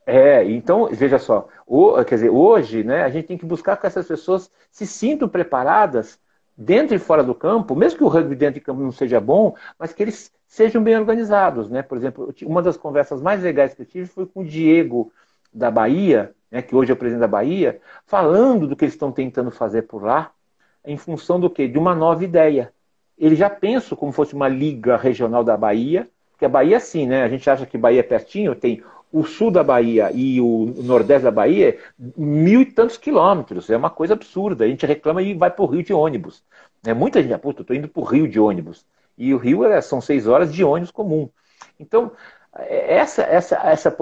É, 0.06 0.43
então, 0.43 0.88
veja 0.91 1.19
só, 1.19 1.47
o, 1.65 2.04
quer 2.04 2.15
dizer, 2.15 2.30
hoje, 2.30 2.84
né, 2.84 3.04
a 3.04 3.10
gente 3.10 3.28
tem 3.28 3.38
que 3.38 3.45
buscar 3.45 3.78
que 3.78 3.86
essas 3.86 4.08
pessoas 4.08 4.52
se 4.71 4.86
sintam 4.88 5.30
preparadas 5.30 6.19
dentro 6.58 6.96
e 6.96 7.00
fora 7.00 7.24
do 7.24 7.34
campo, 7.34 7.76
mesmo 7.76 7.98
que 7.98 8.04
o 8.04 8.08
rugby 8.08 8.36
dentro 8.36 8.56
de 8.56 8.62
campo 8.62 8.82
não 8.82 8.92
seja 8.92 9.20
bom, 9.20 9.56
mas 9.80 9.94
que 9.94 10.04
eles 10.04 10.32
sejam 10.48 10.84
bem 10.84 10.98
organizados, 10.98 11.70
né? 11.70 11.82
Por 11.82 11.98
exemplo, 11.98 12.34
uma 12.44 12.62
das 12.62 12.78
conversas 12.78 13.22
mais 13.22 13.42
legais 13.42 13.74
que 13.74 13.82
eu 13.82 13.86
tive 13.86 14.06
foi 14.06 14.26
com 14.26 14.42
o 14.42 14.46
Diego 14.46 15.12
da 15.54 15.72
Bahia, 15.72 16.34
né, 16.50 16.62
que 16.62 16.76
hoje 16.76 16.92
é 16.92 16.94
o 16.94 16.98
presidente 16.98 17.22
da 17.22 17.28
Bahia, 17.28 17.80
falando 18.06 18.68
do 18.68 18.76
que 18.76 18.86
eles 18.86 18.94
estão 18.94 19.12
tentando 19.12 19.52
fazer 19.52 19.84
por 19.84 20.04
lá, 20.04 20.32
em 20.84 20.98
função 20.98 21.40
do 21.40 21.50
quê? 21.50 21.68
De 21.68 21.78
uma 21.78 21.96
nova 21.96 22.24
ideia. 22.24 22.74
Ele 23.18 23.36
já 23.36 23.50
pensa 23.50 23.96
como 23.96 24.12
fosse 24.12 24.34
uma 24.34 24.48
liga 24.48 24.98
regional 24.98 25.44
da 25.44 25.56
Bahia, 25.56 26.10
porque 26.32 26.46
a 26.46 26.50
Bahia, 26.50 26.80
sim, 26.80 27.06
né? 27.06 27.24
A 27.24 27.30
gente 27.30 27.50
acha 27.50 27.66
que 27.66 27.78
Bahia 27.78 28.00
é 28.00 28.04
pertinho, 28.04 28.56
tem 28.56 28.84
o 29.12 29.24
sul 29.24 29.52
da 29.52 29.63
Bahia 29.63 30.12
e 30.13 30.39
o 30.39 30.74
nordeste 30.78 31.24
da 31.24 31.32
Bahia, 31.32 31.78
mil 32.17 32.62
e 32.62 32.65
tantos 32.65 32.97
quilômetros. 32.97 33.69
É 33.69 33.76
uma 33.76 33.89
coisa 33.89 34.13
absurda. 34.13 34.65
A 34.65 34.67
gente 34.67 34.86
reclama 34.86 35.21
e 35.21 35.34
vai 35.34 35.52
para 35.52 35.63
o 35.63 35.67
Rio 35.67 35.84
de 35.84 35.93
ônibus. 35.93 36.43
É, 36.86 36.93
muita 36.93 37.21
gente, 37.21 37.38
puta, 37.38 37.62
estou 37.62 37.76
indo 37.76 37.88
para 37.88 38.02
o 38.02 38.06
Rio 38.06 38.28
de 38.28 38.39
ônibus. 38.39 38.86
E 39.17 39.34
o 39.34 39.38
Rio 39.38 39.65
é, 39.65 39.82
são 39.82 40.00
seis 40.00 40.28
horas 40.28 40.54
de 40.54 40.63
ônibus 40.63 40.91
comum. 40.91 41.30
Então, 41.80 42.12
é, 42.56 42.95
essa, 42.95 43.24
essa, 43.24 43.56
essa, 43.58 43.97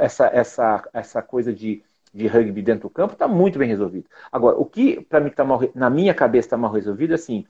essa, 0.00 0.26
essa, 0.26 0.88
essa 0.92 1.22
coisa 1.22 1.52
de, 1.52 1.82
de 2.12 2.26
rugby 2.26 2.62
dentro 2.62 2.88
do 2.88 2.90
campo 2.90 3.12
está 3.12 3.28
muito 3.28 3.58
bem 3.58 3.68
resolvido. 3.68 4.08
Agora, 4.32 4.56
o 4.56 4.64
que 4.64 5.00
para 5.02 5.20
mim 5.20 5.28
está 5.28 5.44
mal, 5.44 5.60
na 5.74 5.90
minha 5.90 6.14
cabeça 6.14 6.46
está 6.46 6.56
mal 6.56 6.72
resolvido 6.72 7.12
é 7.12 7.14
assim, 7.14 7.44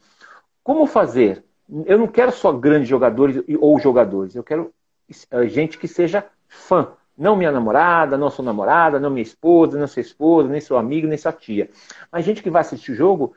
como 0.62 0.86
fazer? 0.86 1.44
Eu 1.84 1.98
não 1.98 2.06
quero 2.06 2.32
só 2.32 2.52
grandes 2.52 2.88
jogadores 2.88 3.42
ou 3.58 3.78
jogadores, 3.78 4.34
eu 4.34 4.44
quero 4.44 4.72
eh, 5.30 5.46
gente 5.48 5.78
que 5.78 5.88
seja 5.88 6.24
fã. 6.48 6.88
Não 7.16 7.34
minha 7.34 7.50
namorada, 7.50 8.18
não 8.18 8.30
sua 8.30 8.44
namorada, 8.44 9.00
não 9.00 9.10
minha 9.10 9.22
esposa, 9.22 9.78
não 9.78 9.86
sua 9.86 10.02
esposa, 10.02 10.48
nem 10.48 10.60
seu 10.60 10.76
amigo, 10.76 11.06
nem 11.06 11.16
sua 11.16 11.32
tia. 11.32 11.70
Mas 12.12 12.24
gente 12.24 12.42
que 12.42 12.50
vai 12.50 12.60
assistir 12.60 12.92
o 12.92 12.94
jogo 12.94 13.34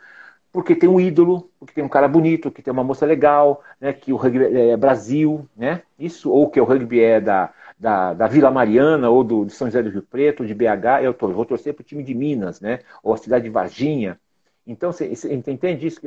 porque 0.51 0.75
tem 0.75 0.89
um 0.89 0.99
ídolo, 0.99 1.49
porque 1.59 1.73
tem 1.73 1.83
um 1.83 1.89
cara 1.89 2.07
bonito, 2.07 2.51
que 2.51 2.61
tem 2.61 2.71
uma 2.71 2.83
moça 2.83 3.05
legal, 3.05 3.63
né, 3.79 3.93
que 3.93 4.11
o 4.11 4.15
rugby 4.15 4.45
é 4.45 4.75
Brasil, 4.75 5.47
né, 5.55 5.83
isso, 5.97 6.31
ou 6.31 6.49
que 6.49 6.59
o 6.59 6.63
rugby 6.63 6.99
é 7.01 7.21
da, 7.21 7.53
da, 7.77 8.13
da 8.13 8.27
Vila 8.27 8.49
Mariana, 8.49 9.09
ou 9.09 9.23
do, 9.23 9.45
de 9.45 9.53
São 9.53 9.67
José 9.67 9.83
do 9.83 9.89
Rio 9.89 10.01
Preto, 10.01 10.45
de 10.45 10.55
BH, 10.55 11.03
eu, 11.03 11.13
tô, 11.13 11.27
vou 11.29 11.45
torcer 11.45 11.73
para 11.73 11.81
o 11.81 11.85
time 11.85 12.03
de 12.03 12.15
Minas, 12.15 12.59
né, 12.59 12.79
ou 13.03 13.13
a 13.13 13.17
cidade 13.17 13.43
de 13.43 13.49
Varginha. 13.49 14.19
Então, 14.65 14.91
você 14.91 15.11
entende 15.33 15.87
isso? 15.87 15.99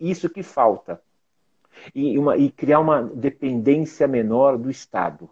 Isso 0.00 0.30
que 0.30 0.42
falta. 0.42 1.00
E, 1.94 2.18
uma, 2.18 2.36
e 2.38 2.50
criar 2.50 2.80
uma 2.80 3.02
dependência 3.02 4.08
menor 4.08 4.56
do 4.56 4.70
Estado. 4.70 5.28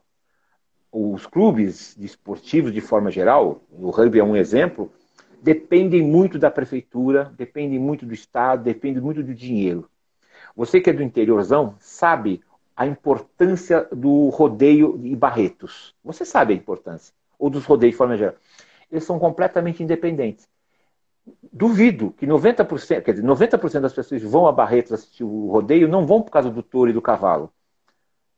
Os 0.99 1.27
clubes 1.27 1.95
esportivos, 1.99 2.73
de 2.73 2.81
forma 2.81 3.11
geral, 3.11 3.61
o 3.71 3.91
rugby 3.91 4.19
é 4.19 4.25
um 4.25 4.35
exemplo, 4.35 4.91
dependem 5.43 6.01
muito 6.01 6.39
da 6.39 6.51
prefeitura, 6.51 7.31
dependem 7.37 7.79
muito 7.79 8.07
do 8.07 8.15
Estado, 8.15 8.63
dependem 8.63 9.03
muito 9.03 9.23
do 9.23 9.35
dinheiro. 9.35 9.91
Você 10.57 10.81
que 10.81 10.89
é 10.89 10.95
do 10.95 11.03
interiorzão 11.03 11.77
sabe 11.79 12.41
a 12.75 12.87
importância 12.87 13.87
do 13.93 14.31
rodeio 14.31 14.97
de 14.97 15.15
Barretos. 15.15 15.95
Você 16.03 16.25
sabe 16.25 16.55
a 16.55 16.57
importância. 16.57 17.13
Ou 17.39 17.51
dos 17.51 17.67
rodeios 17.67 17.93
de 17.93 17.99
forma 17.99 18.17
geral. 18.17 18.37
Eles 18.91 19.05
são 19.05 19.19
completamente 19.19 19.83
independentes. 19.83 20.49
Duvido 21.53 22.13
que 22.13 22.27
90%, 22.27 23.03
quer 23.03 23.13
dizer, 23.13 23.23
90% 23.23 23.81
das 23.81 23.93
pessoas 23.93 24.23
que 24.23 24.27
vão 24.27 24.47
a 24.47 24.53
Barretos 24.53 24.95
assistir 24.95 25.25
o 25.25 25.51
rodeio 25.51 25.89
não 25.89 26.07
vão 26.07 26.23
por 26.23 26.31
causa 26.31 26.49
do 26.49 26.63
touro 26.63 26.89
e 26.89 26.95
do 26.95 27.03
cavalo. 27.03 27.53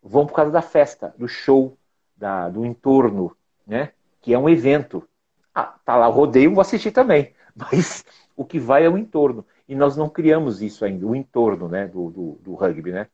Vão 0.03 0.27
por 0.27 0.35
causa 0.35 0.51
da 0.51 0.61
festa, 0.61 1.15
do 1.17 1.29
show, 1.29 1.78
da, 2.19 2.49
do 2.49 2.67
entorno, 2.67 3.37
né? 3.67 3.93
que 4.21 4.35
é 4.35 4.39
um 4.39 4.49
evento. 4.49 5.07
Ah, 5.55 5.75
tá 5.85 5.97
lá 5.97 6.09
o 6.09 6.13
rodeio, 6.13 6.53
vou 6.53 6.61
assistir 6.61 6.91
também. 6.91 7.33
Mas 7.55 8.05
o 8.37 8.45
que 8.45 8.59
vai 8.59 8.85
é 8.85 8.89
o 8.89 8.99
entorno. 8.99 9.45
E 9.69 9.75
nós 9.75 9.97
não 9.97 10.09
criamos 10.09 10.63
isso 10.63 10.85
ainda, 10.85 11.07
o 11.07 11.15
entorno 11.15 11.69
né, 11.69 11.87
do, 11.87 12.11
do, 12.11 12.39
do 12.43 12.55
rugby. 12.55 12.93
Né? 12.93 13.07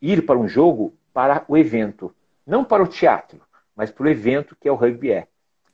Ir 0.00 0.26
para 0.26 0.38
um 0.38 0.48
jogo 0.48 0.94
para 1.12 1.44
o 1.48 1.56
evento. 1.56 2.14
Não 2.46 2.64
para 2.64 2.82
o 2.82 2.88
teatro, 2.88 3.40
mas 3.76 3.90
para 3.90 4.04
o 4.04 4.08
evento 4.08 4.56
que 4.60 4.68
é 4.68 4.72
o 4.72 4.76
rugby 4.76 5.12
é. 5.12 5.28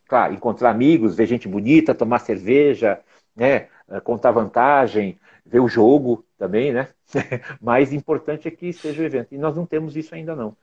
Claro, 0.06 0.34
encontrar 0.34 0.70
amigos, 0.70 1.16
ver 1.16 1.26
gente 1.26 1.46
bonita, 1.46 1.94
tomar 1.94 2.18
cerveja, 2.20 3.00
né, 3.36 3.68
eh, 3.88 4.00
contar 4.02 4.30
vantagem, 4.30 5.18
ver 5.44 5.60
o 5.60 5.68
jogo 5.68 6.24
também, 6.38 6.72
né? 6.72 6.88
Mais 7.60 7.92
importante 7.92 8.48
é 8.48 8.50
que 8.50 8.72
seja 8.72 9.02
o 9.02 9.04
evento. 9.04 9.34
E 9.34 9.38
nós 9.38 9.54
não 9.54 9.66
temos 9.66 9.96
isso 9.96 10.14
ainda 10.14 10.34
não. 10.34 10.56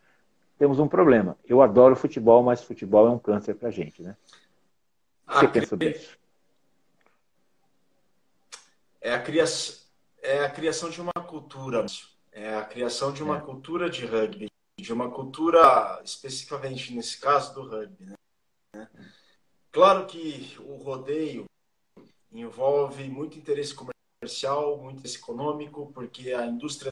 Temos 0.58 0.80
um 0.80 0.88
problema. 0.88 1.38
Eu 1.46 1.62
adoro 1.62 1.96
futebol, 1.96 2.42
mas 2.42 2.64
futebol 2.64 3.08
é 3.08 3.12
um 3.12 3.20
câncer 3.20 3.56
para 3.56 3.70
a 3.70 3.72
gente, 3.72 4.02
né? 4.02 4.16
você 5.28 5.48
pensa 5.48 5.68
sobre 5.68 5.90
isso? 5.90 6.18
É 9.02 9.14
a, 9.14 9.22
criação, 9.22 9.76
é 10.22 10.46
a 10.46 10.50
criação 10.50 10.90
de 10.90 11.02
uma 11.02 11.14
cultura. 11.14 11.86
é 12.32 12.56
a 12.56 12.64
criação 12.64 13.12
de 13.12 13.22
uma 13.22 13.38
é. 13.38 13.42
cultura 13.42 13.90
de 13.90 14.06
rugby, 14.06 14.48
de 14.80 14.94
uma 14.94 15.12
cultura 15.12 16.02
especificamente 16.04 16.94
nesse 16.94 17.20
caso 17.20 17.54
do 17.54 17.68
rugby. 17.68 18.06
Né? 18.74 18.90
Claro 19.72 20.06
que 20.06 20.56
o 20.60 20.76
rodeio 20.78 21.46
envolve 22.32 23.08
muito 23.10 23.38
interesse 23.38 23.76
comercial, 23.76 24.78
muito 24.78 25.00
interesse 25.00 25.18
econômico, 25.18 25.92
porque 25.94 26.32
a 26.32 26.46
indústria 26.46 26.92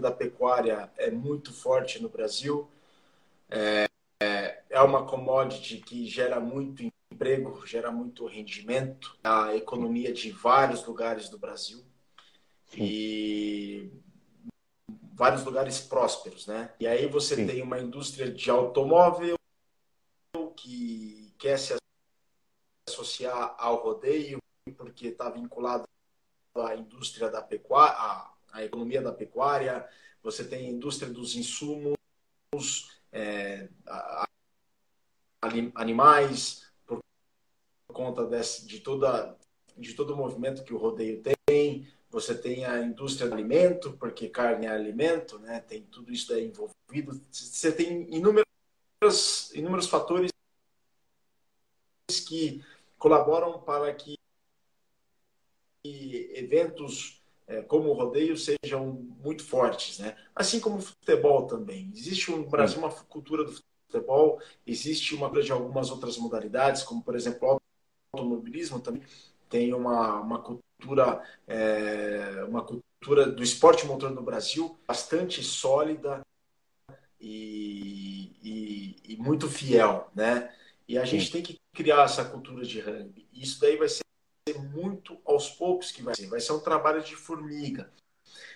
da 0.00 0.10
pecuária 0.10 0.90
é 0.96 1.10
muito 1.10 1.52
forte 1.52 2.02
no 2.02 2.08
Brasil. 2.08 2.68
É, 3.52 4.62
é 4.70 4.80
uma 4.80 5.06
commodity 5.06 5.78
que 5.78 6.06
gera 6.06 6.40
muito 6.40 6.82
emprego, 7.12 7.66
gera 7.66 7.90
muito 7.90 8.26
rendimento 8.26 9.16
na 9.22 9.54
economia 9.54 10.12
de 10.12 10.30
vários 10.30 10.84
lugares 10.86 11.28
do 11.28 11.38
Brasil. 11.38 11.84
Sim. 12.68 12.82
E 12.82 13.92
vários 15.12 15.44
lugares 15.44 15.78
prósperos, 15.80 16.46
né? 16.46 16.72
E 16.80 16.86
aí 16.86 17.06
você 17.06 17.36
Sim. 17.36 17.46
tem 17.46 17.62
uma 17.62 17.78
indústria 17.78 18.32
de 18.32 18.50
automóvel 18.50 19.36
que 20.56 21.34
quer 21.38 21.58
se 21.58 21.76
associar 22.88 23.54
ao 23.58 23.82
rodeio 23.82 24.38
porque 24.76 25.08
está 25.08 25.28
vinculado 25.28 25.84
à 26.54 26.74
indústria 26.74 27.28
da 27.28 27.42
pecuária, 27.42 27.96
à, 27.96 28.34
à, 28.52 28.64
economia 28.64 29.02
da 29.02 29.12
pecuária. 29.12 29.86
Você 30.22 30.44
tem 30.44 30.66
a 30.66 30.70
indústria 30.70 31.12
dos 31.12 31.34
insumos, 31.34 31.96
é, 33.12 33.68
a, 33.86 34.24
a, 35.42 35.48
animais, 35.74 36.66
por 36.86 37.00
conta 37.92 38.24
desse, 38.24 38.66
de 38.66 38.80
toda 38.80 39.36
de 39.76 39.94
todo 39.94 40.12
o 40.12 40.16
movimento 40.16 40.64
que 40.64 40.74
o 40.74 40.78
rodeio 40.78 41.22
tem 41.22 41.86
você 42.12 42.34
tem 42.34 42.66
a 42.66 42.78
indústria 42.82 43.26
do 43.26 43.32
alimento, 43.32 43.96
porque 43.96 44.28
carne 44.28 44.66
é 44.66 44.68
alimento, 44.68 45.38
né? 45.38 45.60
tem 45.60 45.80
tudo 45.80 46.12
isso 46.12 46.38
envolvido. 46.38 47.18
Você 47.30 47.72
tem 47.72 48.06
inúmeros, 48.14 49.50
inúmeros 49.54 49.88
fatores 49.88 50.30
que 52.28 52.62
colaboram 52.98 53.62
para 53.62 53.94
que 53.94 54.14
eventos 55.82 57.21
como 57.68 57.90
o 57.90 57.92
rodeio 57.92 58.36
sejam 58.36 58.86
muito 59.22 59.44
fortes, 59.44 59.98
né? 59.98 60.16
Assim 60.34 60.60
como 60.60 60.76
o 60.76 60.82
futebol 60.82 61.46
também. 61.46 61.90
Existe 61.94 62.30
no 62.30 62.48
Brasil 62.48 62.78
uma 62.78 62.90
cultura 62.90 63.44
do 63.44 63.52
futebol, 63.86 64.40
existe 64.66 65.14
uma 65.14 65.30
de 65.30 65.52
algumas 65.52 65.90
outras 65.90 66.16
modalidades, 66.16 66.82
como 66.82 67.02
por 67.02 67.14
exemplo 67.14 67.48
o 67.48 67.58
automobilismo 68.14 68.80
também 68.80 69.02
tem 69.48 69.74
uma, 69.74 70.20
uma 70.20 70.38
cultura 70.38 70.72
cultura, 70.82 71.22
é, 71.46 72.44
uma 72.48 72.64
cultura 72.64 73.30
do 73.30 73.42
esporte 73.42 73.86
motor 73.86 74.10
no 74.10 74.22
Brasil 74.22 74.76
bastante 74.86 75.42
sólida 75.42 76.20
e, 77.20 78.32
e, 78.42 79.14
e 79.14 79.16
muito 79.16 79.48
fiel, 79.48 80.10
né? 80.14 80.52
E 80.88 80.98
a 80.98 81.04
gente 81.04 81.26
Sim. 81.26 81.32
tem 81.32 81.42
que 81.42 81.56
criar 81.72 82.04
essa 82.04 82.24
cultura 82.24 82.64
de 82.64 82.80
rugby. 82.80 83.26
Isso 83.32 83.60
daí 83.60 83.76
vai 83.76 83.88
ser 83.88 84.02
muito 84.72 85.18
aos 85.24 85.50
poucos 85.50 85.90
que 85.90 86.02
vai 86.02 86.14
ser. 86.14 86.26
Vai 86.26 86.40
ser 86.40 86.52
um 86.52 86.60
trabalho 86.60 87.02
de 87.02 87.14
formiga. 87.14 87.90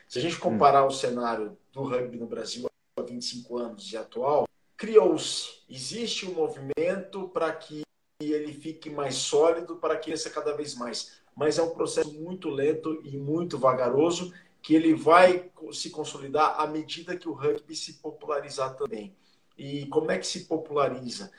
Se 0.09 0.19
a 0.19 0.23
gente 0.23 0.39
comparar 0.39 0.85
hum. 0.85 0.89
o 0.89 0.93
cenário 0.93 1.57
do 1.73 1.83
rugby 1.83 2.17
no 2.17 2.27
Brasil 2.27 2.67
há 2.99 3.03
25 3.03 3.59
anos 3.59 3.93
e 3.93 3.97
atual, 3.97 4.49
criou-se, 4.77 5.61
existe 5.69 6.27
um 6.27 6.35
movimento 6.35 7.29
para 7.29 7.53
que 7.53 7.83
ele 8.21 8.53
fique 8.53 8.89
mais 8.89 9.15
sólido, 9.17 9.77
para 9.77 9.97
que 9.97 10.07
cresça 10.07 10.31
cada 10.31 10.57
vez 10.57 10.75
mais 10.75 11.21
mas 11.37 11.59
é 11.59 11.63
um 11.63 11.71
processo 11.71 12.11
muito 12.15 12.49
lento 12.49 13.03
e 13.05 13.15
muito 13.19 13.59
vagaroso 13.59 14.33
que 14.63 14.75
ele 14.75 14.95
vai 14.95 15.51
se 15.71 15.91
consolidar 15.91 16.59
à 16.59 16.67
medida 16.67 17.17
que 17.17 17.29
o 17.29 17.35
rugby 17.35 17.77
se 17.77 17.95
popularizar 17.95 18.75
também. 18.75 19.15
E 19.57 19.87
como 19.87 20.11
é 20.11 20.19
que 20.19 20.27
se 20.27 20.47
populariza? 20.47 21.31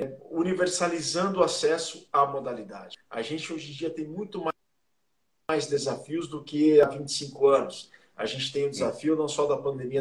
É, 0.00 0.16
universalizando 0.30 1.40
o 1.40 1.42
acesso 1.42 2.08
à 2.12 2.24
modalidade. 2.24 2.96
A 3.10 3.20
gente 3.20 3.52
hoje 3.52 3.72
em 3.72 3.74
dia 3.74 3.90
tem 3.90 4.06
muito 4.06 4.40
mais, 4.40 5.66
desafios 5.66 6.28
do 6.28 6.44
que 6.44 6.80
há 6.80 6.86
25 6.86 7.48
anos. 7.48 7.90
A 8.16 8.24
gente 8.24 8.52
tem 8.52 8.66
o 8.66 8.70
desafio 8.70 9.16
não 9.16 9.26
só 9.26 9.44
da 9.46 9.56
pandemia 9.56 9.98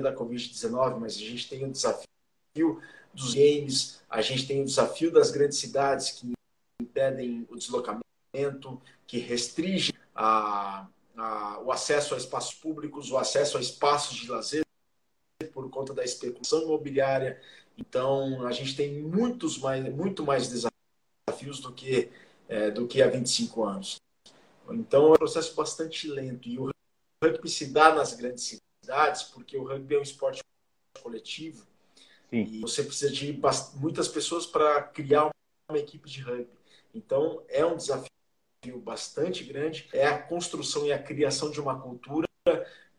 da 0.00 0.14
Covid-19, 0.14 0.98
mas 0.98 1.16
a 1.16 1.18
gente 1.18 1.50
tem 1.50 1.66
o 1.66 1.70
desafio 1.70 2.80
dos 3.12 3.34
games, 3.34 4.00
a 4.08 4.22
gente 4.22 4.46
tem 4.46 4.62
o 4.62 4.64
desafio 4.64 5.12
das 5.12 5.30
grandes 5.30 5.58
cidades 5.58 6.12
que 6.12 6.32
impedem 6.80 7.46
o 7.50 7.56
deslocamento 7.56 8.80
que 9.06 9.18
restringe 9.18 9.92
a, 10.14 10.86
a, 11.14 11.60
o 11.60 11.70
acesso 11.70 12.14
a 12.14 12.16
espaços 12.16 12.54
públicos, 12.54 13.10
o 13.10 13.18
acesso 13.18 13.58
a 13.58 13.60
espaços 13.60 14.16
de 14.16 14.30
lazer 14.30 14.65
por 15.66 15.70
conta 15.70 15.92
da 15.92 16.04
especulação 16.04 16.62
imobiliária. 16.62 17.40
Então, 17.76 18.46
a 18.46 18.52
gente 18.52 18.76
tem 18.76 19.02
muitos 19.02 19.58
mais, 19.58 19.84
muito 19.92 20.24
mais 20.24 20.48
desafios 20.48 21.60
do 21.60 21.72
que, 21.72 22.08
é, 22.48 22.70
do 22.70 22.86
que 22.86 23.02
há 23.02 23.08
25 23.08 23.64
anos. 23.64 23.96
Então, 24.70 25.08
é 25.08 25.10
um 25.10 25.14
processo 25.14 25.54
bastante 25.54 26.08
lento. 26.08 26.48
E 26.48 26.58
o 26.58 26.70
rugby 27.22 27.48
se 27.48 27.66
dá 27.66 27.94
nas 27.94 28.14
grandes 28.14 28.58
cidades, 28.82 29.24
porque 29.24 29.56
o 29.56 29.64
rugby 29.64 29.96
é 29.96 29.98
um 29.98 30.02
esporte 30.02 30.42
coletivo. 31.02 31.66
Sim. 32.30 32.42
E 32.42 32.60
você 32.60 32.82
precisa 32.82 33.12
de 33.12 33.40
muitas 33.74 34.08
pessoas 34.08 34.46
para 34.46 34.82
criar 34.82 35.30
uma 35.68 35.78
equipe 35.78 36.08
de 36.08 36.20
rugby. 36.22 36.48
Então, 36.94 37.42
é 37.48 37.64
um 37.64 37.76
desafio 37.76 38.10
desafio 38.66 38.80
bastante 38.80 39.44
grande 39.44 39.88
é 39.92 40.06
a 40.06 40.18
construção 40.18 40.86
e 40.86 40.92
a 40.92 40.98
criação 40.98 41.50
de 41.50 41.60
uma 41.60 41.78
cultura 41.80 42.26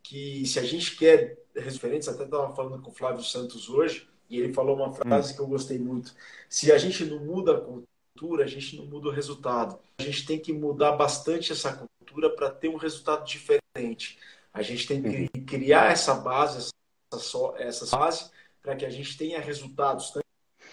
que, 0.07 0.45
se 0.45 0.59
a 0.59 0.63
gente 0.63 0.95
quer 0.95 1.37
referentes, 1.59 2.07
até 2.07 2.23
estava 2.23 2.53
falando 2.55 2.81
com 2.81 2.91
o 2.91 2.93
Flávio 2.93 3.23
Santos 3.23 3.69
hoje, 3.69 4.07
e 4.29 4.39
ele 4.39 4.53
falou 4.53 4.75
uma 4.75 4.91
frase 4.93 5.33
hum. 5.33 5.35
que 5.35 5.41
eu 5.41 5.47
gostei 5.47 5.79
muito: 5.79 6.13
se 6.49 6.71
a 6.71 6.77
gente 6.77 7.05
não 7.05 7.19
muda 7.19 7.57
a 7.57 7.61
cultura, 7.61 8.43
a 8.43 8.47
gente 8.47 8.75
não 8.75 8.85
muda 8.85 9.09
o 9.09 9.11
resultado. 9.11 9.79
A 9.99 10.03
gente 10.03 10.25
tem 10.25 10.39
que 10.39 10.51
mudar 10.53 10.93
bastante 10.93 11.51
essa 11.51 11.73
cultura 11.73 12.29
para 12.29 12.49
ter 12.49 12.69
um 12.69 12.77
resultado 12.77 13.25
diferente. 13.25 14.19
A 14.53 14.61
gente 14.61 14.87
tem 14.87 15.01
que 15.01 15.29
uhum. 15.37 15.45
criar 15.45 15.91
essa 15.91 16.15
base, 16.15 16.69
essa, 17.13 17.37
essa 17.57 17.97
base, 17.97 18.31
para 18.61 18.75
que 18.75 18.85
a 18.85 18.89
gente 18.89 19.17
tenha 19.17 19.39
resultados, 19.39 20.11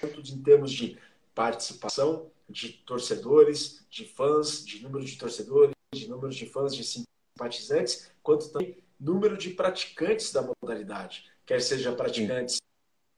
tanto 0.01 0.21
em 0.21 0.43
termos 0.43 0.73
de 0.73 0.99
participação, 1.35 2.31
de 2.49 2.71
torcedores, 2.73 3.85
de 3.91 4.05
fãs, 4.05 4.65
de 4.65 4.83
número 4.83 5.05
de 5.05 5.17
torcedores, 5.17 5.75
de 5.95 6.09
número 6.09 6.33
de 6.33 6.47
fãs, 6.47 6.75
de 6.75 6.85
simpatizantes, 6.85 8.11
quanto 8.23 8.51
também 8.51 8.84
número 9.05 9.37
de 9.37 9.51
praticantes 9.51 10.33
da 10.33 10.43
modalidade, 10.43 11.31
quer 11.45 11.61
seja 11.61 11.93
praticantes 11.93 12.57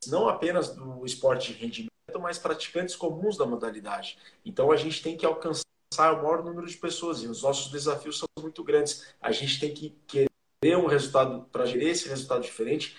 Sim. 0.02 0.10
não 0.10 0.28
apenas 0.28 0.74
do 0.74 1.06
esporte 1.06 1.52
de 1.52 1.58
rendimento, 1.58 1.90
mas 2.20 2.38
praticantes 2.38 2.96
comuns 2.96 3.36
da 3.36 3.46
modalidade. 3.46 4.18
Então 4.44 4.72
a 4.72 4.76
gente 4.76 5.00
tem 5.02 5.16
que 5.16 5.24
alcançar 5.24 5.62
o 5.94 6.22
maior 6.22 6.42
número 6.42 6.66
de 6.66 6.76
pessoas 6.76 7.22
e 7.22 7.28
os 7.28 7.42
nossos 7.42 7.70
desafios 7.70 8.18
são 8.18 8.26
muito 8.40 8.64
grandes. 8.64 9.06
A 9.20 9.30
gente 9.30 9.60
tem 9.60 9.72
que 9.72 9.96
querer 10.06 10.76
um 10.76 10.86
resultado 10.86 11.46
para 11.52 11.66
gerir 11.66 11.88
esse 11.88 12.08
resultado 12.08 12.42
diferente. 12.42 12.96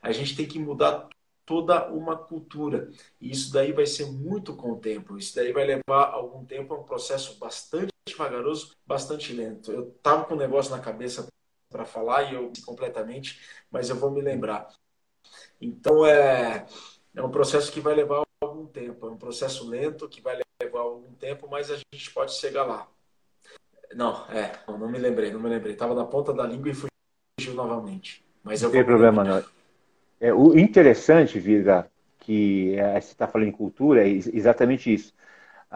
A 0.00 0.12
gente 0.12 0.36
tem 0.36 0.46
que 0.46 0.60
mudar 0.60 1.08
toda 1.44 1.88
uma 1.90 2.16
cultura. 2.16 2.90
E 3.20 3.30
isso 3.30 3.52
daí 3.52 3.72
vai 3.72 3.86
ser 3.86 4.06
muito 4.06 4.54
com 4.54 4.72
o 4.72 4.78
tempo. 4.78 5.18
Isso 5.18 5.34
daí 5.34 5.52
vai 5.52 5.64
levar 5.64 6.10
algum 6.12 6.44
tempo, 6.44 6.74
é 6.74 6.78
um 6.78 6.84
processo 6.84 7.36
bastante 7.38 7.92
vagaroso, 8.16 8.76
bastante 8.86 9.32
lento. 9.32 9.72
Eu 9.72 9.88
estava 9.88 10.24
com 10.24 10.34
um 10.34 10.38
negócio 10.38 10.70
na 10.70 10.80
cabeça 10.80 11.26
para 11.76 11.84
falar 11.84 12.22
e 12.24 12.34
eu 12.34 12.50
completamente, 12.64 13.38
mas 13.70 13.90
eu 13.90 13.96
vou 13.96 14.10
me 14.10 14.22
lembrar. 14.22 14.68
Então 15.60 16.06
é, 16.06 16.66
é 17.14 17.22
um 17.22 17.30
processo 17.30 17.70
que 17.70 17.80
vai 17.80 17.94
levar 17.94 18.24
algum 18.40 18.66
tempo, 18.66 19.06
é 19.06 19.10
um 19.10 19.16
processo 19.18 19.68
lento 19.68 20.08
que 20.08 20.22
vai 20.22 20.40
levar 20.62 20.80
algum 20.80 21.12
tempo, 21.12 21.46
mas 21.50 21.70
a 21.70 21.76
gente 21.76 22.10
pode 22.12 22.32
chegar 22.32 22.64
lá. 22.64 22.88
Não, 23.94 24.26
é, 24.30 24.52
não 24.66 24.88
me 24.88 24.98
lembrei, 24.98 25.30
não 25.30 25.40
me 25.40 25.48
lembrei. 25.48 25.74
Estava 25.74 25.94
na 25.94 26.04
ponta 26.04 26.32
da 26.32 26.44
língua 26.44 26.70
e 26.70 26.74
fugiu 26.74 27.54
novamente. 27.54 28.24
Mas 28.42 28.62
não 28.62 28.70
tem 28.70 28.84
problema, 28.84 29.22
não. 29.22 29.44
É, 30.20 30.32
o 30.32 30.58
interessante, 30.58 31.38
Virga, 31.38 31.90
que 32.20 32.74
é, 32.78 33.00
você 33.00 33.12
está 33.12 33.28
falando 33.28 33.48
em 33.48 33.52
cultura, 33.52 34.06
é 34.06 34.08
exatamente 34.08 34.92
isso. 34.92 35.14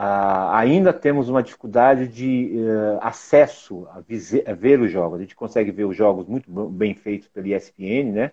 Ah, 0.03 0.59
ainda 0.59 0.95
temos 0.95 1.29
uma 1.29 1.43
dificuldade 1.43 2.09
de 2.09 2.53
uh, 2.57 2.99
acesso 3.03 3.87
a, 3.91 3.99
a, 3.99 4.55
ver 4.55 4.81
os 4.81 4.91
jogos. 4.91 5.19
A 5.19 5.21
gente 5.23 5.37
consegue 5.37 5.71
ver 5.71 5.85
os 5.85 5.95
jogos 5.95 6.27
muito 6.27 6.51
bem 6.71 6.95
feitos 6.95 7.29
pela 7.29 7.47
ESPN, 7.47 8.11
né? 8.11 8.33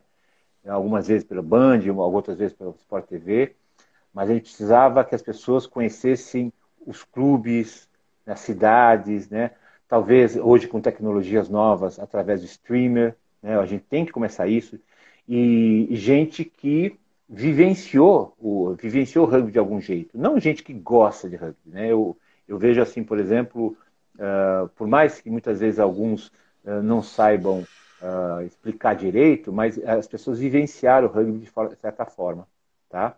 algumas 0.66 1.10
vezes 1.10 1.26
pela 1.28 1.42
Band, 1.42 1.82
outras 1.94 2.38
vezes 2.38 2.54
pela 2.56 2.72
Sport 2.72 3.08
TV, 3.08 3.54
mas 4.14 4.30
a 4.30 4.34
gente 4.34 4.44
precisava 4.44 5.04
que 5.04 5.14
as 5.14 5.22
pessoas 5.22 5.68
conhecessem 5.68 6.54
os 6.86 7.04
clubes, 7.04 7.90
as 8.26 8.40
cidades, 8.40 9.30
né? 9.30 9.52
talvez 9.90 10.38
hoje 10.38 10.70
com 10.70 10.80
tecnologias 10.80 11.50
novas, 11.50 12.00
através 12.00 12.40
do 12.40 12.46
streamer, 12.46 13.14
né? 13.44 13.60
a 13.60 13.66
gente 13.66 13.84
tem 13.84 14.06
que 14.06 14.14
começar 14.14 14.48
isso 14.48 14.80
e 15.28 15.90
gente 15.92 16.46
que 16.46 16.98
vivenciou 17.30 18.34
o, 18.40 18.74
vivenciou 18.76 19.26
o 19.26 19.30
rugby 19.30 19.52
de 19.52 19.60
algum 19.60 19.82
jeito, 19.82 20.18
não 20.18 20.40
gente 20.40 20.64
que 20.64 20.74
gosta 20.74 21.30
de 21.30 21.36
rugby. 21.36 21.58
Né? 21.66 21.92
Eu, 21.92 22.18
eu 22.48 22.58
vejo 22.58 22.82
assim, 22.82 23.04
por 23.04 23.20
exemplo, 23.20 23.78
uh, 24.16 24.70
por 24.70 24.88
mais 24.88 25.20
que 25.20 25.30
muitas 25.30 25.60
vezes 25.60 25.80
alguns 25.80 26.28
uh, 26.64 26.82
não 26.82 27.04
saibam 27.04 27.66
uh, 28.02 28.42
explicar 28.46 28.96
direito, 28.96 29.52
mas 29.52 29.78
as 29.84 30.08
pessoas 30.08 30.40
vivenciaram 30.40 31.08
o 31.08 31.12
rugby 31.12 31.40
de, 31.40 31.46
de 31.46 31.76
certa 31.82 32.06
forma, 32.06 32.48
tá? 32.90 33.18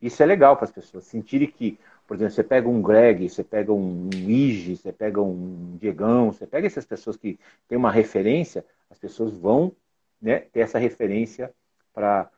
Isso 0.00 0.22
é 0.22 0.26
legal 0.26 0.56
para 0.56 0.64
as 0.64 0.72
pessoas 0.72 1.04
sentirem 1.04 1.46
que, 1.46 1.78
por 2.06 2.16
exemplo, 2.16 2.32
você 2.32 2.42
pega 2.42 2.66
um 2.66 2.80
Greg, 2.80 3.28
você 3.28 3.44
pega 3.44 3.70
um 3.70 4.08
Ige, 4.14 4.76
você 4.76 4.90
pega 4.90 5.20
um 5.20 5.76
Diegão, 5.78 6.32
você 6.32 6.46
pega 6.46 6.66
essas 6.66 6.86
pessoas 6.86 7.18
que 7.18 7.38
têm 7.68 7.76
uma 7.76 7.90
referência, 7.90 8.64
as 8.88 8.98
pessoas 8.98 9.34
vão 9.34 9.72
né, 10.20 10.40
ter 10.40 10.60
essa 10.60 10.78
referência 10.78 11.52
para 11.92 12.30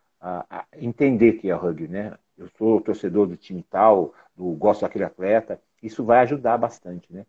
entender 0.77 1.35
que 1.35 1.51
é 1.51 1.55
rugby, 1.55 1.89
né? 1.89 2.17
Eu 2.37 2.49
sou 2.57 2.81
torcedor 2.81 3.27
do 3.27 3.37
time 3.37 3.65
tal, 3.69 4.15
do, 4.37 4.53
gosto 4.53 4.83
daquele 4.83 5.05
atleta, 5.05 5.61
isso 5.83 6.05
vai 6.05 6.21
ajudar 6.21 6.57
bastante, 6.59 7.13
né? 7.13 7.27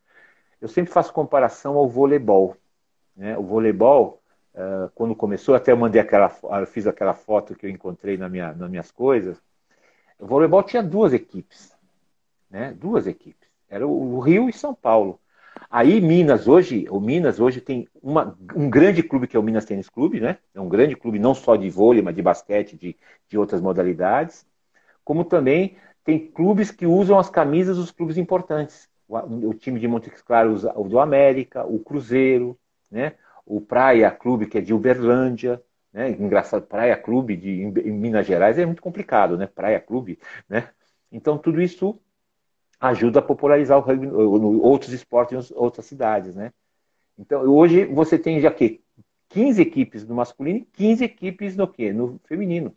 Eu 0.61 0.67
sempre 0.67 0.93
faço 0.93 1.11
comparação 1.11 1.75
ao 1.75 1.89
voleibol, 1.89 2.55
né? 3.15 3.37
O 3.37 3.43
voleibol, 3.43 4.21
uh, 4.53 4.89
quando 4.95 5.15
começou, 5.15 5.55
até 5.55 5.71
eu 5.71 5.77
mandei 5.77 5.99
aquela, 5.99 6.31
eu 6.59 6.67
fiz 6.67 6.87
aquela 6.87 7.13
foto 7.13 7.55
que 7.55 7.65
eu 7.65 7.69
encontrei 7.69 8.17
na 8.17 8.29
minha, 8.29 8.53
nas 8.53 8.69
minhas 8.69 8.91
coisas. 8.91 9.41
O 10.19 10.25
voleibol 10.25 10.63
tinha 10.63 10.81
duas 10.81 11.13
equipes, 11.13 11.75
né? 12.49 12.73
Duas 12.73 13.07
equipes. 13.07 13.49
Era 13.67 13.87
o 13.87 14.19
Rio 14.19 14.47
e 14.47 14.53
São 14.53 14.73
Paulo. 14.73 15.19
Aí 15.69 15.99
Minas 16.01 16.47
hoje, 16.47 16.85
o 16.89 16.99
Minas 16.99 17.39
hoje 17.39 17.61
tem 17.61 17.87
uma, 18.01 18.37
um 18.55 18.69
grande 18.69 19.03
clube 19.03 19.27
que 19.27 19.35
é 19.35 19.39
o 19.39 19.43
Minas 19.43 19.65
Tênis 19.65 19.89
Clube, 19.89 20.19
né? 20.19 20.37
É 20.53 20.61
um 20.61 20.69
grande 20.69 20.95
clube 20.95 21.19
não 21.19 21.33
só 21.33 21.55
de 21.55 21.69
vôlei, 21.69 22.01
mas 22.01 22.15
de 22.15 22.21
basquete, 22.21 22.77
de, 22.77 22.95
de 23.27 23.37
outras 23.37 23.61
modalidades. 23.61 24.45
Como 25.03 25.23
também 25.25 25.75
tem 26.03 26.27
clubes 26.27 26.71
que 26.71 26.85
usam 26.85 27.17
as 27.17 27.29
camisas 27.29 27.77
dos 27.77 27.91
clubes 27.91 28.17
importantes. 28.17 28.89
O, 29.07 29.17
o 29.49 29.53
time 29.53 29.79
de 29.79 29.87
Montes 29.87 30.21
Claros 30.21 30.57
usa 30.57 30.73
o 30.75 30.87
do 30.87 30.99
América, 30.99 31.65
o 31.65 31.79
Cruzeiro, 31.79 32.57
né? 32.91 33.13
O 33.45 33.59
Praia 33.59 34.09
Clube, 34.11 34.47
que 34.47 34.57
é 34.57 34.61
de 34.61 34.73
Uberlândia, 34.73 35.61
né? 35.91 36.09
Engraçado, 36.11 36.65
Praia 36.65 36.95
Clube 36.97 37.35
de, 37.35 37.49
em 37.61 37.91
Minas 37.91 38.25
Gerais 38.25 38.57
é 38.57 38.65
muito 38.65 38.81
complicado, 38.81 39.37
né? 39.37 39.47
Praia 39.47 39.79
Clube, 39.79 40.19
né? 40.49 40.69
Então 41.11 41.37
tudo 41.37 41.61
isso 41.61 41.99
ajuda 42.83 43.19
a 43.19 43.21
popularizar 43.21 43.77
o 43.77 43.81
rugby, 43.81 44.07
outros 44.07 44.91
esportes 44.91 45.51
em 45.51 45.55
outras 45.55 45.85
cidades, 45.85 46.35
né? 46.35 46.51
Então, 47.17 47.41
hoje 47.43 47.85
você 47.85 48.19
tem 48.19 48.41
já 48.41 48.51
que 48.51 48.83
15 49.29 49.61
equipes 49.61 50.05
no 50.05 50.15
masculino 50.15 50.59
e 50.59 50.65
15 50.65 51.03
equipes 51.05 51.55
no 51.55 51.65
quê? 51.65 51.93
No 51.93 52.19
feminino, 52.25 52.75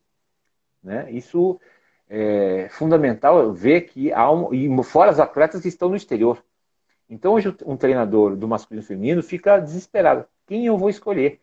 né? 0.81 1.11
Isso 1.11 1.61
é 2.09 2.69
fundamental 2.71 3.53
ver 3.53 3.83
que 3.83 4.13
há 4.13 4.31
um, 4.31 4.55
e 4.55 4.85
fora 4.85 5.11
as 5.11 5.19
atletas 5.19 5.63
que 5.63 5.69
estão 5.69 5.89
no 5.89 5.97
exterior. 5.97 6.41
Então, 7.11 7.33
hoje 7.33 7.53
um 7.65 7.77
treinador 7.77 8.37
do 8.37 8.47
masculino 8.47 8.85
e 8.85 8.87
feminino 8.87 9.23
fica 9.25 9.59
desesperado. 9.59 10.25
Quem 10.47 10.67
eu 10.67 10.79
vou 10.79 10.89
escolher? 10.89 11.41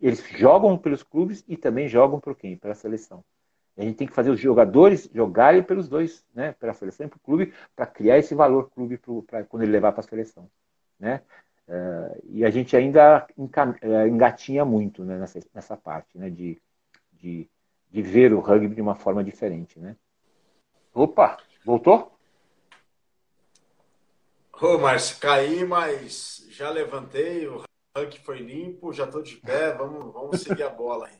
Eles 0.00 0.24
jogam 0.30 0.78
pelos 0.78 1.02
clubes 1.02 1.44
e 1.46 1.58
também 1.58 1.88
jogam 1.88 2.18
por 2.18 2.34
quem? 2.34 2.56
Pela 2.56 2.74
seleção. 2.74 3.22
A 3.78 3.82
gente 3.82 3.96
tem 3.96 4.08
que 4.08 4.12
fazer 4.12 4.30
os 4.30 4.40
jogadores 4.40 5.08
jogarem 5.14 5.62
pelos 5.62 5.88
dois, 5.88 6.24
né? 6.34 6.52
Pela 6.58 6.74
seleção 6.74 7.06
e 7.06 7.08
para 7.08 7.16
o 7.16 7.20
clube, 7.20 7.54
para 7.76 7.86
criar 7.86 8.18
esse 8.18 8.34
valor 8.34 8.68
clube 8.70 9.00
para 9.24 9.44
quando 9.44 9.62
ele 9.62 9.70
levar 9.70 9.92
para 9.92 10.00
a 10.00 10.08
seleção, 10.08 10.50
né? 10.98 11.22
Uh, 11.68 12.20
e 12.30 12.44
a 12.44 12.50
gente 12.50 12.76
ainda 12.76 13.26
eh, 13.82 14.08
engatinha 14.08 14.64
muito 14.64 15.04
né, 15.04 15.18
nessa, 15.18 15.38
nessa 15.54 15.76
parte, 15.76 16.18
né? 16.18 16.28
De, 16.28 16.60
de, 17.12 17.48
de 17.90 18.02
ver 18.02 18.32
o 18.32 18.40
rugby 18.40 18.74
de 18.74 18.80
uma 18.80 18.96
forma 18.96 19.22
diferente, 19.22 19.78
né? 19.78 19.94
Opa, 20.92 21.38
voltou? 21.64 22.18
Ô, 24.60 24.76
Márcio, 24.76 25.18
caí, 25.20 25.64
mas 25.64 26.44
já 26.50 26.68
levantei, 26.70 27.46
o 27.46 27.62
ranking 27.96 28.18
foi 28.18 28.38
limpo, 28.38 28.92
já 28.92 29.04
estou 29.04 29.22
de 29.22 29.36
pé, 29.36 29.72
vamos, 29.72 30.12
vamos 30.12 30.40
seguir 30.40 30.64
a 30.64 30.68
bola 30.68 31.06
aí. 31.06 31.17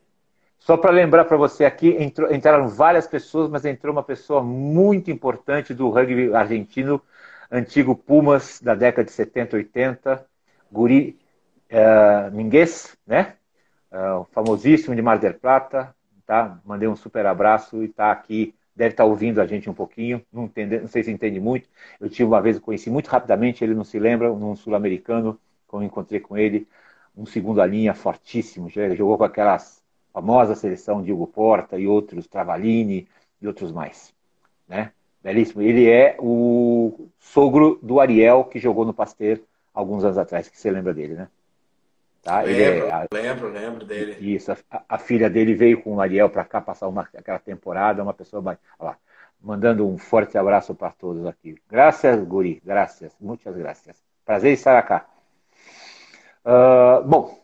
Só 0.59 0.77
para 0.77 0.91
lembrar 0.91 1.25
para 1.25 1.37
você 1.37 1.65
aqui, 1.65 1.97
entrou, 1.99 2.33
entraram 2.33 2.69
várias 2.69 3.07
pessoas, 3.07 3.49
mas 3.49 3.65
entrou 3.65 3.93
uma 3.93 4.03
pessoa 4.03 4.43
muito 4.43 5.11
importante 5.11 5.73
do 5.73 5.89
rugby 5.89 6.35
argentino, 6.35 7.01
antigo 7.51 7.95
Pumas 7.97 8.61
da 8.61 8.75
década 8.75 9.05
de 9.05 9.13
70, 9.13 9.57
80, 9.57 10.27
Guri 10.71 11.19
uh, 11.71 12.35
Minguez, 12.35 12.97
né? 13.07 13.35
Uh, 13.91 14.25
famosíssimo 14.33 14.95
de 14.95 15.01
Mar 15.01 15.19
del 15.19 15.35
Plata, 15.35 15.95
tá? 16.27 16.61
Mandei 16.65 16.89
um 16.89 16.97
super 16.97 17.25
abraço 17.25 17.83
e 17.83 17.87
está 17.87 18.13
aqui, 18.13 18.55
deve 18.77 18.91
estar 18.91 19.05
tá 19.05 19.09
ouvindo 19.09 19.41
a 19.41 19.47
gente 19.47 19.71
um 19.71 19.75
pouquinho, 19.75 20.23
não, 20.31 20.45
entende, 20.45 20.81
não 20.81 20.89
sei 20.89 21.03
se 21.03 21.11
entende 21.11 21.41
muito. 21.41 21.69
Eu 21.99 22.11
tive 22.11 22.25
uma 22.25 22.43
vez, 22.43 22.59
conheci 22.59 22.91
muito 22.91 23.09
rapidamente, 23.09 23.65
ele 23.65 23.75
não 23.75 23.85
se 23.85 23.99
lembra, 23.99 24.31
um 24.31 24.55
sul-americano, 24.55 25.41
quando 25.67 25.85
encontrei 25.87 26.21
com 26.21 26.37
ele, 26.37 26.69
um 27.17 27.25
segundo 27.27 27.65
linha 27.65 27.95
fortíssimo, 27.95 28.69
jogou 28.71 29.17
com 29.19 29.25
aquelas 29.25 29.78
famosa 30.19 30.57
seleção 30.57 31.01
de 31.01 31.13
Hugo 31.13 31.29
Porta 31.29 31.79
e 31.79 31.87
outros, 31.87 32.27
Travalini 32.27 33.07
e 33.41 33.47
outros 33.47 33.71
mais. 33.71 34.13
Né? 34.67 34.91
Belíssimo. 35.23 35.63
Ele 35.63 35.89
é 35.89 36.17
o 36.19 37.09
sogro 37.21 37.79
do 37.81 38.01
Ariel, 38.01 38.45
que 38.45 38.59
jogou 38.59 38.85
no 38.85 38.93
Pasteur 38.93 39.39
alguns 39.73 40.03
anos 40.03 40.19
atrás, 40.19 40.49
que 40.49 40.59
você 40.59 40.73
lembra 40.73 40.93
dele, 40.93 41.15
né? 41.15 41.29
Tá? 42.21 42.41
Lembro, 42.41 42.87
é, 42.89 42.91
a... 42.91 43.07
lembro, 43.13 43.49
lembro 43.49 43.87
dele. 43.87 44.17
Isso, 44.35 44.51
a, 44.51 44.83
a, 44.89 44.99
filha 44.99 45.31
dele 45.31 45.55
veio 45.55 45.81
com 45.81 45.95
o 45.95 46.01
Ariel 46.01 46.29
para 46.29 46.45
cá 46.45 46.61
passar 46.61 46.89
uma, 46.89 47.03
aquela 47.17 47.39
temporada, 47.39 48.03
uma 48.03 48.13
pessoa... 48.13 48.43
Olha 48.45 48.59
lá, 48.81 48.97
mandando 49.41 49.87
um 49.87 49.97
forte 49.97 50.37
abraço 50.37 50.75
para 50.75 50.91
todos 50.91 51.25
aqui. 51.27 51.57
Graças, 51.71 52.25
Guri, 52.25 52.61
graças, 52.65 53.15
muitas 53.21 53.57
graças. 53.57 53.97
Prazer 54.27 54.53
estar 54.53 54.83
cá. 54.83 55.07
Uh, 56.45 57.05
bom, 57.07 57.39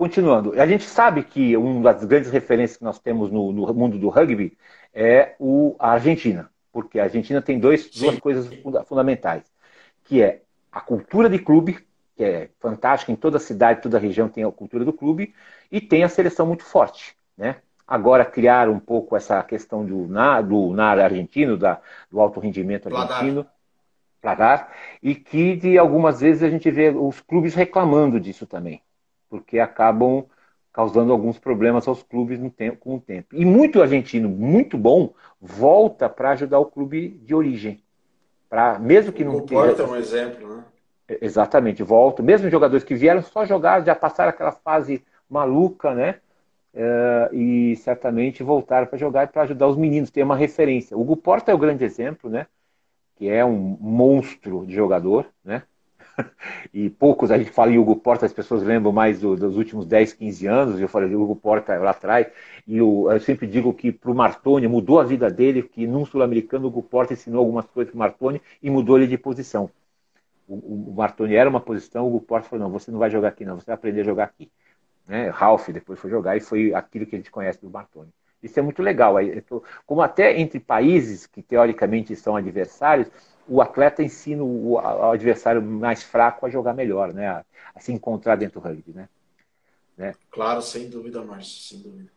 continuando, 0.00 0.58
a 0.58 0.66
gente 0.66 0.84
sabe 0.84 1.22
que 1.22 1.54
uma 1.58 1.92
das 1.92 2.02
grandes 2.06 2.30
referências 2.30 2.78
que 2.78 2.84
nós 2.84 2.98
temos 2.98 3.30
no, 3.30 3.52
no 3.52 3.74
mundo 3.74 3.98
do 3.98 4.08
rugby 4.08 4.56
é 4.94 5.34
o, 5.38 5.76
a 5.78 5.90
Argentina, 5.90 6.50
porque 6.72 6.98
a 6.98 7.02
Argentina 7.02 7.42
tem 7.42 7.60
dois, 7.60 7.90
duas 7.90 8.18
coisas 8.18 8.48
fundamentais, 8.86 9.44
que 10.04 10.22
é 10.22 10.40
a 10.72 10.80
cultura 10.80 11.28
de 11.28 11.38
clube, 11.38 11.86
que 12.16 12.24
é 12.24 12.48
fantástica, 12.60 13.12
em 13.12 13.14
toda 13.14 13.38
cidade, 13.38 13.82
toda 13.82 13.98
região 13.98 14.26
tem 14.26 14.42
a 14.42 14.50
cultura 14.50 14.86
do 14.86 14.92
clube, 14.94 15.34
e 15.70 15.82
tem 15.82 16.02
a 16.02 16.08
seleção 16.08 16.46
muito 16.46 16.64
forte, 16.64 17.14
né? 17.36 17.56
Agora 17.86 18.24
criar 18.24 18.70
um 18.70 18.80
pouco 18.80 19.14
essa 19.14 19.42
questão 19.42 19.84
do 19.84 20.08
NAR, 20.08 20.42
do 20.42 20.72
NAR 20.72 20.98
argentino, 20.98 21.58
da, 21.58 21.78
do 22.10 22.18
alto 22.20 22.40
rendimento 22.40 22.88
argentino, 22.88 23.46
Plagar, 24.22 24.72
e 25.02 25.14
que 25.14 25.56
de 25.56 25.76
algumas 25.76 26.22
vezes 26.22 26.42
a 26.42 26.48
gente 26.48 26.70
vê 26.70 26.88
os 26.88 27.20
clubes 27.20 27.54
reclamando 27.54 28.18
disso 28.18 28.46
também 28.46 28.80
porque 29.30 29.60
acabam 29.60 30.26
causando 30.72 31.12
alguns 31.12 31.38
problemas 31.38 31.88
aos 31.88 32.02
clubes 32.02 32.38
no 32.38 32.50
tempo, 32.50 32.78
com 32.78 32.96
o 32.96 33.00
tempo. 33.00 33.34
E 33.34 33.44
muito 33.44 33.80
argentino, 33.80 34.28
muito 34.28 34.76
bom, 34.76 35.14
volta 35.40 36.08
para 36.08 36.30
ajudar 36.30 36.58
o 36.58 36.66
clube 36.66 37.10
de 37.24 37.34
origem. 37.34 37.82
Pra, 38.48 38.78
mesmo 38.78 39.12
que 39.12 39.24
não 39.24 39.36
o 39.36 39.42
Porta 39.42 39.82
é 39.82 39.86
um 39.86 39.96
exemplo, 39.96 40.56
né? 40.56 40.64
Exatamente, 41.20 41.82
volta. 41.82 42.22
Mesmo 42.22 42.50
jogadores 42.50 42.84
que 42.84 42.94
vieram 42.94 43.22
só 43.22 43.44
jogar, 43.44 43.84
já 43.84 43.94
passaram 43.94 44.30
aquela 44.30 44.52
fase 44.52 45.04
maluca, 45.28 45.94
né? 45.94 46.16
Uh, 46.72 47.34
e 47.34 47.76
certamente 47.76 48.44
voltaram 48.44 48.86
para 48.86 48.98
jogar 48.98 49.26
para 49.28 49.42
ajudar 49.42 49.66
os 49.66 49.76
meninos, 49.76 50.10
ter 50.10 50.22
uma 50.22 50.36
referência. 50.36 50.96
O 50.96 51.00
Hugo 51.00 51.16
Porta 51.16 51.50
é 51.50 51.54
o 51.54 51.58
grande 51.58 51.84
exemplo, 51.84 52.30
né? 52.30 52.46
Que 53.16 53.28
é 53.28 53.44
um 53.44 53.76
monstro 53.80 54.64
de 54.64 54.74
jogador, 54.74 55.26
né? 55.44 55.62
e 56.72 56.90
poucos, 56.90 57.30
a 57.30 57.38
gente 57.38 57.50
fala 57.50 57.72
em 57.72 57.78
Hugo 57.78 57.96
Porta, 57.96 58.26
as 58.26 58.32
pessoas 58.32 58.62
lembram 58.62 58.92
mais 58.92 59.20
do, 59.20 59.36
dos 59.36 59.56
últimos 59.56 59.86
10, 59.86 60.14
15 60.14 60.46
anos, 60.46 60.80
eu 60.80 60.88
falei 60.88 61.14
Hugo 61.14 61.36
Porta 61.36 61.76
lá 61.78 61.90
atrás, 61.90 62.26
e 62.66 62.78
eu, 62.78 63.08
eu 63.10 63.20
sempre 63.20 63.46
digo 63.46 63.72
que 63.74 63.92
para 63.92 64.10
o 64.10 64.14
Martoni 64.14 64.66
mudou 64.68 65.00
a 65.00 65.04
vida 65.04 65.30
dele, 65.30 65.62
que 65.62 65.86
num 65.86 66.04
sul-americano 66.04 66.66
Hugo 66.68 66.82
Porta 66.82 67.12
ensinou 67.12 67.40
algumas 67.40 67.66
coisas 67.66 67.90
para 67.90 67.96
o 67.96 67.98
Martoni 67.98 68.40
e 68.62 68.70
mudou 68.70 68.98
ele 68.98 69.06
de 69.06 69.18
posição. 69.18 69.70
O, 70.48 70.90
o 70.90 70.94
Martoni 70.96 71.34
era 71.34 71.48
uma 71.48 71.60
posição, 71.60 72.04
o 72.04 72.08
Hugo 72.08 72.20
Porta 72.20 72.48
falou, 72.48 72.66
não, 72.66 72.72
você 72.72 72.90
não 72.90 72.98
vai 72.98 73.10
jogar 73.10 73.28
aqui 73.28 73.44
não, 73.44 73.58
você 73.58 73.66
vai 73.66 73.74
aprender 73.74 74.00
a 74.00 74.04
jogar 74.04 74.24
aqui. 74.24 74.50
Né? 75.06 75.28
Ralph 75.28 75.68
depois 75.70 75.98
foi 75.98 76.10
jogar 76.10 76.36
e 76.36 76.40
foi 76.40 76.72
aquilo 76.74 77.06
que 77.06 77.16
a 77.16 77.18
gente 77.18 77.30
conhece 77.30 77.60
do 77.60 77.70
Martoni. 77.70 78.10
Isso 78.42 78.58
é 78.58 78.62
muito 78.62 78.82
legal. 78.82 79.16
Como 79.84 80.00
até 80.00 80.38
entre 80.38 80.58
países 80.58 81.26
que 81.26 81.42
teoricamente 81.42 82.16
são 82.16 82.36
adversários, 82.36 83.10
o 83.48 83.60
atleta 83.60 84.02
ensina 84.02 84.42
o, 84.42 84.72
o, 84.72 85.10
adversário 85.10 85.62
mais 85.62 86.02
fraco 86.02 86.46
a 86.46 86.50
jogar 86.50 86.74
melhor, 86.74 87.12
né? 87.12 87.28
A, 87.28 87.44
a, 87.74 87.80
se 87.80 87.92
encontrar 87.92 88.36
dentro 88.36 88.60
do 88.60 88.64
rugby, 88.66 88.92
né? 88.92 89.08
né? 89.96 90.14
Claro, 90.30 90.62
sem 90.62 90.88
dúvida, 90.88 91.22
Márcio, 91.22 91.60
sem 91.60 91.78
dúvida. 91.80 92.10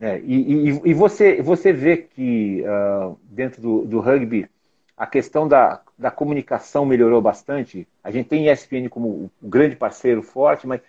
É, 0.00 0.18
e, 0.20 0.70
e, 0.70 0.82
e, 0.86 0.94
você, 0.94 1.42
você 1.42 1.72
vê 1.72 1.98
que 1.98 2.62
uh, 2.62 3.18
dentro 3.22 3.60
do, 3.60 3.84
do, 3.84 4.00
rugby 4.00 4.48
a 4.96 5.06
questão 5.06 5.46
da, 5.46 5.82
da 5.98 6.10
comunicação 6.10 6.86
melhorou 6.86 7.20
bastante. 7.20 7.86
A 8.02 8.10
gente 8.10 8.28
tem 8.28 8.50
ESPN 8.50 8.88
como 8.88 9.30
um 9.42 9.48
grande 9.48 9.76
parceiro 9.76 10.22
forte, 10.22 10.66
mas 10.66 10.80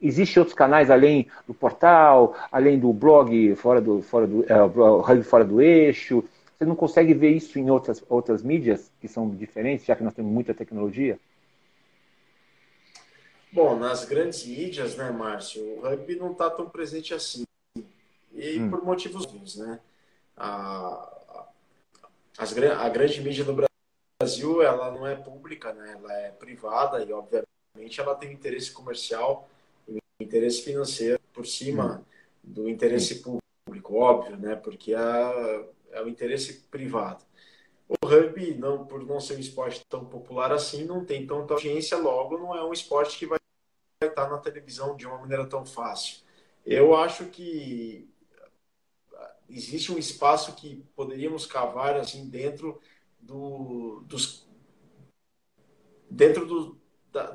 existem 0.00 0.40
outros 0.40 0.56
canais 0.56 0.88
além 0.88 1.26
do 1.48 1.54
portal, 1.54 2.36
além 2.50 2.78
do 2.78 2.92
blog 2.92 3.56
fora 3.56 3.80
do, 3.80 4.02
fora 4.02 4.26
do 4.26 4.40
uh, 4.40 5.00
rugby 5.00 5.24
fora 5.24 5.44
do 5.44 5.60
eixo. 5.60 6.24
Você 6.60 6.66
não 6.66 6.76
consegue 6.76 7.14
ver 7.14 7.30
isso 7.30 7.58
em 7.58 7.70
outras, 7.70 8.04
outras 8.06 8.42
mídias 8.42 8.92
que 9.00 9.08
são 9.08 9.34
diferentes, 9.34 9.86
já 9.86 9.96
que 9.96 10.04
nós 10.04 10.12
temos 10.12 10.30
muita 10.30 10.52
tecnologia? 10.52 11.18
Bom, 13.50 13.78
nas 13.78 14.04
grandes 14.04 14.44
mídias, 14.44 14.94
né, 14.94 15.10
Márcio, 15.10 15.64
o 15.78 15.80
rugby 15.80 16.16
não 16.16 16.32
está 16.32 16.50
tão 16.50 16.68
presente 16.68 17.14
assim. 17.14 17.44
E 18.34 18.60
hum. 18.60 18.68
por 18.68 18.84
motivos 18.84 19.24
óbvios, 19.24 19.56
né? 19.56 19.80
A, 20.36 21.48
as, 22.36 22.54
a 22.54 22.88
grande 22.90 23.22
mídia 23.22 23.42
do 23.42 23.56
Brasil, 24.20 24.62
ela 24.62 24.90
não 24.90 25.06
é 25.06 25.16
pública, 25.16 25.72
né? 25.72 25.94
Ela 25.94 26.12
é 26.12 26.30
privada 26.30 27.02
e, 27.02 27.10
obviamente, 27.10 27.98
ela 27.98 28.14
tem 28.14 28.34
interesse 28.34 28.70
comercial 28.70 29.48
e 29.88 29.98
interesse 30.20 30.60
financeiro 30.60 31.18
por 31.32 31.46
cima 31.46 32.04
hum. 32.44 32.52
do 32.52 32.68
interesse 32.68 33.22
público, 33.22 33.94
óbvio, 33.94 34.36
né? 34.36 34.56
Porque 34.56 34.94
é, 34.94 35.64
é 35.90 36.02
o 36.02 36.08
interesse 36.08 36.62
privado. 36.70 37.24
O 37.88 38.06
rugby, 38.06 38.54
não, 38.54 38.86
por 38.86 39.04
não 39.04 39.18
ser 39.20 39.36
um 39.36 39.40
esporte 39.40 39.84
tão 39.88 40.04
popular 40.04 40.52
assim, 40.52 40.84
não 40.84 41.04
tem 41.04 41.26
tanta 41.26 41.54
audiência, 41.54 41.96
logo 41.96 42.38
não 42.38 42.54
é 42.54 42.64
um 42.64 42.72
esporte 42.72 43.18
que 43.18 43.26
vai 43.26 43.38
estar 44.02 44.28
na 44.28 44.38
televisão 44.38 44.96
de 44.96 45.06
uma 45.06 45.18
maneira 45.18 45.46
tão 45.46 45.66
fácil. 45.66 46.18
Eu 46.64 46.94
acho 46.94 47.26
que 47.26 48.08
existe 49.48 49.92
um 49.92 49.98
espaço 49.98 50.54
que 50.54 50.76
poderíamos 50.94 51.46
cavar 51.46 51.96
assim 51.96 52.28
dentro 52.28 52.80
do, 53.18 54.02
dos 54.06 54.48
dentro 56.08 56.46
do, 56.46 56.80
da, 57.12 57.34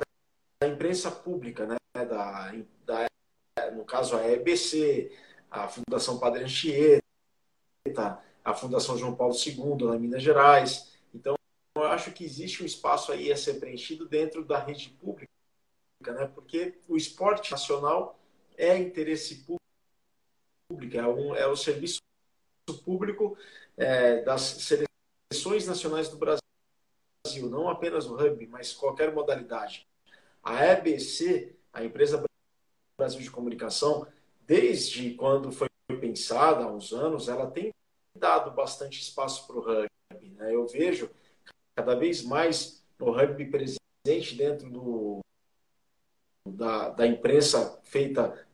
da 0.62 0.68
imprensa 0.68 1.12
pública, 1.12 1.66
né? 1.66 1.76
Da, 1.94 2.52
da, 2.86 3.72
no 3.72 3.86
caso 3.86 4.18
a 4.18 4.28
EBC, 4.30 5.12
a 5.50 5.68
Fundação 5.68 6.20
Padre 6.20 6.44
Anchieta, 6.44 7.02
a 8.46 8.54
Fundação 8.54 8.96
João 8.96 9.16
Paulo 9.16 9.34
II, 9.36 9.96
em 9.96 10.00
Minas 10.00 10.22
Gerais. 10.22 10.94
Então, 11.12 11.36
eu 11.76 11.84
acho 11.84 12.12
que 12.12 12.24
existe 12.24 12.62
um 12.62 12.66
espaço 12.66 13.12
aí 13.12 13.32
a 13.32 13.36
ser 13.36 13.56
preenchido 13.56 14.08
dentro 14.08 14.46
da 14.46 14.60
rede 14.60 14.90
pública, 14.90 15.28
né? 16.06 16.28
porque 16.28 16.78
o 16.88 16.96
esporte 16.96 17.52
nacional 17.52 18.20
é 18.56 18.78
interesse 18.78 19.44
público, 20.70 20.96
é, 20.96 21.08
um, 21.08 21.36
é 21.36 21.48
o 21.48 21.56
serviço 21.56 22.00
público 22.84 23.36
é, 23.76 24.22
das 24.22 24.42
seleções 24.42 25.66
nacionais 25.66 26.08
do 26.08 26.18
Brasil, 26.18 27.50
não 27.50 27.68
apenas 27.68 28.06
o 28.06 28.16
rugby, 28.16 28.46
mas 28.46 28.74
qualquer 28.74 29.12
modalidade. 29.12 29.88
A 30.44 30.64
EBC, 30.66 31.56
a 31.74 31.84
Empresa 31.84 32.24
Brasil 32.98 33.22
de 33.22 33.32
Comunicação, 33.32 34.08
desde 34.46 35.16
quando 35.16 35.52
foi 35.52 35.68
pensada, 36.00 36.64
há 36.64 36.72
uns 36.72 36.94
anos, 36.94 37.28
ela 37.28 37.50
tem 37.50 37.74
dado 38.16 38.52
bastante 38.52 39.02
espaço 39.02 39.46
para 39.46 39.56
o 39.58 39.62
rugby. 39.62 40.30
Né? 40.32 40.56
Eu 40.56 40.68
vejo 40.68 41.10
cada 41.76 41.96
vez 41.96 42.24
mais 42.24 42.84
o 43.00 43.12
rugby 43.12 43.46
presente 43.46 44.36
dentro 44.36 44.70
do, 44.70 45.20
da, 46.48 46.90
da 46.90 47.06
imprensa 47.06 47.80
feita 47.84 48.48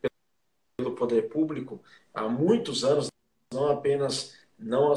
pelo 0.78 0.95
poder 0.95 1.30
público 1.30 1.82
há 2.14 2.28
muitos 2.28 2.84
anos, 2.84 3.07
não 3.53 3.68
apenas 3.68 4.36
não 4.57 4.95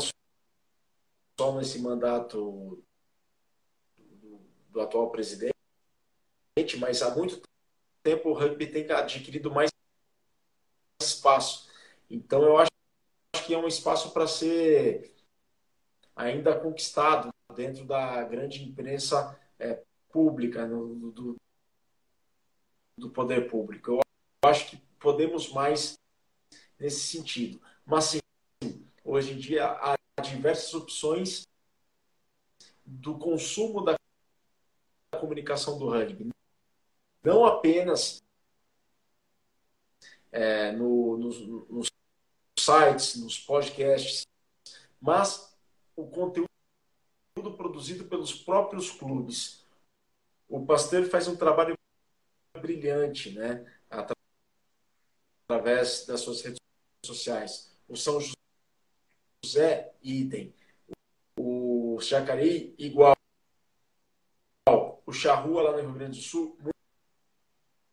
só 1.38 1.54
nesse 1.56 1.78
mandato 1.80 2.82
do, 3.98 4.40
do 4.70 4.80
atual 4.80 5.10
presidente, 5.10 5.54
mas 6.78 7.02
há 7.02 7.14
muito 7.14 7.42
tempo 8.02 8.30
o 8.30 8.32
rugby 8.32 8.66
tem 8.66 8.90
adquirido 8.90 9.50
mais 9.50 9.70
espaço. 11.02 11.68
Então 12.08 12.42
eu 12.42 12.56
acho 12.56 12.70
que 13.42 13.54
é 13.54 13.58
um 13.58 13.66
espaço 13.66 14.12
para 14.12 14.26
ser 14.26 15.14
ainda 16.14 16.58
conquistado 16.58 17.30
dentro 17.54 17.84
da 17.84 18.22
grande 18.24 18.62
imprensa 18.62 19.38
é, 19.58 19.82
pública, 20.10 20.66
no, 20.66 21.10
do, 21.10 21.36
do 22.96 23.10
poder 23.10 23.48
público. 23.50 23.92
Eu 23.92 24.00
acho 24.48 24.70
que 24.70 24.76
podemos 24.98 25.52
mais 25.52 25.98
nesse 26.78 27.00
sentido. 27.00 27.60
Mas, 27.84 28.04
sim, 28.04 28.20
hoje 29.04 29.32
em 29.32 29.38
dia 29.38 29.66
há 29.66 29.96
diversas 30.22 30.72
opções 30.74 31.46
do 32.84 33.18
consumo 33.18 33.82
da 33.82 33.96
comunicação 35.18 35.78
do 35.78 35.88
rugby. 35.88 36.30
Não 37.22 37.44
apenas 37.44 38.22
é, 40.30 40.72
no, 40.72 41.16
nos, 41.16 41.40
nos 41.68 41.90
sites, 42.64 43.16
nos 43.16 43.38
podcasts, 43.38 44.26
mas 45.00 45.54
o 45.96 46.06
conteúdo 46.06 46.48
produzido 47.56 48.04
pelos 48.04 48.32
próprios 48.32 48.90
clubes. 48.90 49.64
O 50.48 50.64
Pasteur 50.64 51.08
faz 51.08 51.28
um 51.28 51.36
trabalho 51.36 51.74
brilhante, 52.58 53.30
né? 53.32 53.64
Através 55.48 56.06
das 56.06 56.20
suas 56.20 56.40
redes 56.42 56.58
sociais. 57.04 57.72
O 57.88 57.96
São 57.96 58.18
José, 59.44 59.92
idem. 60.02 60.54
O 61.38 61.98
Jacareí, 62.00 62.74
igual. 62.78 63.14
O 65.06 65.12
Charrua, 65.12 65.62
lá 65.62 65.72
no 65.72 65.80
Rio 65.80 65.92
Grande 65.92 66.18
do 66.18 66.24
Sul, 66.24 66.56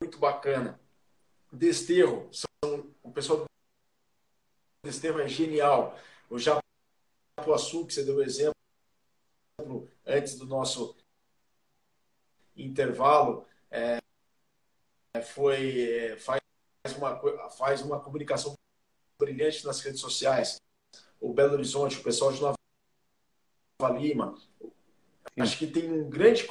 muito, 0.01 0.17
bacana. 0.17 0.79
Desterro, 1.51 2.29
são, 2.31 2.89
o 3.03 3.11
pessoal 3.11 3.45
do 4.81 4.89
Desterro 4.89 5.19
é 5.19 5.27
genial. 5.27 5.97
O 6.29 6.37
Japuaçu, 6.39 7.85
que 7.85 7.93
você 7.93 8.03
deu 8.03 8.21
exemplo 8.21 8.55
antes 10.05 10.35
do 10.37 10.45
nosso 10.45 10.95
intervalo, 12.55 13.45
é, 13.69 13.99
foi 15.21 16.17
faz 16.17 16.41
uma, 16.97 17.49
faz 17.51 17.81
uma 17.81 17.99
comunicação 17.99 18.55
brilhante 19.19 19.65
nas 19.65 19.79
redes 19.81 20.01
sociais. 20.01 20.59
O 21.19 21.31
Belo 21.31 21.53
Horizonte, 21.53 21.99
o 21.99 22.03
pessoal 22.03 22.33
de 22.33 22.41
Nova 22.41 22.57
Lima. 23.99 24.35
Sim. 24.59 25.41
Acho 25.41 25.57
que 25.59 25.67
tem 25.67 25.91
um 25.91 26.09
grande 26.09 26.47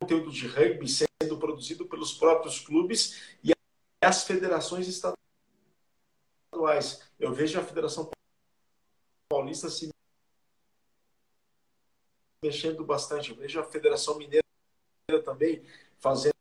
conteúdo 0.00 0.32
de 0.32 0.48
rugby 0.48 0.88
sendo 0.88 1.38
produzido 1.38 1.86
pelos 1.86 2.12
próprios 2.12 2.58
clubes 2.58 3.36
e 3.44 3.52
as 4.00 4.24
federações 4.24 4.88
estaduais. 4.88 5.21
Eu 7.18 7.32
vejo 7.32 7.58
a 7.58 7.64
Federação 7.64 8.10
Paulista 9.28 9.68
se 9.68 9.90
mexendo 12.44 12.84
bastante. 12.84 13.30
Eu 13.30 13.36
vejo 13.36 13.60
a 13.60 13.64
Federação 13.64 14.18
Mineira 14.18 14.42
também 15.24 15.64
fazendo 15.98 16.32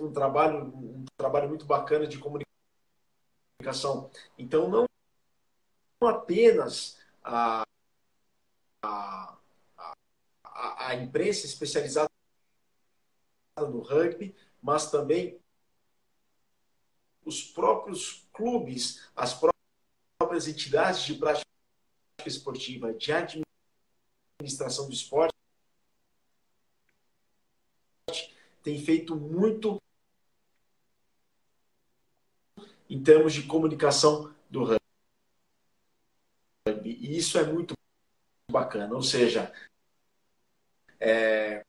um 0.00 0.12
trabalho, 0.12 0.64
um 0.64 1.04
trabalho 1.16 1.48
muito 1.48 1.64
bacana 1.64 2.06
de 2.06 2.18
comunicação. 2.18 4.10
Então, 4.38 4.68
não 4.68 4.86
apenas 6.00 6.98
a, 7.24 7.64
a, 8.82 9.36
a, 10.44 10.88
a 10.88 10.94
imprensa 10.94 11.46
especializada 11.46 12.08
no 13.58 13.80
rugby, 13.80 14.34
mas 14.62 14.90
também 14.90 15.40
os 17.28 17.44
próprios 17.44 18.26
clubes, 18.32 19.06
as 19.14 19.38
próprias 20.18 20.48
entidades 20.48 21.02
de 21.02 21.14
prática 21.14 21.44
esportiva, 22.24 22.94
de 22.94 23.12
administração 23.12 24.86
do 24.86 24.94
esporte, 24.94 25.34
tem 28.62 28.82
feito 28.82 29.14
muito 29.14 29.80
em 32.88 33.02
termos 33.02 33.34
de 33.34 33.42
comunicação 33.42 34.34
do 34.48 34.64
rugby. 34.64 34.78
E 36.84 37.16
isso 37.16 37.38
é 37.38 37.44
muito 37.44 37.74
bacana. 38.50 38.94
Ou 38.94 39.02
seja, 39.02 39.52
é, 40.98 41.62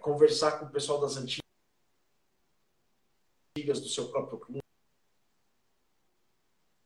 conversar 0.00 0.58
com 0.58 0.66
o 0.66 0.70
pessoal 0.70 1.00
das 1.00 1.16
antigas 1.16 1.43
do 3.54 3.88
seu 3.88 4.10
próprio 4.10 4.40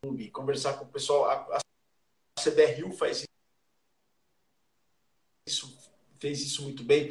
clube, 0.03 0.31
conversar 0.31 0.75
com 0.75 0.85
o 0.85 0.89
pessoal. 0.89 1.25
A, 1.25 1.57
a 1.57 1.61
CBRU 2.39 2.93
faz 2.93 3.25
isso, 5.47 5.75
fez 6.21 6.43
isso 6.43 6.62
muito 6.62 6.85
bem 6.85 7.09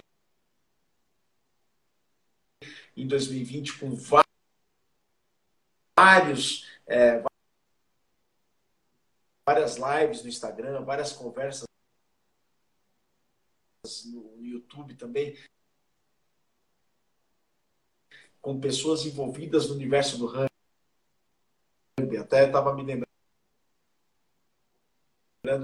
em 2.96 3.08
2020 3.08 3.80
com 3.80 3.98
vários 5.96 6.68
é, 6.86 7.24
várias 9.44 9.78
lives 9.78 10.22
no 10.22 10.30
Instagram, 10.30 10.84
várias 10.84 11.14
conversas 11.14 11.66
no 14.06 14.46
YouTube 14.46 14.94
também 14.96 15.36
com 18.48 18.60
pessoas 18.62 19.06
envolvidas 19.06 19.68
no 19.68 19.76
universo 19.76 20.18
do 20.18 20.26
rugby. 20.26 20.48
Até 22.18 22.46
estava 22.46 22.74
me 22.74 22.82
lembrando 22.82 23.06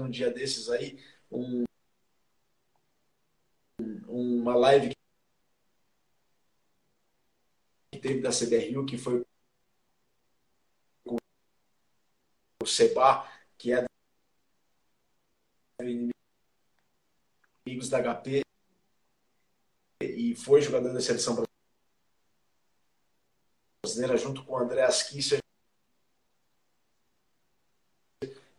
um 0.04 0.10
dia 0.10 0.30
desses 0.30 0.68
aí, 0.68 1.02
um, 1.32 1.64
uma 4.06 4.54
live 4.54 4.92
que 7.90 7.98
teve 7.98 8.20
da 8.20 8.28
CBRU, 8.28 8.84
que 8.84 8.98
foi 8.98 9.24
o 12.62 12.66
Seba, 12.66 13.26
que 13.56 13.72
é 13.72 13.86
inimigos 15.80 16.12
da 17.88 18.02
HP 18.02 18.42
e 20.02 20.36
foi 20.36 20.60
jogador 20.60 20.92
da 20.92 21.00
seleção 21.00 21.34
brasileira 21.34 21.53
junto 24.16 24.44
com 24.44 24.54
o 24.54 24.58
André 24.58 24.82
Asquissa, 24.82 25.38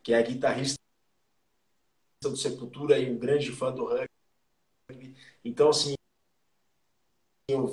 que 0.02 0.12
é 0.12 0.22
guitarrista 0.22 0.78
do 2.22 2.36
Sepultura 2.36 2.98
e 2.98 3.10
um 3.10 3.18
grande 3.18 3.52
fã 3.52 3.72
do 3.72 3.84
rugby. 3.86 5.16
Então, 5.44 5.68
assim, 5.68 5.94
eu 7.48 7.66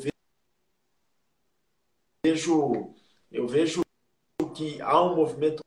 vejo, 2.23 2.93
eu 3.31 3.47
vejo 3.47 3.81
que 4.55 4.81
há 4.81 5.01
um 5.01 5.15
movimento 5.15 5.63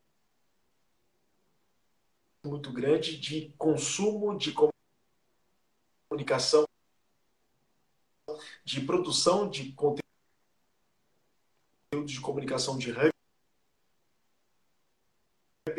muito 2.45 2.73
grande 2.73 3.19
de 3.19 3.53
consumo 3.59 4.37
de 4.39 4.55
comunicação, 6.09 6.65
de 8.65 8.81
produção 8.81 9.49
de 9.51 9.73
conteúdo 9.73 10.06
de 12.13 12.21
comunicação 12.21 12.79
de 12.79 12.91
rugby, 12.91 13.15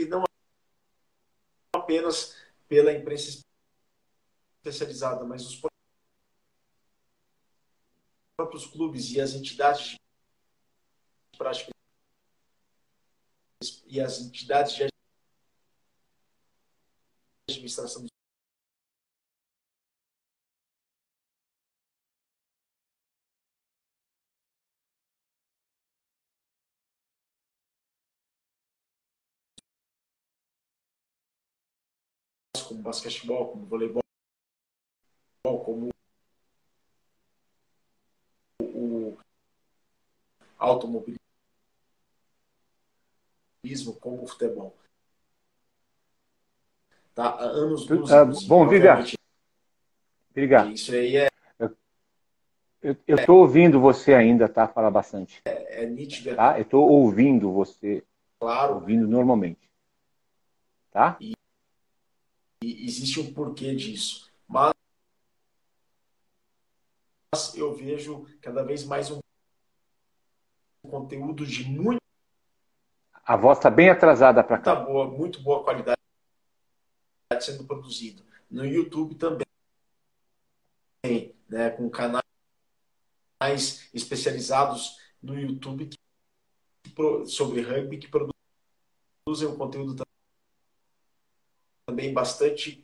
não 0.08 0.24
apenas 1.74 2.36
pela 2.68 2.92
imprensa 2.92 3.42
especializada, 4.58 5.24
mas 5.24 5.46
os 5.46 5.62
próprios 8.36 8.68
clubes 8.68 9.12
e 9.12 9.22
as 9.22 9.34
entidades 9.34 9.92
de 9.92 9.98
prática 11.38 11.72
e 13.88 14.00
as 14.02 14.20
entidades 14.20 14.76
de 14.76 14.88
administração 17.50 18.06
basquetebol, 32.88 33.50
como 33.50 33.66
voleibol, 33.66 34.02
como 35.44 35.90
o 38.62 39.18
automobilismo, 40.58 41.20
como 44.00 44.24
o 44.24 44.28
futebol. 44.28 44.74
Tá? 47.14 47.30
Há 47.30 47.44
anos 47.44 47.88
luz. 47.90 48.10
Uh, 48.10 48.48
bom, 48.48 48.68
Viga. 48.68 49.04
Obrigado. 50.32 50.72
Isso 50.72 50.94
aí 50.94 51.18
é. 51.18 51.28
Eu 52.80 53.18
estou 53.18 53.40
ouvindo 53.40 53.82
você 53.82 54.14
ainda, 54.14 54.48
tá? 54.48 54.66
Falar 54.68 54.92
bastante. 54.92 55.42
É, 55.46 55.84
é 55.84 55.86
nítido. 55.86 56.36
Tá? 56.36 56.58
Eu 56.58 56.62
estou 56.62 56.88
ouvindo 56.88 57.52
você. 57.52 58.02
Claro. 58.40 58.76
Ouvindo 58.76 59.08
normalmente. 59.08 59.68
Tá? 60.92 61.18
E, 61.20 61.34
e 62.68 62.86
existe 62.86 63.20
um 63.22 63.34
porquê 63.34 63.74
disso. 63.74 64.30
Mas 64.46 64.74
eu 67.56 67.74
vejo 67.74 68.28
cada 68.42 68.64
vez 68.64 68.84
mais 68.84 69.10
um 69.10 69.20
conteúdo 70.84 71.46
de 71.46 71.64
muito. 71.64 72.02
A 73.14 73.38
voz 73.38 73.58
está 73.58 73.70
bem 73.70 73.90
atrasada 73.90 74.44
para 74.44 74.60
cá. 74.60 74.76
boa, 74.76 75.08
muito 75.08 75.42
boa 75.42 75.64
qualidade 75.64 75.98
sendo 77.40 77.64
produzido. 77.66 78.26
No 78.50 78.66
YouTube 78.66 79.16
também, 79.16 79.46
né, 81.48 81.70
com 81.72 81.90
canais 81.90 82.24
especializados 83.94 84.98
no 85.22 85.40
YouTube 85.40 85.90
sobre 87.28 87.62
rugby 87.62 87.98
que 87.98 88.08
produzem 88.08 89.48
um 89.48 89.58
conteúdo 89.58 90.07
também 91.88 92.14
bastante 92.14 92.84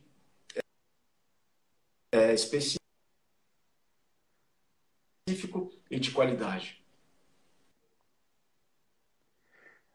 é, 2.09 2.33
específico 2.33 2.79
e 5.91 5.99
de 5.99 6.09
qualidade. 6.11 6.81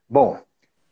Bom, 0.06 0.38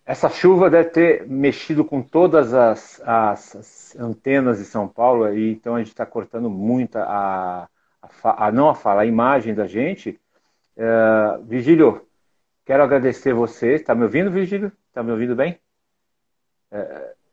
essa 0.06 0.30
chuva 0.30 0.70
deve 0.70 0.88
ter 0.90 1.28
mexido 1.28 1.84
com 1.84 2.02
todas 2.02 2.54
as, 2.54 3.02
as, 3.02 3.54
as 3.54 3.96
antenas 3.96 4.58
de 4.58 4.64
São 4.64 4.88
Paulo, 4.88 5.30
e 5.34 5.52
então 5.52 5.74
a 5.74 5.78
gente 5.78 5.88
está 5.88 6.06
cortando 6.06 6.48
muito 6.48 6.96
a, 6.96 7.68
a, 8.00 8.46
a, 8.46 8.50
não 8.50 8.70
a 8.70 8.74
fala, 8.74 9.02
a 9.02 9.06
imagem 9.06 9.54
da 9.54 9.66
gente. 9.66 10.18
Uh, 10.74 11.44
Vigílio, 11.44 12.08
quero 12.64 12.82
agradecer 12.82 13.34
você. 13.34 13.74
Está 13.74 13.94
me 13.94 14.04
ouvindo, 14.04 14.30
Vigílio? 14.30 14.72
Está 14.88 15.02
me 15.02 15.12
ouvindo 15.12 15.36
bem? 15.36 15.60
Uh, 16.72 17.25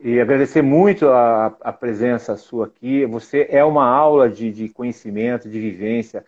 e 0.00 0.20
agradecer 0.20 0.62
muito 0.62 1.08
a, 1.08 1.46
a, 1.60 1.72
presença 1.72 2.36
sua 2.36 2.66
aqui. 2.66 3.04
Você 3.06 3.46
é 3.50 3.64
uma 3.64 3.86
aula 3.86 4.28
de, 4.28 4.50
de 4.50 4.68
conhecimento, 4.70 5.48
de 5.48 5.60
vivência, 5.60 6.24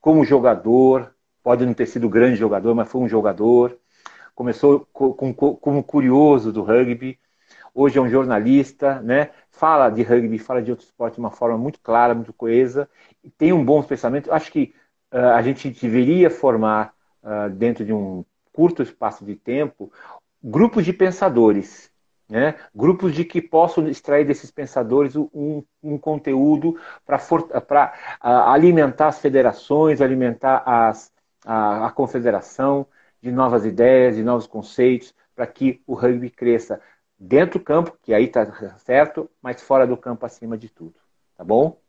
como 0.00 0.24
jogador. 0.24 1.14
Pode 1.42 1.64
não 1.64 1.74
ter 1.74 1.86
sido 1.86 2.08
grande 2.08 2.36
jogador, 2.36 2.74
mas 2.74 2.88
foi 2.88 3.00
um 3.00 3.08
jogador 3.08 3.78
começou 4.36 4.86
como 4.92 5.82
curioso 5.82 6.52
do 6.52 6.62
rugby, 6.62 7.18
hoje 7.74 7.98
é 7.98 8.02
um 8.02 8.08
jornalista, 8.08 9.00
né? 9.00 9.30
fala 9.50 9.88
de 9.88 10.02
rugby, 10.02 10.38
fala 10.38 10.62
de 10.62 10.70
outro 10.70 10.84
esporte 10.84 11.14
de 11.14 11.20
uma 11.20 11.30
forma 11.30 11.56
muito 11.56 11.80
clara, 11.80 12.14
muito 12.14 12.34
coesa, 12.34 12.88
tem 13.38 13.54
um 13.54 13.64
bom 13.64 13.82
pensamento. 13.82 14.30
Acho 14.30 14.52
que 14.52 14.74
uh, 15.10 15.32
a 15.34 15.40
gente 15.40 15.70
deveria 15.70 16.28
formar, 16.28 16.92
uh, 17.22 17.48
dentro 17.48 17.82
de 17.82 17.94
um 17.94 18.26
curto 18.52 18.82
espaço 18.82 19.24
de 19.24 19.34
tempo, 19.34 19.90
grupos 20.44 20.84
de 20.84 20.92
pensadores, 20.92 21.90
né? 22.28 22.56
grupos 22.74 23.14
de 23.14 23.24
que 23.24 23.40
possam 23.40 23.88
extrair 23.88 24.26
desses 24.26 24.50
pensadores 24.50 25.14
um, 25.16 25.62
um 25.82 25.98
conteúdo 25.98 26.78
para 27.04 27.92
alimentar 28.20 29.08
as 29.08 29.20
federações, 29.20 30.00
alimentar 30.00 30.62
as, 30.66 31.12
a, 31.44 31.86
a 31.86 31.90
confederação, 31.90 32.86
de 33.22 33.32
novas 33.32 33.64
ideias, 33.64 34.16
de 34.16 34.22
novos 34.22 34.46
conceitos, 34.46 35.14
para 35.34 35.46
que 35.46 35.82
o 35.86 35.94
rugby 35.94 36.30
cresça 36.30 36.80
dentro 37.18 37.58
do 37.58 37.64
campo, 37.64 37.96
que 38.02 38.12
aí 38.14 38.24
está 38.24 38.78
certo, 38.78 39.30
mas 39.40 39.62
fora 39.62 39.86
do 39.86 39.96
campo 39.96 40.26
acima 40.26 40.56
de 40.56 40.68
tudo. 40.68 40.94
Tá 41.36 41.44
bom? 41.44 41.80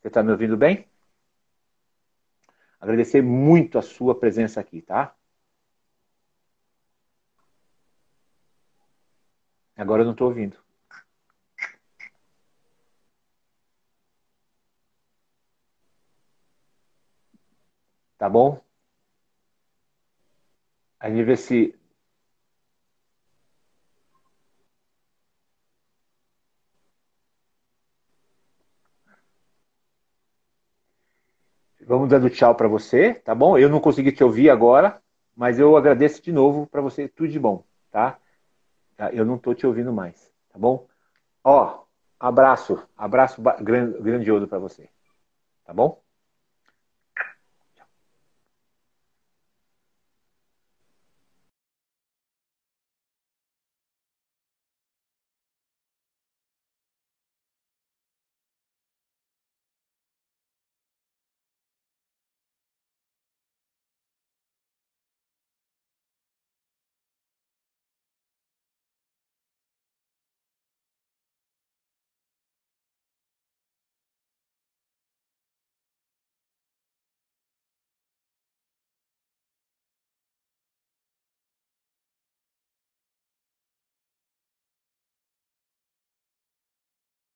Você 0.00 0.08
está 0.08 0.22
me 0.22 0.32
ouvindo 0.32 0.56
bem? 0.56 0.86
Agradecer 2.80 3.22
muito 3.22 3.78
a 3.78 3.82
sua 3.82 4.14
presença 4.14 4.60
aqui, 4.60 4.82
tá? 4.82 5.14
Agora 9.76 10.02
eu 10.02 10.06
não 10.06 10.12
estou 10.12 10.28
ouvindo. 10.28 10.56
Tá 18.18 18.28
bom? 18.28 18.62
A 21.00 21.10
gente 21.10 21.24
vê 21.24 21.36
se. 21.36 21.74
Vamos 31.84 32.08
dando 32.08 32.30
tchau 32.30 32.54
para 32.54 32.68
você, 32.68 33.14
tá 33.14 33.34
bom? 33.34 33.58
Eu 33.58 33.68
não 33.68 33.80
consegui 33.80 34.12
te 34.12 34.22
ouvir 34.22 34.48
agora, 34.48 35.02
mas 35.34 35.58
eu 35.58 35.76
agradeço 35.76 36.22
de 36.22 36.30
novo 36.32 36.66
para 36.68 36.80
você. 36.80 37.08
Tudo 37.08 37.28
de 37.28 37.40
bom, 37.40 37.64
tá? 37.90 38.12
tá? 38.12 38.20
Eu 39.12 39.24
não 39.24 39.36
estou 39.36 39.54
te 39.54 39.66
ouvindo 39.66 39.92
mais, 39.92 40.32
tá 40.50 40.58
bom? 40.58 40.86
Ó, 41.44 41.84
abraço, 42.20 42.82
abraço 42.96 43.42
grandioso 43.62 44.48
para 44.48 44.58
você, 44.58 44.88
tá 45.64 45.72
bom? 45.72 46.01